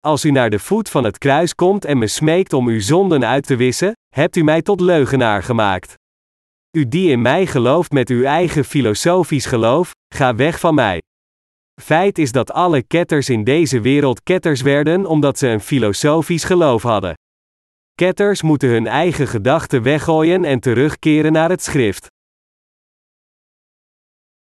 Als 0.00 0.24
u 0.24 0.30
naar 0.30 0.50
de 0.50 0.58
voet 0.58 0.88
van 0.88 1.04
het 1.04 1.18
kruis 1.18 1.54
komt 1.54 1.84
en 1.84 1.98
me 1.98 2.06
smeekt 2.06 2.52
om 2.52 2.68
uw 2.68 2.80
zonden 2.80 3.26
uit 3.26 3.46
te 3.46 3.56
wissen, 3.56 3.92
hebt 4.14 4.36
u 4.36 4.42
mij 4.42 4.62
tot 4.62 4.80
leugenaar 4.80 5.42
gemaakt. 5.42 5.94
U 6.76 6.88
die 6.88 7.10
in 7.10 7.22
mij 7.22 7.46
gelooft 7.46 7.92
met 7.92 8.08
uw 8.08 8.22
eigen 8.22 8.64
filosofisch 8.64 9.46
geloof, 9.46 9.90
ga 10.14 10.34
weg 10.34 10.60
van 10.60 10.74
mij. 10.74 11.02
Feit 11.82 12.18
is 12.18 12.32
dat 12.32 12.52
alle 12.52 12.82
ketters 12.82 13.28
in 13.28 13.44
deze 13.44 13.80
wereld 13.80 14.22
ketters 14.22 14.62
werden 14.62 15.06
omdat 15.06 15.38
ze 15.38 15.48
een 15.48 15.60
filosofisch 15.60 16.44
geloof 16.44 16.82
hadden. 16.82 17.14
Ketters 18.00 18.42
moeten 18.42 18.68
hun 18.68 18.86
eigen 18.86 19.26
gedachten 19.26 19.82
weggooien 19.82 20.44
en 20.44 20.60
terugkeren 20.60 21.32
naar 21.32 21.50
het 21.50 21.62
schrift. 21.62 22.06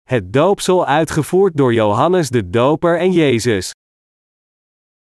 Het 0.04 0.34
doopsel 0.34 0.86
uitgevoerd 0.86 1.58
door 1.58 1.74
Johannes 1.74 2.30
de 2.30 2.50
Doper 2.50 3.00
en 3.00 3.12
Jezus. 3.12 3.72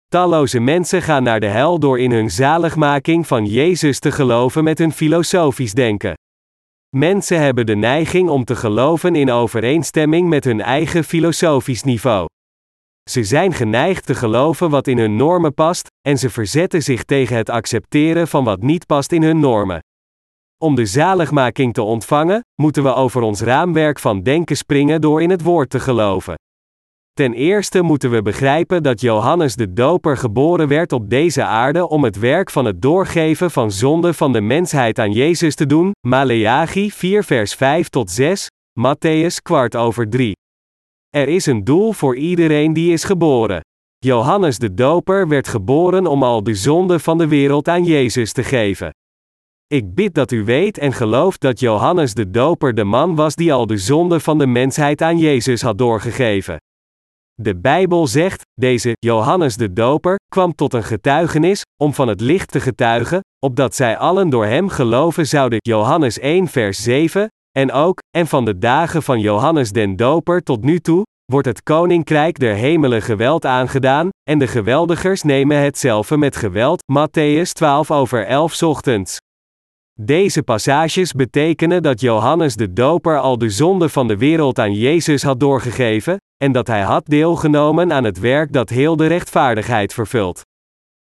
Talloze 0.08 0.60
mensen 0.60 1.01
gaan 1.01 1.24
naar 1.24 1.39
de 1.39 1.47
hel 1.47 1.80
door 1.80 1.99
in 1.99 2.12
hun 2.12 2.32
zaligmaking 2.32 3.28
van 3.28 3.45
Jezus 3.45 3.99
te 3.99 4.12
geloven 4.12 4.64
met 4.64 4.78
hun 4.78 4.91
filosofisch 4.91 5.74
denken. 5.74 6.14
Mensen 6.95 7.41
hebben 7.41 7.66
de 7.66 7.76
neiging 7.76 8.30
om 8.30 8.43
te 8.45 8.56
geloven 8.56 9.16
in 9.16 9.32
overeenstemming 9.32 10.30
met 10.30 10.43
hun 10.43 10.62
eigen 10.62 11.03
filosofisch 11.03 11.84
niveau. 11.84 12.26
Ze 13.10 13.24
zijn 13.24 13.53
geneigd 13.53 14.06
te 14.06 14.16
geloven 14.16 14.70
wat 14.70 14.88
in 14.88 14.97
hun 14.97 15.16
normen 15.16 15.53
past, 15.53 15.88
en 16.08 16.18
ze 16.18 16.30
verzetten 16.30 16.84
zich 16.84 17.03
tegen 17.03 17.38
het 17.38 17.49
accepteren 17.49 18.28
van 18.28 18.43
wat 18.43 18.62
niet 18.62 18.86
past 18.86 19.12
in 19.12 19.24
hun 19.24 19.39
normen. 19.39 19.80
Om 20.58 20.76
de 20.76 20.86
zaligmaking 20.86 21.74
te 21.74 21.82
ontvangen, 21.82 22.41
moeten 22.62 22.84
we 22.84 22.93
over 22.93 23.22
ons 23.22 23.41
raamwerk 23.41 23.99
van 23.99 24.22
denken 24.22 24.58
springen 24.58 25.01
door 25.01 25.22
in 25.22 25.30
het 25.30 25.41
woord 25.41 25.70
te 25.70 25.80
geloven. 25.80 26.34
Ten 27.14 27.34
eerste 27.34 27.82
moeten 27.82 28.12
we 28.12 28.22
begrijpen 28.22 28.84
dat 28.84 29.01
Johannes 29.01 29.56
de 29.56 29.74
Doper 29.74 30.18
geboren 30.18 30.68
werd 30.68 30.91
op 30.91 31.10
deze 31.10 31.43
aarde 31.43 31.88
om 31.88 32.03
het 32.03 32.20
werk 32.20 32.49
van 32.49 32.66
het 32.66 32.82
doorgeven 32.82 33.51
van 33.51 33.72
zonde 33.72 34.14
van 34.14 34.32
de 34.32 34.41
mensheid 34.41 34.99
aan 34.99 35.12
Jezus 35.12 35.56
te 35.56 35.66
doen, 35.66 35.91
Maleachi 36.08 36.91
4 36.91 37.24
vers 37.24 37.53
5 37.53 37.89
tot 37.89 38.12
6, 38.12 38.47
Matthäus 38.80 39.41
kwart 39.41 39.76
over 39.76 40.10
3. 40.10 40.34
Er 41.16 41.28
is 41.28 41.45
een 41.45 41.63
doel 41.63 41.91
voor 41.91 42.16
iedereen 42.16 42.74
die 42.74 42.93
is 42.93 43.03
geboren. 43.03 43.61
Johannes 43.97 44.57
de 44.57 44.74
Doper 44.74 45.28
werd 45.28 45.47
geboren 45.47 46.07
om 46.07 46.24
al 46.24 46.43
de 46.43 46.55
zonde 46.55 46.99
van 46.99 47.18
de 47.18 47.28
wereld 47.28 47.68
aan 47.68 47.84
Jezus 47.84 48.32
te 48.32 48.43
geven. 48.43 48.89
Ik 49.68 49.93
bid 49.93 50.13
dat 50.13 50.32
u 50.32 50.43
weet 50.43 50.78
en 50.78 50.93
gelooft 50.93 51.41
dat 51.41 51.59
Johannes 51.59 52.13
de 52.13 52.30
Doper 52.32 52.74
de 52.74 52.84
man 52.84 53.16
was 53.16 53.36
die 53.36 53.53
al 53.53 53.68
de 53.68 53.78
zonde 53.78 54.20
van 54.20 54.38
de 54.38 54.47
mensheid 54.47 55.01
aan 55.01 55.18
Jezus 55.18 55.61
had 55.61 55.78
doorgegeven. 55.78 56.57
De 57.34 57.55
Bijbel 57.55 58.07
zegt: 58.07 58.41
deze 58.53 58.91
Johannes 58.99 59.55
de 59.57 59.74
Doper 59.74 60.16
kwam 60.28 60.55
tot 60.55 60.74
een 60.74 60.84
getuigenis, 60.84 61.61
om 61.84 61.93
van 61.93 62.07
het 62.07 62.22
licht 62.22 62.51
te 62.51 62.59
getuigen, 62.59 63.20
opdat 63.45 63.76
zij 63.76 63.97
allen 63.97 64.30
door 64.30 64.45
hem 64.45 64.70
geloven 64.70 65.28
zouden. 65.28 65.57
Johannes 65.61 66.20
1 66.20 66.47
vers 66.47 66.84
7, 66.84 67.28
en 67.56 67.72
ook, 67.72 67.99
en 68.18 68.28
van 68.28 68.45
de 68.45 68.58
dagen 68.58 69.03
van 69.03 69.20
Johannes 69.20 69.72
den 69.72 69.95
Doper 69.95 70.43
tot 70.43 70.64
nu 70.64 70.80
toe, 70.80 71.03
wordt 71.26 71.47
het 71.47 71.64
koninkrijk 71.64 72.39
der 72.39 72.56
hemelen 72.56 73.01
geweld 73.01 73.45
aangedaan, 73.45 74.10
en 74.30 74.39
de 74.39 74.47
geweldigers 74.47 75.24
nemen 75.24 75.62
hetzelfde 75.62 76.18
met 76.18 76.36
geweld. 76.36 76.82
Matthäus 76.91 77.51
12 77.51 77.91
over 77.91 78.26
11 78.26 78.64
ochtends. 78.64 79.18
Deze 80.01 80.43
passages 80.43 81.12
betekenen 81.12 81.84
dat 81.84 82.01
Johannes 82.01 82.56
de 82.56 82.74
Doper 82.74 83.20
al 83.20 83.38
de 83.38 83.49
zonde 83.49 83.89
van 83.89 84.08
de 84.08 84.18
wereld 84.18 84.60
aan 84.60 84.74
Jezus 84.74 85.24
had 85.24 85.39
doorgegeven, 85.39 86.18
en 86.43 86.51
dat 86.51 86.68
hij 86.68 86.82
had 86.82 87.06
deelgenomen 87.06 87.93
aan 87.93 88.03
het 88.03 88.20
werk 88.20 88.53
dat 88.53 88.70
heel 88.70 88.95
de 88.95 89.08
rechtvaardigheid 89.08 89.93
vervult. 89.93 90.41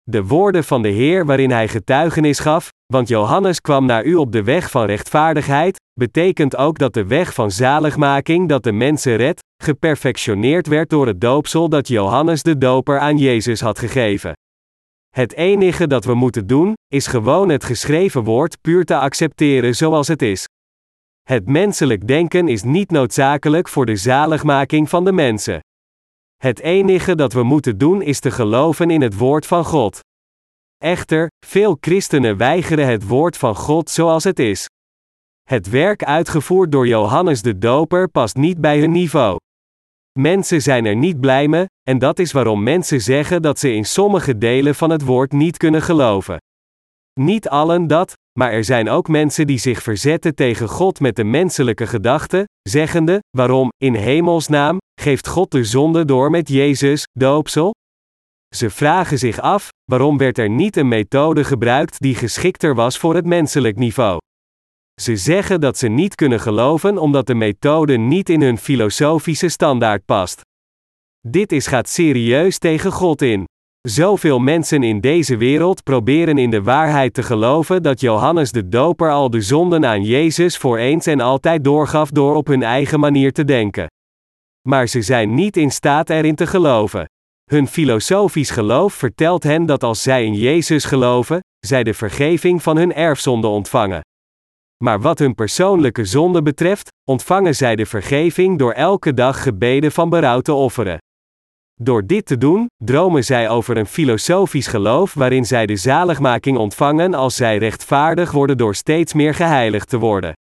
De 0.03 0.23
woorden 0.23 0.63
van 0.63 0.81
de 0.81 0.89
Heer 0.89 1.25
waarin 1.25 1.51
hij 1.51 1.67
getuigenis 1.67 2.39
gaf, 2.39 2.69
want 2.93 3.07
Johannes 3.07 3.61
kwam 3.61 3.85
naar 3.85 4.03
u 4.05 4.15
op 4.15 4.31
de 4.31 4.43
weg 4.43 4.71
van 4.71 4.85
rechtvaardigheid, 4.85 5.77
betekent 5.99 6.55
ook 6.55 6.77
dat 6.77 6.93
de 6.93 7.05
weg 7.05 7.33
van 7.33 7.51
zaligmaking 7.51 8.49
dat 8.49 8.63
de 8.63 8.71
mensen 8.71 9.15
redt, 9.15 9.39
geperfectioneerd 9.63 10.67
werd 10.67 10.89
door 10.89 11.07
het 11.07 11.21
doopsel 11.21 11.69
dat 11.69 11.87
Johannes 11.87 12.43
de 12.43 12.57
Doper 12.57 12.99
aan 12.99 13.17
Jezus 13.17 13.61
had 13.61 13.79
gegeven. 13.79 14.33
Het 15.09 15.33
enige 15.33 15.87
dat 15.87 16.05
we 16.05 16.13
moeten 16.13 16.47
doen, 16.47 16.73
is 16.87 17.07
gewoon 17.07 17.49
het 17.49 17.63
geschreven 17.63 18.23
woord 18.23 18.61
puur 18.61 18.85
te 18.85 18.97
accepteren 18.97 19.75
zoals 19.75 20.07
het 20.07 20.21
is. 20.21 20.45
Het 21.21 21.47
menselijk 21.47 22.07
denken 22.07 22.47
is 22.47 22.63
niet 22.63 22.91
noodzakelijk 22.91 23.67
voor 23.67 23.85
de 23.85 23.95
zaligmaking 23.95 24.89
van 24.89 25.05
de 25.05 25.11
mensen. 25.11 25.59
Het 26.43 26.59
enige 26.59 27.15
dat 27.15 27.33
we 27.33 27.43
moeten 27.43 27.77
doen 27.77 28.01
is 28.01 28.19
te 28.19 28.31
geloven 28.31 28.89
in 28.89 29.01
het 29.01 29.17
woord 29.17 29.45
van 29.45 29.65
God. 29.65 29.99
Echter, 30.77 31.27
veel 31.45 31.77
christenen 31.79 32.37
weigeren 32.37 32.87
het 32.87 33.07
woord 33.07 33.37
van 33.37 33.55
God 33.55 33.89
zoals 33.89 34.23
het 34.23 34.39
is. 34.39 34.67
Het 35.49 35.69
werk 35.69 36.03
uitgevoerd 36.03 36.71
door 36.71 36.87
Johannes 36.87 37.41
de 37.41 37.57
Doper 37.57 38.09
past 38.09 38.35
niet 38.35 38.61
bij 38.61 38.79
hun 38.79 38.91
niveau. 38.91 39.37
Mensen 40.19 40.61
zijn 40.61 40.85
er 40.85 40.95
niet 40.95 41.19
blij 41.19 41.47
mee, 41.47 41.65
en 41.89 41.99
dat 41.99 42.19
is 42.19 42.31
waarom 42.31 42.63
mensen 42.63 43.01
zeggen 43.01 43.41
dat 43.41 43.59
ze 43.59 43.73
in 43.73 43.85
sommige 43.85 44.37
delen 44.37 44.75
van 44.75 44.89
het 44.89 45.05
woord 45.05 45.31
niet 45.31 45.57
kunnen 45.57 45.81
geloven. 45.81 46.37
Niet 47.19 47.49
allen 47.49 47.87
dat, 47.87 48.13
maar 48.39 48.51
er 48.51 48.63
zijn 48.63 48.89
ook 48.89 49.07
mensen 49.07 49.47
die 49.47 49.59
zich 49.59 49.83
verzetten 49.83 50.35
tegen 50.35 50.67
God 50.67 50.99
met 50.99 51.15
de 51.15 51.23
menselijke 51.23 51.87
gedachte, 51.87 52.47
zeggende: 52.61 53.19
Waarom, 53.37 53.69
in 53.77 53.93
hemelsnaam, 53.93 54.77
geeft 54.99 55.27
God 55.27 55.51
de 55.51 55.63
zonde 55.63 56.05
door 56.05 56.29
met 56.29 56.49
Jezus, 56.49 57.03
doopsel? 57.11 57.73
Ze 58.55 58.69
vragen 58.69 59.17
zich 59.17 59.39
af: 59.39 59.69
waarom 59.85 60.17
werd 60.17 60.37
er 60.37 60.49
niet 60.49 60.75
een 60.75 60.87
methode 60.87 61.43
gebruikt 61.43 61.99
die 61.99 62.15
geschikter 62.15 62.75
was 62.75 62.97
voor 62.97 63.15
het 63.15 63.25
menselijk 63.25 63.77
niveau? 63.77 64.17
Ze 65.01 65.15
zeggen 65.15 65.61
dat 65.61 65.77
ze 65.77 65.87
niet 65.87 66.15
kunnen 66.15 66.39
geloven 66.39 66.97
omdat 66.97 67.27
de 67.27 67.35
methode 67.35 67.97
niet 67.97 68.29
in 68.29 68.41
hun 68.41 68.57
filosofische 68.57 69.49
standaard 69.49 70.05
past. 70.05 70.41
Dit 71.27 71.51
is 71.51 71.67
gaat 71.67 71.89
serieus 71.89 72.57
tegen 72.57 72.91
God 72.91 73.21
in. 73.21 73.43
Zoveel 73.87 74.39
mensen 74.39 74.83
in 74.83 75.01
deze 75.01 75.37
wereld 75.37 75.83
proberen 75.83 76.37
in 76.37 76.49
de 76.49 76.63
waarheid 76.63 77.13
te 77.13 77.23
geloven 77.23 77.83
dat 77.83 77.99
Johannes 77.99 78.51
de 78.51 78.69
Doper 78.69 79.11
al 79.11 79.29
de 79.29 79.41
zonden 79.41 79.85
aan 79.85 80.03
Jezus 80.03 80.57
voor 80.57 80.77
eens 80.77 81.05
en 81.05 81.19
altijd 81.19 81.63
doorgaf 81.63 82.09
door 82.09 82.35
op 82.35 82.47
hun 82.47 82.63
eigen 82.63 82.99
manier 82.99 83.33
te 83.33 83.45
denken. 83.45 83.87
Maar 84.69 84.87
ze 84.87 85.01
zijn 85.01 85.33
niet 85.33 85.57
in 85.57 85.71
staat 85.71 86.09
erin 86.09 86.35
te 86.35 86.47
geloven. 86.47 87.05
Hun 87.51 87.67
filosofisch 87.67 88.49
geloof 88.49 88.93
vertelt 88.93 89.43
hen 89.43 89.65
dat 89.65 89.83
als 89.83 90.03
zij 90.03 90.25
in 90.25 90.33
Jezus 90.33 90.85
geloven, 90.85 91.39
zij 91.59 91.83
de 91.83 91.93
vergeving 91.93 92.63
van 92.63 92.77
hun 92.77 92.93
erfzonde 92.93 93.47
ontvangen. 93.47 94.01
Maar 94.83 95.01
wat 95.01 95.19
hun 95.19 95.35
persoonlijke 95.35 96.05
zonde 96.05 96.41
betreft, 96.41 96.89
ontvangen 97.09 97.55
zij 97.55 97.75
de 97.75 97.85
vergeving 97.85 98.59
door 98.59 98.71
elke 98.71 99.13
dag 99.13 99.43
gebeden 99.43 99.91
van 99.91 100.09
berouw 100.09 100.39
te 100.39 100.53
offeren. 100.53 100.97
Door 101.81 102.05
dit 102.05 102.25
te 102.25 102.37
doen, 102.37 102.67
dromen 102.83 103.23
zij 103.23 103.49
over 103.49 103.77
een 103.77 103.85
filosofisch 103.85 104.67
geloof 104.67 105.13
waarin 105.13 105.45
zij 105.45 105.65
de 105.65 105.75
zaligmaking 105.75 106.57
ontvangen 106.57 107.13
als 107.13 107.35
zij 107.35 107.57
rechtvaardig 107.57 108.31
worden 108.31 108.57
door 108.57 108.75
steeds 108.75 109.13
meer 109.13 109.33
geheiligd 109.33 109.89
te 109.89 109.97
worden. 109.97 110.33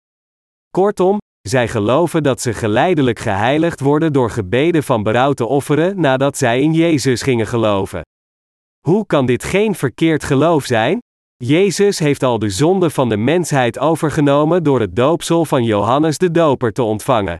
Kortom, 0.70 1.18
zij 1.48 1.68
geloven 1.68 2.24
dat 2.24 2.42
ze 2.42 2.54
geleidelijk 2.54 3.20
geheiligd 3.20 3.80
worden 3.80 4.14
door 4.14 4.30
gebeden 4.30 4.84
van 4.84 5.04
berouw 5.04 5.34
te 5.34 5.46
offeren 5.46 6.00
nadat 6.00 6.38
zij 6.38 6.62
in 6.62 6.74
Jezus 6.74 7.22
gingen 7.22 7.48
geloven. 7.48 8.02
Hoe 8.88 9.06
kan 9.06 9.26
dit 9.26 9.44
geen 9.44 9.76
verkeerd 9.76 10.24
geloof 10.24 10.66
zijn? 10.66 11.00
Jezus 11.44 12.00
heeft 12.00 12.24
al 12.24 12.40
de 12.40 12.50
zonde 12.50 12.90
van 12.90 13.10
de 13.10 13.18
mensheid 13.18 13.80
overgenomen 13.80 14.64
door 14.64 14.80
het 14.80 14.96
doopsel 14.96 15.46
van 15.46 15.64
Johannes 15.64 16.18
de 16.18 16.32
Doper 16.32 16.74
te 16.74 16.84
ontvangen. 16.84 17.38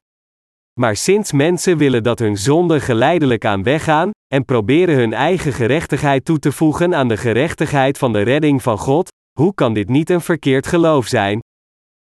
Maar 0.80 0.96
sinds 0.96 1.32
mensen 1.32 1.76
willen 1.76 2.02
dat 2.02 2.18
hun 2.18 2.36
zonden 2.36 2.80
geleidelijk 2.80 3.44
aan 3.44 3.62
weggaan, 3.62 4.10
en 4.34 4.44
proberen 4.44 4.94
hun 4.94 5.12
eigen 5.12 5.52
gerechtigheid 5.52 6.24
toe 6.24 6.38
te 6.38 6.52
voegen 6.52 6.94
aan 6.94 7.08
de 7.08 7.16
gerechtigheid 7.16 7.98
van 7.98 8.12
de 8.12 8.22
redding 8.22 8.62
van 8.62 8.78
God, 8.78 9.08
hoe 9.40 9.54
kan 9.54 9.72
dit 9.72 9.88
niet 9.88 10.10
een 10.10 10.20
verkeerd 10.20 10.66
geloof 10.66 11.06
zijn? 11.06 11.40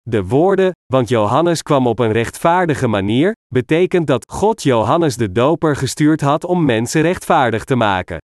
De 0.10 0.26
woorden, 0.26 0.72
want 0.94 1.10
Johannes 1.10 1.62
kwam 1.62 1.88
op 1.88 2.00
een 2.00 2.12
rechtvaardige 2.12 2.88
manier, 2.88 3.36
betekent 3.54 4.08
dat 4.08 4.26
God 4.32 4.64
Johannes 4.64 5.16
de 5.16 5.32
Doper 5.32 5.76
gestuurd 5.76 6.22
had 6.22 6.44
om 6.46 6.66
mensen 6.66 7.02
rechtvaardig 7.02 7.64
te 7.64 7.76
maken. 7.76 8.18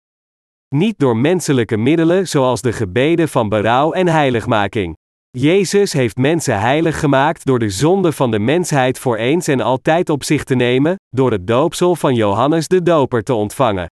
Niet 0.75 0.99
door 0.99 1.17
menselijke 1.17 1.77
middelen 1.77 2.27
zoals 2.27 2.61
de 2.61 2.73
gebeden 2.73 3.29
van 3.29 3.49
berouw 3.49 3.91
en 3.91 4.07
heiligmaking. 4.07 4.95
Jezus 5.29 5.93
heeft 5.93 6.17
mensen 6.17 6.59
heilig 6.59 6.99
gemaakt 6.99 7.45
door 7.45 7.59
de 7.59 7.69
zonde 7.69 8.11
van 8.11 8.31
de 8.31 8.39
mensheid 8.39 8.99
voor 8.99 9.17
eens 9.17 9.47
en 9.47 9.61
altijd 9.61 10.09
op 10.09 10.23
zich 10.23 10.43
te 10.43 10.55
nemen, 10.55 10.95
door 11.09 11.31
het 11.31 11.47
doopsel 11.47 11.95
van 11.95 12.15
Johannes 12.15 12.67
de 12.67 12.81
Doper 12.83 13.23
te 13.23 13.33
ontvangen. 13.33 13.87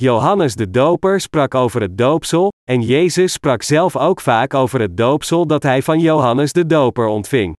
Johannes 0.00 0.54
de 0.54 0.70
Doper 0.70 1.20
sprak 1.20 1.54
over 1.54 1.80
het 1.80 1.98
doopsel, 1.98 2.52
en 2.70 2.82
Jezus 2.82 3.32
sprak 3.32 3.62
zelf 3.62 3.96
ook 3.96 4.20
vaak 4.20 4.54
over 4.54 4.80
het 4.80 4.96
doopsel 4.96 5.46
dat 5.46 5.62
hij 5.62 5.82
van 5.82 5.98
Johannes 5.98 6.52
de 6.52 6.66
Doper 6.66 7.06
ontving. 7.06 7.56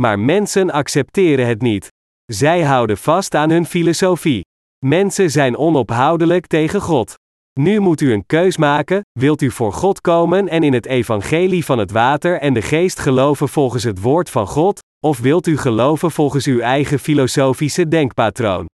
Maar 0.00 0.18
mensen 0.18 0.70
accepteren 0.70 1.46
het 1.46 1.62
niet. 1.62 1.88
Zij 2.24 2.62
houden 2.62 2.98
vast 2.98 3.34
aan 3.34 3.50
hun 3.50 3.66
filosofie. 3.66 4.40
Mensen 4.86 5.30
zijn 5.30 5.56
onophoudelijk 5.56 6.46
tegen 6.46 6.80
God. 6.80 7.14
Nu 7.60 7.80
moet 7.80 8.00
u 8.00 8.12
een 8.12 8.26
keus 8.26 8.56
maken: 8.56 9.00
wilt 9.18 9.42
u 9.42 9.50
voor 9.50 9.72
God 9.72 10.00
komen 10.00 10.48
en 10.48 10.62
in 10.62 10.72
het 10.72 10.86
evangelie 10.86 11.64
van 11.64 11.78
het 11.78 11.90
water 11.90 12.40
en 12.40 12.54
de 12.54 12.62
geest 12.62 12.98
geloven 12.98 13.48
volgens 13.48 13.84
het 13.84 14.00
woord 14.00 14.30
van 14.30 14.46
God, 14.46 14.80
of 15.04 15.18
wilt 15.18 15.46
u 15.46 15.56
geloven 15.56 16.10
volgens 16.10 16.46
uw 16.46 16.60
eigen 16.60 16.98
filosofische 16.98 17.88
denkpatroon? 17.88 18.66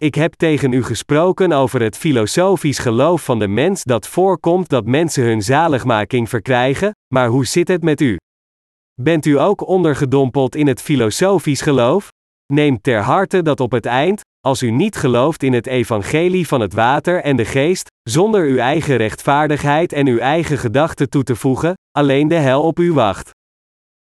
Ik 0.00 0.14
heb 0.14 0.34
tegen 0.34 0.72
u 0.72 0.82
gesproken 0.82 1.52
over 1.52 1.82
het 1.82 1.96
filosofisch 1.96 2.78
geloof 2.78 3.24
van 3.24 3.38
de 3.38 3.48
mens 3.48 3.84
dat 3.84 4.06
voorkomt 4.06 4.68
dat 4.68 4.86
mensen 4.86 5.24
hun 5.24 5.42
zaligmaking 5.42 6.28
verkrijgen, 6.28 6.90
maar 7.14 7.28
hoe 7.28 7.46
zit 7.46 7.68
het 7.68 7.82
met 7.82 8.00
u? 8.00 8.16
Bent 9.00 9.26
u 9.26 9.38
ook 9.38 9.66
ondergedompeld 9.66 10.56
in 10.56 10.66
het 10.66 10.82
filosofisch 10.82 11.60
geloof? 11.60 12.08
Neem 12.52 12.80
ter 12.80 13.00
harte 13.00 13.42
dat 13.42 13.60
op 13.60 13.70
het 13.70 13.86
eind, 13.86 14.20
als 14.40 14.62
u 14.62 14.70
niet 14.70 14.96
gelooft 14.96 15.42
in 15.42 15.52
het 15.52 15.66
evangelie 15.66 16.48
van 16.48 16.60
het 16.60 16.72
water 16.72 17.22
en 17.22 17.36
de 17.36 17.44
geest, 17.44 17.88
zonder 18.02 18.46
uw 18.46 18.58
eigen 18.58 18.96
rechtvaardigheid 18.96 19.92
en 19.92 20.06
uw 20.06 20.18
eigen 20.18 20.58
gedachten 20.58 21.08
toe 21.08 21.22
te 21.22 21.36
voegen, 21.36 21.74
alleen 21.90 22.28
de 22.28 22.34
hel 22.34 22.62
op 22.62 22.78
u 22.78 22.92
wacht. 22.92 23.30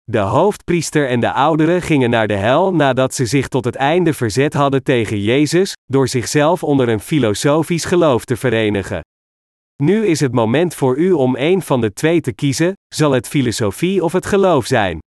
De 0.04 0.18
hoofdpriester 0.18 1.08
en 1.08 1.20
de 1.20 1.32
ouderen 1.32 1.82
gingen 1.82 2.10
naar 2.10 2.26
de 2.26 2.36
hel 2.36 2.74
nadat 2.74 3.14
ze 3.14 3.26
zich 3.26 3.48
tot 3.48 3.64
het 3.64 3.74
einde 3.74 4.14
verzet 4.14 4.54
hadden 4.54 4.82
tegen 4.82 5.20
Jezus, 5.20 5.72
door 5.84 6.08
zichzelf 6.08 6.62
onder 6.62 6.88
een 6.88 7.00
filosofisch 7.00 7.84
geloof 7.84 8.24
te 8.24 8.36
verenigen. 8.36 9.00
Nu 9.82 10.06
is 10.06 10.20
het 10.20 10.32
moment 10.32 10.74
voor 10.74 10.96
u 10.96 11.12
om 11.12 11.36
een 11.36 11.62
van 11.62 11.80
de 11.80 11.92
twee 11.92 12.20
te 12.20 12.32
kiezen: 12.32 12.72
zal 12.94 13.12
het 13.12 13.28
filosofie 13.28 14.04
of 14.04 14.12
het 14.12 14.26
geloof 14.26 14.66
zijn? 14.66 14.98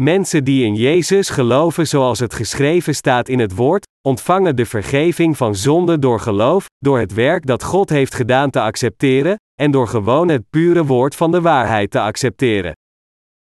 Mensen 0.00 0.44
die 0.44 0.64
in 0.64 0.74
Jezus 0.74 1.28
geloven 1.28 1.86
zoals 1.86 2.18
het 2.18 2.34
geschreven 2.34 2.94
staat 2.94 3.28
in 3.28 3.38
het 3.38 3.54
woord, 3.54 3.86
ontvangen 4.08 4.56
de 4.56 4.66
vergeving 4.66 5.36
van 5.36 5.54
zonde 5.54 5.98
door 5.98 6.20
geloof, 6.20 6.66
door 6.78 6.98
het 6.98 7.14
werk 7.14 7.46
dat 7.46 7.62
God 7.62 7.88
heeft 7.88 8.14
gedaan 8.14 8.50
te 8.50 8.60
accepteren, 8.60 9.36
en 9.60 9.70
door 9.70 9.88
gewoon 9.88 10.28
het 10.28 10.42
pure 10.50 10.84
woord 10.84 11.14
van 11.14 11.30
de 11.30 11.40
waarheid 11.40 11.90
te 11.90 12.00
accepteren. 12.00 12.72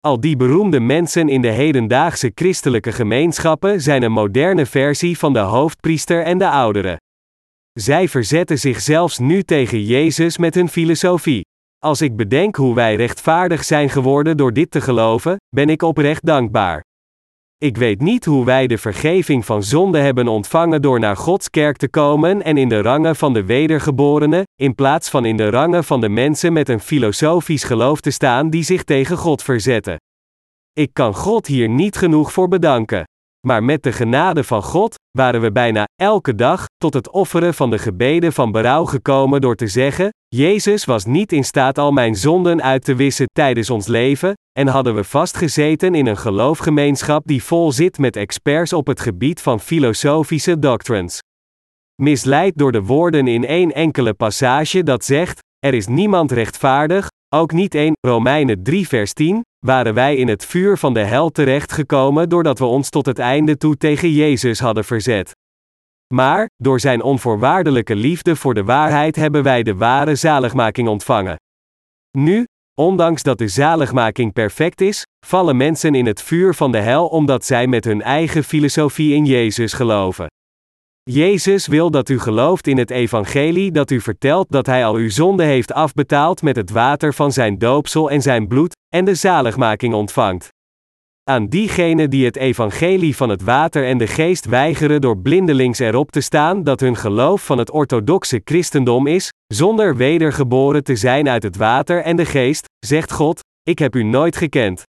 Al 0.08 0.20
die 0.20 0.36
beroemde 0.36 0.80
mensen 0.80 1.30
in 1.30 1.42
de 1.42 1.52
hedendaagse 1.52 2.32
christelijke 2.36 2.92
gemeenschappen 2.92 3.82
zijn 3.82 4.04
een 4.04 4.12
moderne 4.12 4.66
versie 4.66 5.18
van 5.18 5.34
de 5.34 5.40
hoofdpriester 5.40 6.24
en 6.24 6.38
de 6.38 6.50
ouderen. 6.50 6.98
Zij 7.74 8.08
verzetten 8.08 8.60
zich 8.60 8.82
zelfs 8.82 9.20
nu 9.20 9.44
tegen 9.44 9.84
Jezus 9.84 10.38
met 10.38 10.56
hun 10.56 10.70
filosofie. 10.70 11.42
Als 11.78 12.02
ik 12.02 12.16
bedenk 12.16 12.56
hoe 12.56 12.76
wij 12.76 12.96
rechtvaardig 12.96 13.64
zijn 13.64 13.90
geworden 13.90 14.38
door 14.38 14.54
dit 14.54 14.72
te 14.72 14.82
geloven, 14.82 15.36
ben 15.56 15.70
ik 15.70 15.82
oprecht 15.82 16.26
dankbaar. 16.26 16.84
Ik 17.64 17.78
weet 17.78 18.02
niet 18.02 18.26
hoe 18.26 18.46
wij 18.46 18.68
de 18.68 18.78
vergeving 18.78 19.46
van 19.46 19.64
zonde 19.64 19.98
hebben 19.98 20.28
ontvangen 20.28 20.82
door 20.82 21.00
naar 21.00 21.18
Gods 21.18 21.50
kerk 21.50 21.78
te 21.78 21.90
komen 21.90 22.42
en 22.42 22.58
in 22.58 22.70
de 22.70 22.82
rangen 22.82 23.16
van 23.16 23.34
de 23.34 23.44
wedergeborenen, 23.44 24.44
in 24.56 24.76
plaats 24.76 25.10
van 25.10 25.26
in 25.26 25.38
de 25.38 25.50
rangen 25.50 25.84
van 25.84 26.02
de 26.02 26.10
mensen 26.10 26.54
met 26.54 26.70
een 26.70 26.80
filosofisch 26.80 27.64
geloof 27.64 28.02
te 28.02 28.12
staan 28.12 28.50
die 28.50 28.64
zich 28.64 28.84
tegen 28.84 29.18
God 29.18 29.44
verzetten. 29.44 29.98
Ik 30.74 30.90
kan 30.94 31.16
God 31.16 31.48
hier 31.48 31.70
niet 31.70 31.98
genoeg 31.98 32.34
voor 32.34 32.48
bedanken. 32.48 33.04
Maar 33.48 33.64
met 33.64 33.84
de 33.84 33.92
genade 33.92 34.44
van 34.44 34.64
God 34.64 34.96
waren 35.18 35.42
we 35.42 35.52
bijna 35.52 35.88
elke 35.96 36.36
dag 36.36 36.66
tot 36.84 36.94
het 36.94 37.10
offeren 37.10 37.54
van 37.54 37.70
de 37.70 37.78
gebeden 37.78 38.34
van 38.34 38.52
berouw 38.52 38.86
gekomen 38.86 39.42
door 39.42 39.56
te 39.56 39.68
zeggen: 39.68 40.10
Jezus 40.28 40.86
was 40.86 41.06
niet 41.06 41.32
in 41.32 41.44
staat 41.44 41.78
al 41.78 41.92
mijn 41.92 42.16
zonden 42.16 42.64
uit 42.64 42.84
te 42.84 42.96
wissen 42.96 43.28
tijdens 43.34 43.70
ons 43.70 43.88
leven, 43.88 44.34
en 44.60 44.68
hadden 44.68 44.96
we 44.96 45.04
vastgezeten 45.04 45.96
in 45.96 46.06
een 46.06 46.18
geloofgemeenschap 46.18 47.28
die 47.28 47.44
vol 47.44 47.72
zit 47.72 47.98
met 47.98 48.16
experts 48.16 48.74
op 48.74 48.88
het 48.88 49.00
gebied 49.00 49.42
van 49.42 49.60
filosofische 49.60 50.60
doctrines. 50.60 51.20
Misleid 52.02 52.58
door 52.58 52.72
de 52.72 52.82
woorden 52.82 53.28
in 53.28 53.46
één 53.46 53.72
enkele 53.72 54.14
passage 54.14 54.84
dat 54.84 55.06
zegt: 55.06 55.40
Er 55.60 55.74
is 55.74 55.88
niemand 55.88 56.32
rechtvaardig, 56.32 57.08
ook 57.36 57.52
niet 57.52 57.76
1 57.76 57.94
Romeinen 58.08 58.64
3 58.64 58.88
vers 58.88 59.14
10, 59.14 59.42
waren 59.66 59.94
wij 59.94 60.16
in 60.16 60.28
het 60.28 60.46
vuur 60.46 60.78
van 60.78 60.94
de 60.94 61.04
hel 61.04 61.30
terechtgekomen 61.30 62.30
doordat 62.30 62.60
we 62.60 62.66
ons 62.66 62.90
tot 62.90 63.06
het 63.06 63.20
einde 63.20 63.58
toe 63.58 63.78
tegen 63.78 64.12
Jezus 64.12 64.60
hadden 64.60 64.84
verzet. 64.84 65.32
Maar, 66.14 66.50
door 66.56 66.80
zijn 66.80 67.02
onvoorwaardelijke 67.02 67.96
liefde 67.96 68.36
voor 68.36 68.54
de 68.54 68.64
waarheid 68.64 69.16
hebben 69.16 69.44
wij 69.44 69.64
de 69.64 69.76
ware 69.76 70.16
zaligmaking 70.16 70.88
ontvangen. 70.88 71.36
Nu, 72.18 72.46
ondanks 72.82 73.24
dat 73.24 73.38
de 73.38 73.48
zaligmaking 73.48 74.34
perfect 74.34 74.82
is, 74.82 75.04
vallen 75.26 75.58
mensen 75.58 75.96
in 75.96 76.06
het 76.06 76.22
vuur 76.22 76.54
van 76.54 76.72
de 76.72 76.78
hel 76.78 77.08
omdat 77.08 77.46
zij 77.46 77.68
met 77.68 77.84
hun 77.84 78.02
eigen 78.02 78.44
filosofie 78.44 79.14
in 79.14 79.26
Jezus 79.26 79.74
geloven. 79.74 80.28
Jezus 81.04 81.68
wil 81.68 81.92
dat 81.92 82.10
u 82.10 82.20
gelooft 82.20 82.68
in 82.68 82.78
het 82.78 82.90
evangelie 82.90 83.72
dat 83.72 83.92
u 83.92 84.02
vertelt 84.02 84.48
dat 84.50 84.66
hij 84.66 84.86
al 84.86 84.96
uw 84.96 85.10
zonde 85.10 85.44
heeft 85.44 85.74
afbetaald 85.74 86.42
met 86.42 86.56
het 86.56 86.70
water 86.70 87.14
van 87.14 87.32
zijn 87.32 87.58
doopsel 87.58 88.12
en 88.12 88.22
zijn 88.22 88.48
bloed, 88.48 88.76
en 88.96 89.06
de 89.06 89.16
zaligmaking 89.16 89.94
ontvangt. 89.94 90.50
Aan 91.30 91.48
diegenen 91.48 92.10
die 92.10 92.26
het 92.26 92.36
evangelie 92.36 93.16
van 93.16 93.30
het 93.30 93.42
water 93.42 93.86
en 93.86 93.98
de 93.98 94.08
geest 94.08 94.46
weigeren 94.46 95.02
door 95.02 95.18
blindelings 95.18 95.80
erop 95.80 96.12
te 96.12 96.22
staan 96.22 96.64
dat 96.64 96.80
hun 96.80 96.96
geloof 96.96 97.46
van 97.46 97.58
het 97.58 97.72
orthodoxe 97.72 98.42
christendom 98.44 99.08
is, 99.08 99.30
zonder 99.48 99.96
wedergeboren 99.96 100.84
te 100.84 100.96
zijn 100.96 101.30
uit 101.30 101.44
het 101.44 101.56
water 101.56 102.02
en 102.02 102.16
de 102.16 102.26
geest, 102.26 102.66
zegt 102.86 103.12
God: 103.12 103.40
Ik 103.70 103.80
heb 103.80 103.96
u 103.96 104.04
nooit 104.04 104.36
gekend. 104.36 104.84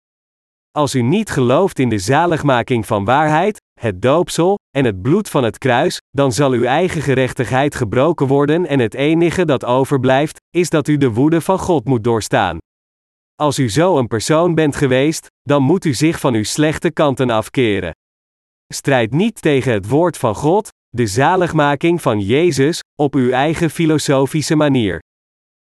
Als 0.71 0.95
u 0.95 1.03
niet 1.03 1.31
gelooft 1.31 1.79
in 1.79 1.89
de 1.89 1.99
zaligmaking 1.99 2.87
van 2.87 3.05
waarheid, 3.05 3.61
het 3.81 4.03
doopsel 4.03 4.59
en 4.77 4.85
het 4.85 5.03
bloed 5.03 5.29
van 5.29 5.45
het 5.45 5.59
kruis, 5.59 5.99
dan 6.11 6.33
zal 6.33 6.53
uw 6.53 6.65
eigen 6.65 7.03
gerechtigheid 7.03 7.75
gebroken 7.75 8.27
worden 8.27 8.67
en 8.67 8.79
het 8.79 8.95
enige 8.95 9.45
dat 9.45 9.65
overblijft, 9.65 10.39
is 10.51 10.71
dat 10.71 10.89
u 10.89 10.97
de 10.97 11.11
woede 11.11 11.41
van 11.41 11.59
God 11.59 11.85
moet 11.85 12.05
doorstaan. 12.05 12.59
Als 13.37 13.59
u 13.59 13.71
zo 13.71 13.99
een 13.99 14.07
persoon 14.07 14.55
bent 14.55 14.77
geweest, 14.77 15.27
dan 15.43 15.63
moet 15.63 15.85
u 15.85 15.95
zich 15.95 16.21
van 16.21 16.35
uw 16.35 16.43
slechte 16.43 16.91
kanten 16.91 17.31
afkeren. 17.31 17.93
Strijd 18.75 19.13
niet 19.13 19.43
tegen 19.43 19.73
het 19.73 19.89
woord 19.89 20.17
van 20.19 20.35
God, 20.35 20.69
de 20.89 21.07
zaligmaking 21.07 22.03
van 22.03 22.21
Jezus, 22.21 22.81
op 22.95 23.15
uw 23.15 23.31
eigen 23.31 23.71
filosofische 23.71 24.57
manier. 24.57 25.03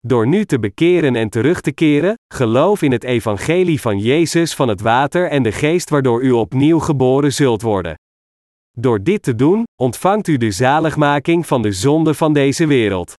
Door 0.01 0.27
nu 0.27 0.45
te 0.45 0.59
bekeren 0.59 1.17
en 1.17 1.29
terug 1.29 1.61
te 1.61 1.73
keren, 1.73 2.15
geloof 2.35 2.83
in 2.83 2.93
het 2.93 3.05
evangelie 3.05 3.81
van 3.81 3.99
Jezus 3.99 4.55
van 4.55 4.69
het 4.69 4.81
water 4.81 5.29
en 5.29 5.43
de 5.43 5.53
geest 5.53 5.91
waardoor 5.91 6.23
u 6.23 6.31
opnieuw 6.31 6.79
geboren 6.79 7.33
zult 7.33 7.63
worden. 7.63 7.95
Door 8.71 9.03
dit 9.03 9.23
te 9.23 9.35
doen, 9.35 9.65
ontvangt 9.81 10.29
u 10.29 10.37
de 10.37 10.51
zaligmaking 10.51 11.47
van 11.47 11.63
de 11.63 11.73
zonde 11.73 12.15
van 12.15 12.33
deze 12.33 12.67
wereld. 12.67 13.15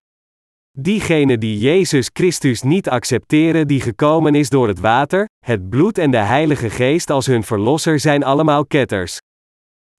Diegenen 0.82 1.40
die 1.40 1.58
Jezus 1.58 2.10
Christus 2.12 2.62
niet 2.62 2.88
accepteren, 2.88 3.66
die 3.66 3.80
gekomen 3.80 4.34
is 4.34 4.48
door 4.48 4.68
het 4.68 4.80
water, 4.80 5.28
het 5.46 5.68
bloed 5.68 5.98
en 5.98 6.10
de 6.10 6.16
Heilige 6.16 6.70
Geest 6.70 7.10
als 7.10 7.26
hun 7.26 7.42
verlosser, 7.42 8.00
zijn 8.00 8.24
allemaal 8.24 8.66
ketters. 8.66 9.18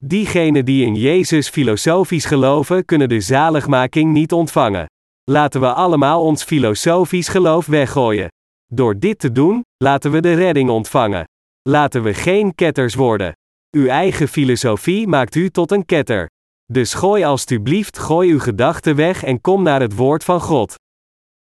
Diegenen 0.04 0.64
die 0.64 0.86
in 0.86 0.94
Jezus 0.94 1.48
filosofisch 1.48 2.24
geloven, 2.24 2.84
kunnen 2.84 3.08
de 3.08 3.20
zaligmaking 3.20 4.12
niet 4.12 4.32
ontvangen. 4.32 4.86
Laten 5.30 5.60
we 5.60 5.72
allemaal 5.72 6.22
ons 6.22 6.44
filosofisch 6.44 7.28
geloof 7.28 7.66
weggooien. 7.66 8.28
Door 8.66 8.98
dit 8.98 9.18
te 9.18 9.32
doen, 9.32 9.62
laten 9.76 10.10
we 10.10 10.20
de 10.20 10.34
redding 10.34 10.70
ontvangen. 10.70 11.24
Laten 11.68 12.02
we 12.02 12.14
geen 12.14 12.54
ketters 12.54 12.94
worden. 12.94 13.32
Uw 13.76 13.86
eigen 13.86 14.28
filosofie 14.28 15.06
maakt 15.08 15.34
u 15.34 15.50
tot 15.50 15.70
een 15.70 15.84
ketter. 15.84 16.26
Dus 16.66 16.94
gooi 16.94 17.24
alstublieft 17.24 17.98
gooi 17.98 18.30
uw 18.30 18.38
gedachten 18.38 18.96
weg 18.96 19.24
en 19.24 19.40
kom 19.40 19.62
naar 19.62 19.80
het 19.80 19.94
woord 19.94 20.24
van 20.24 20.40
God. 20.40 20.74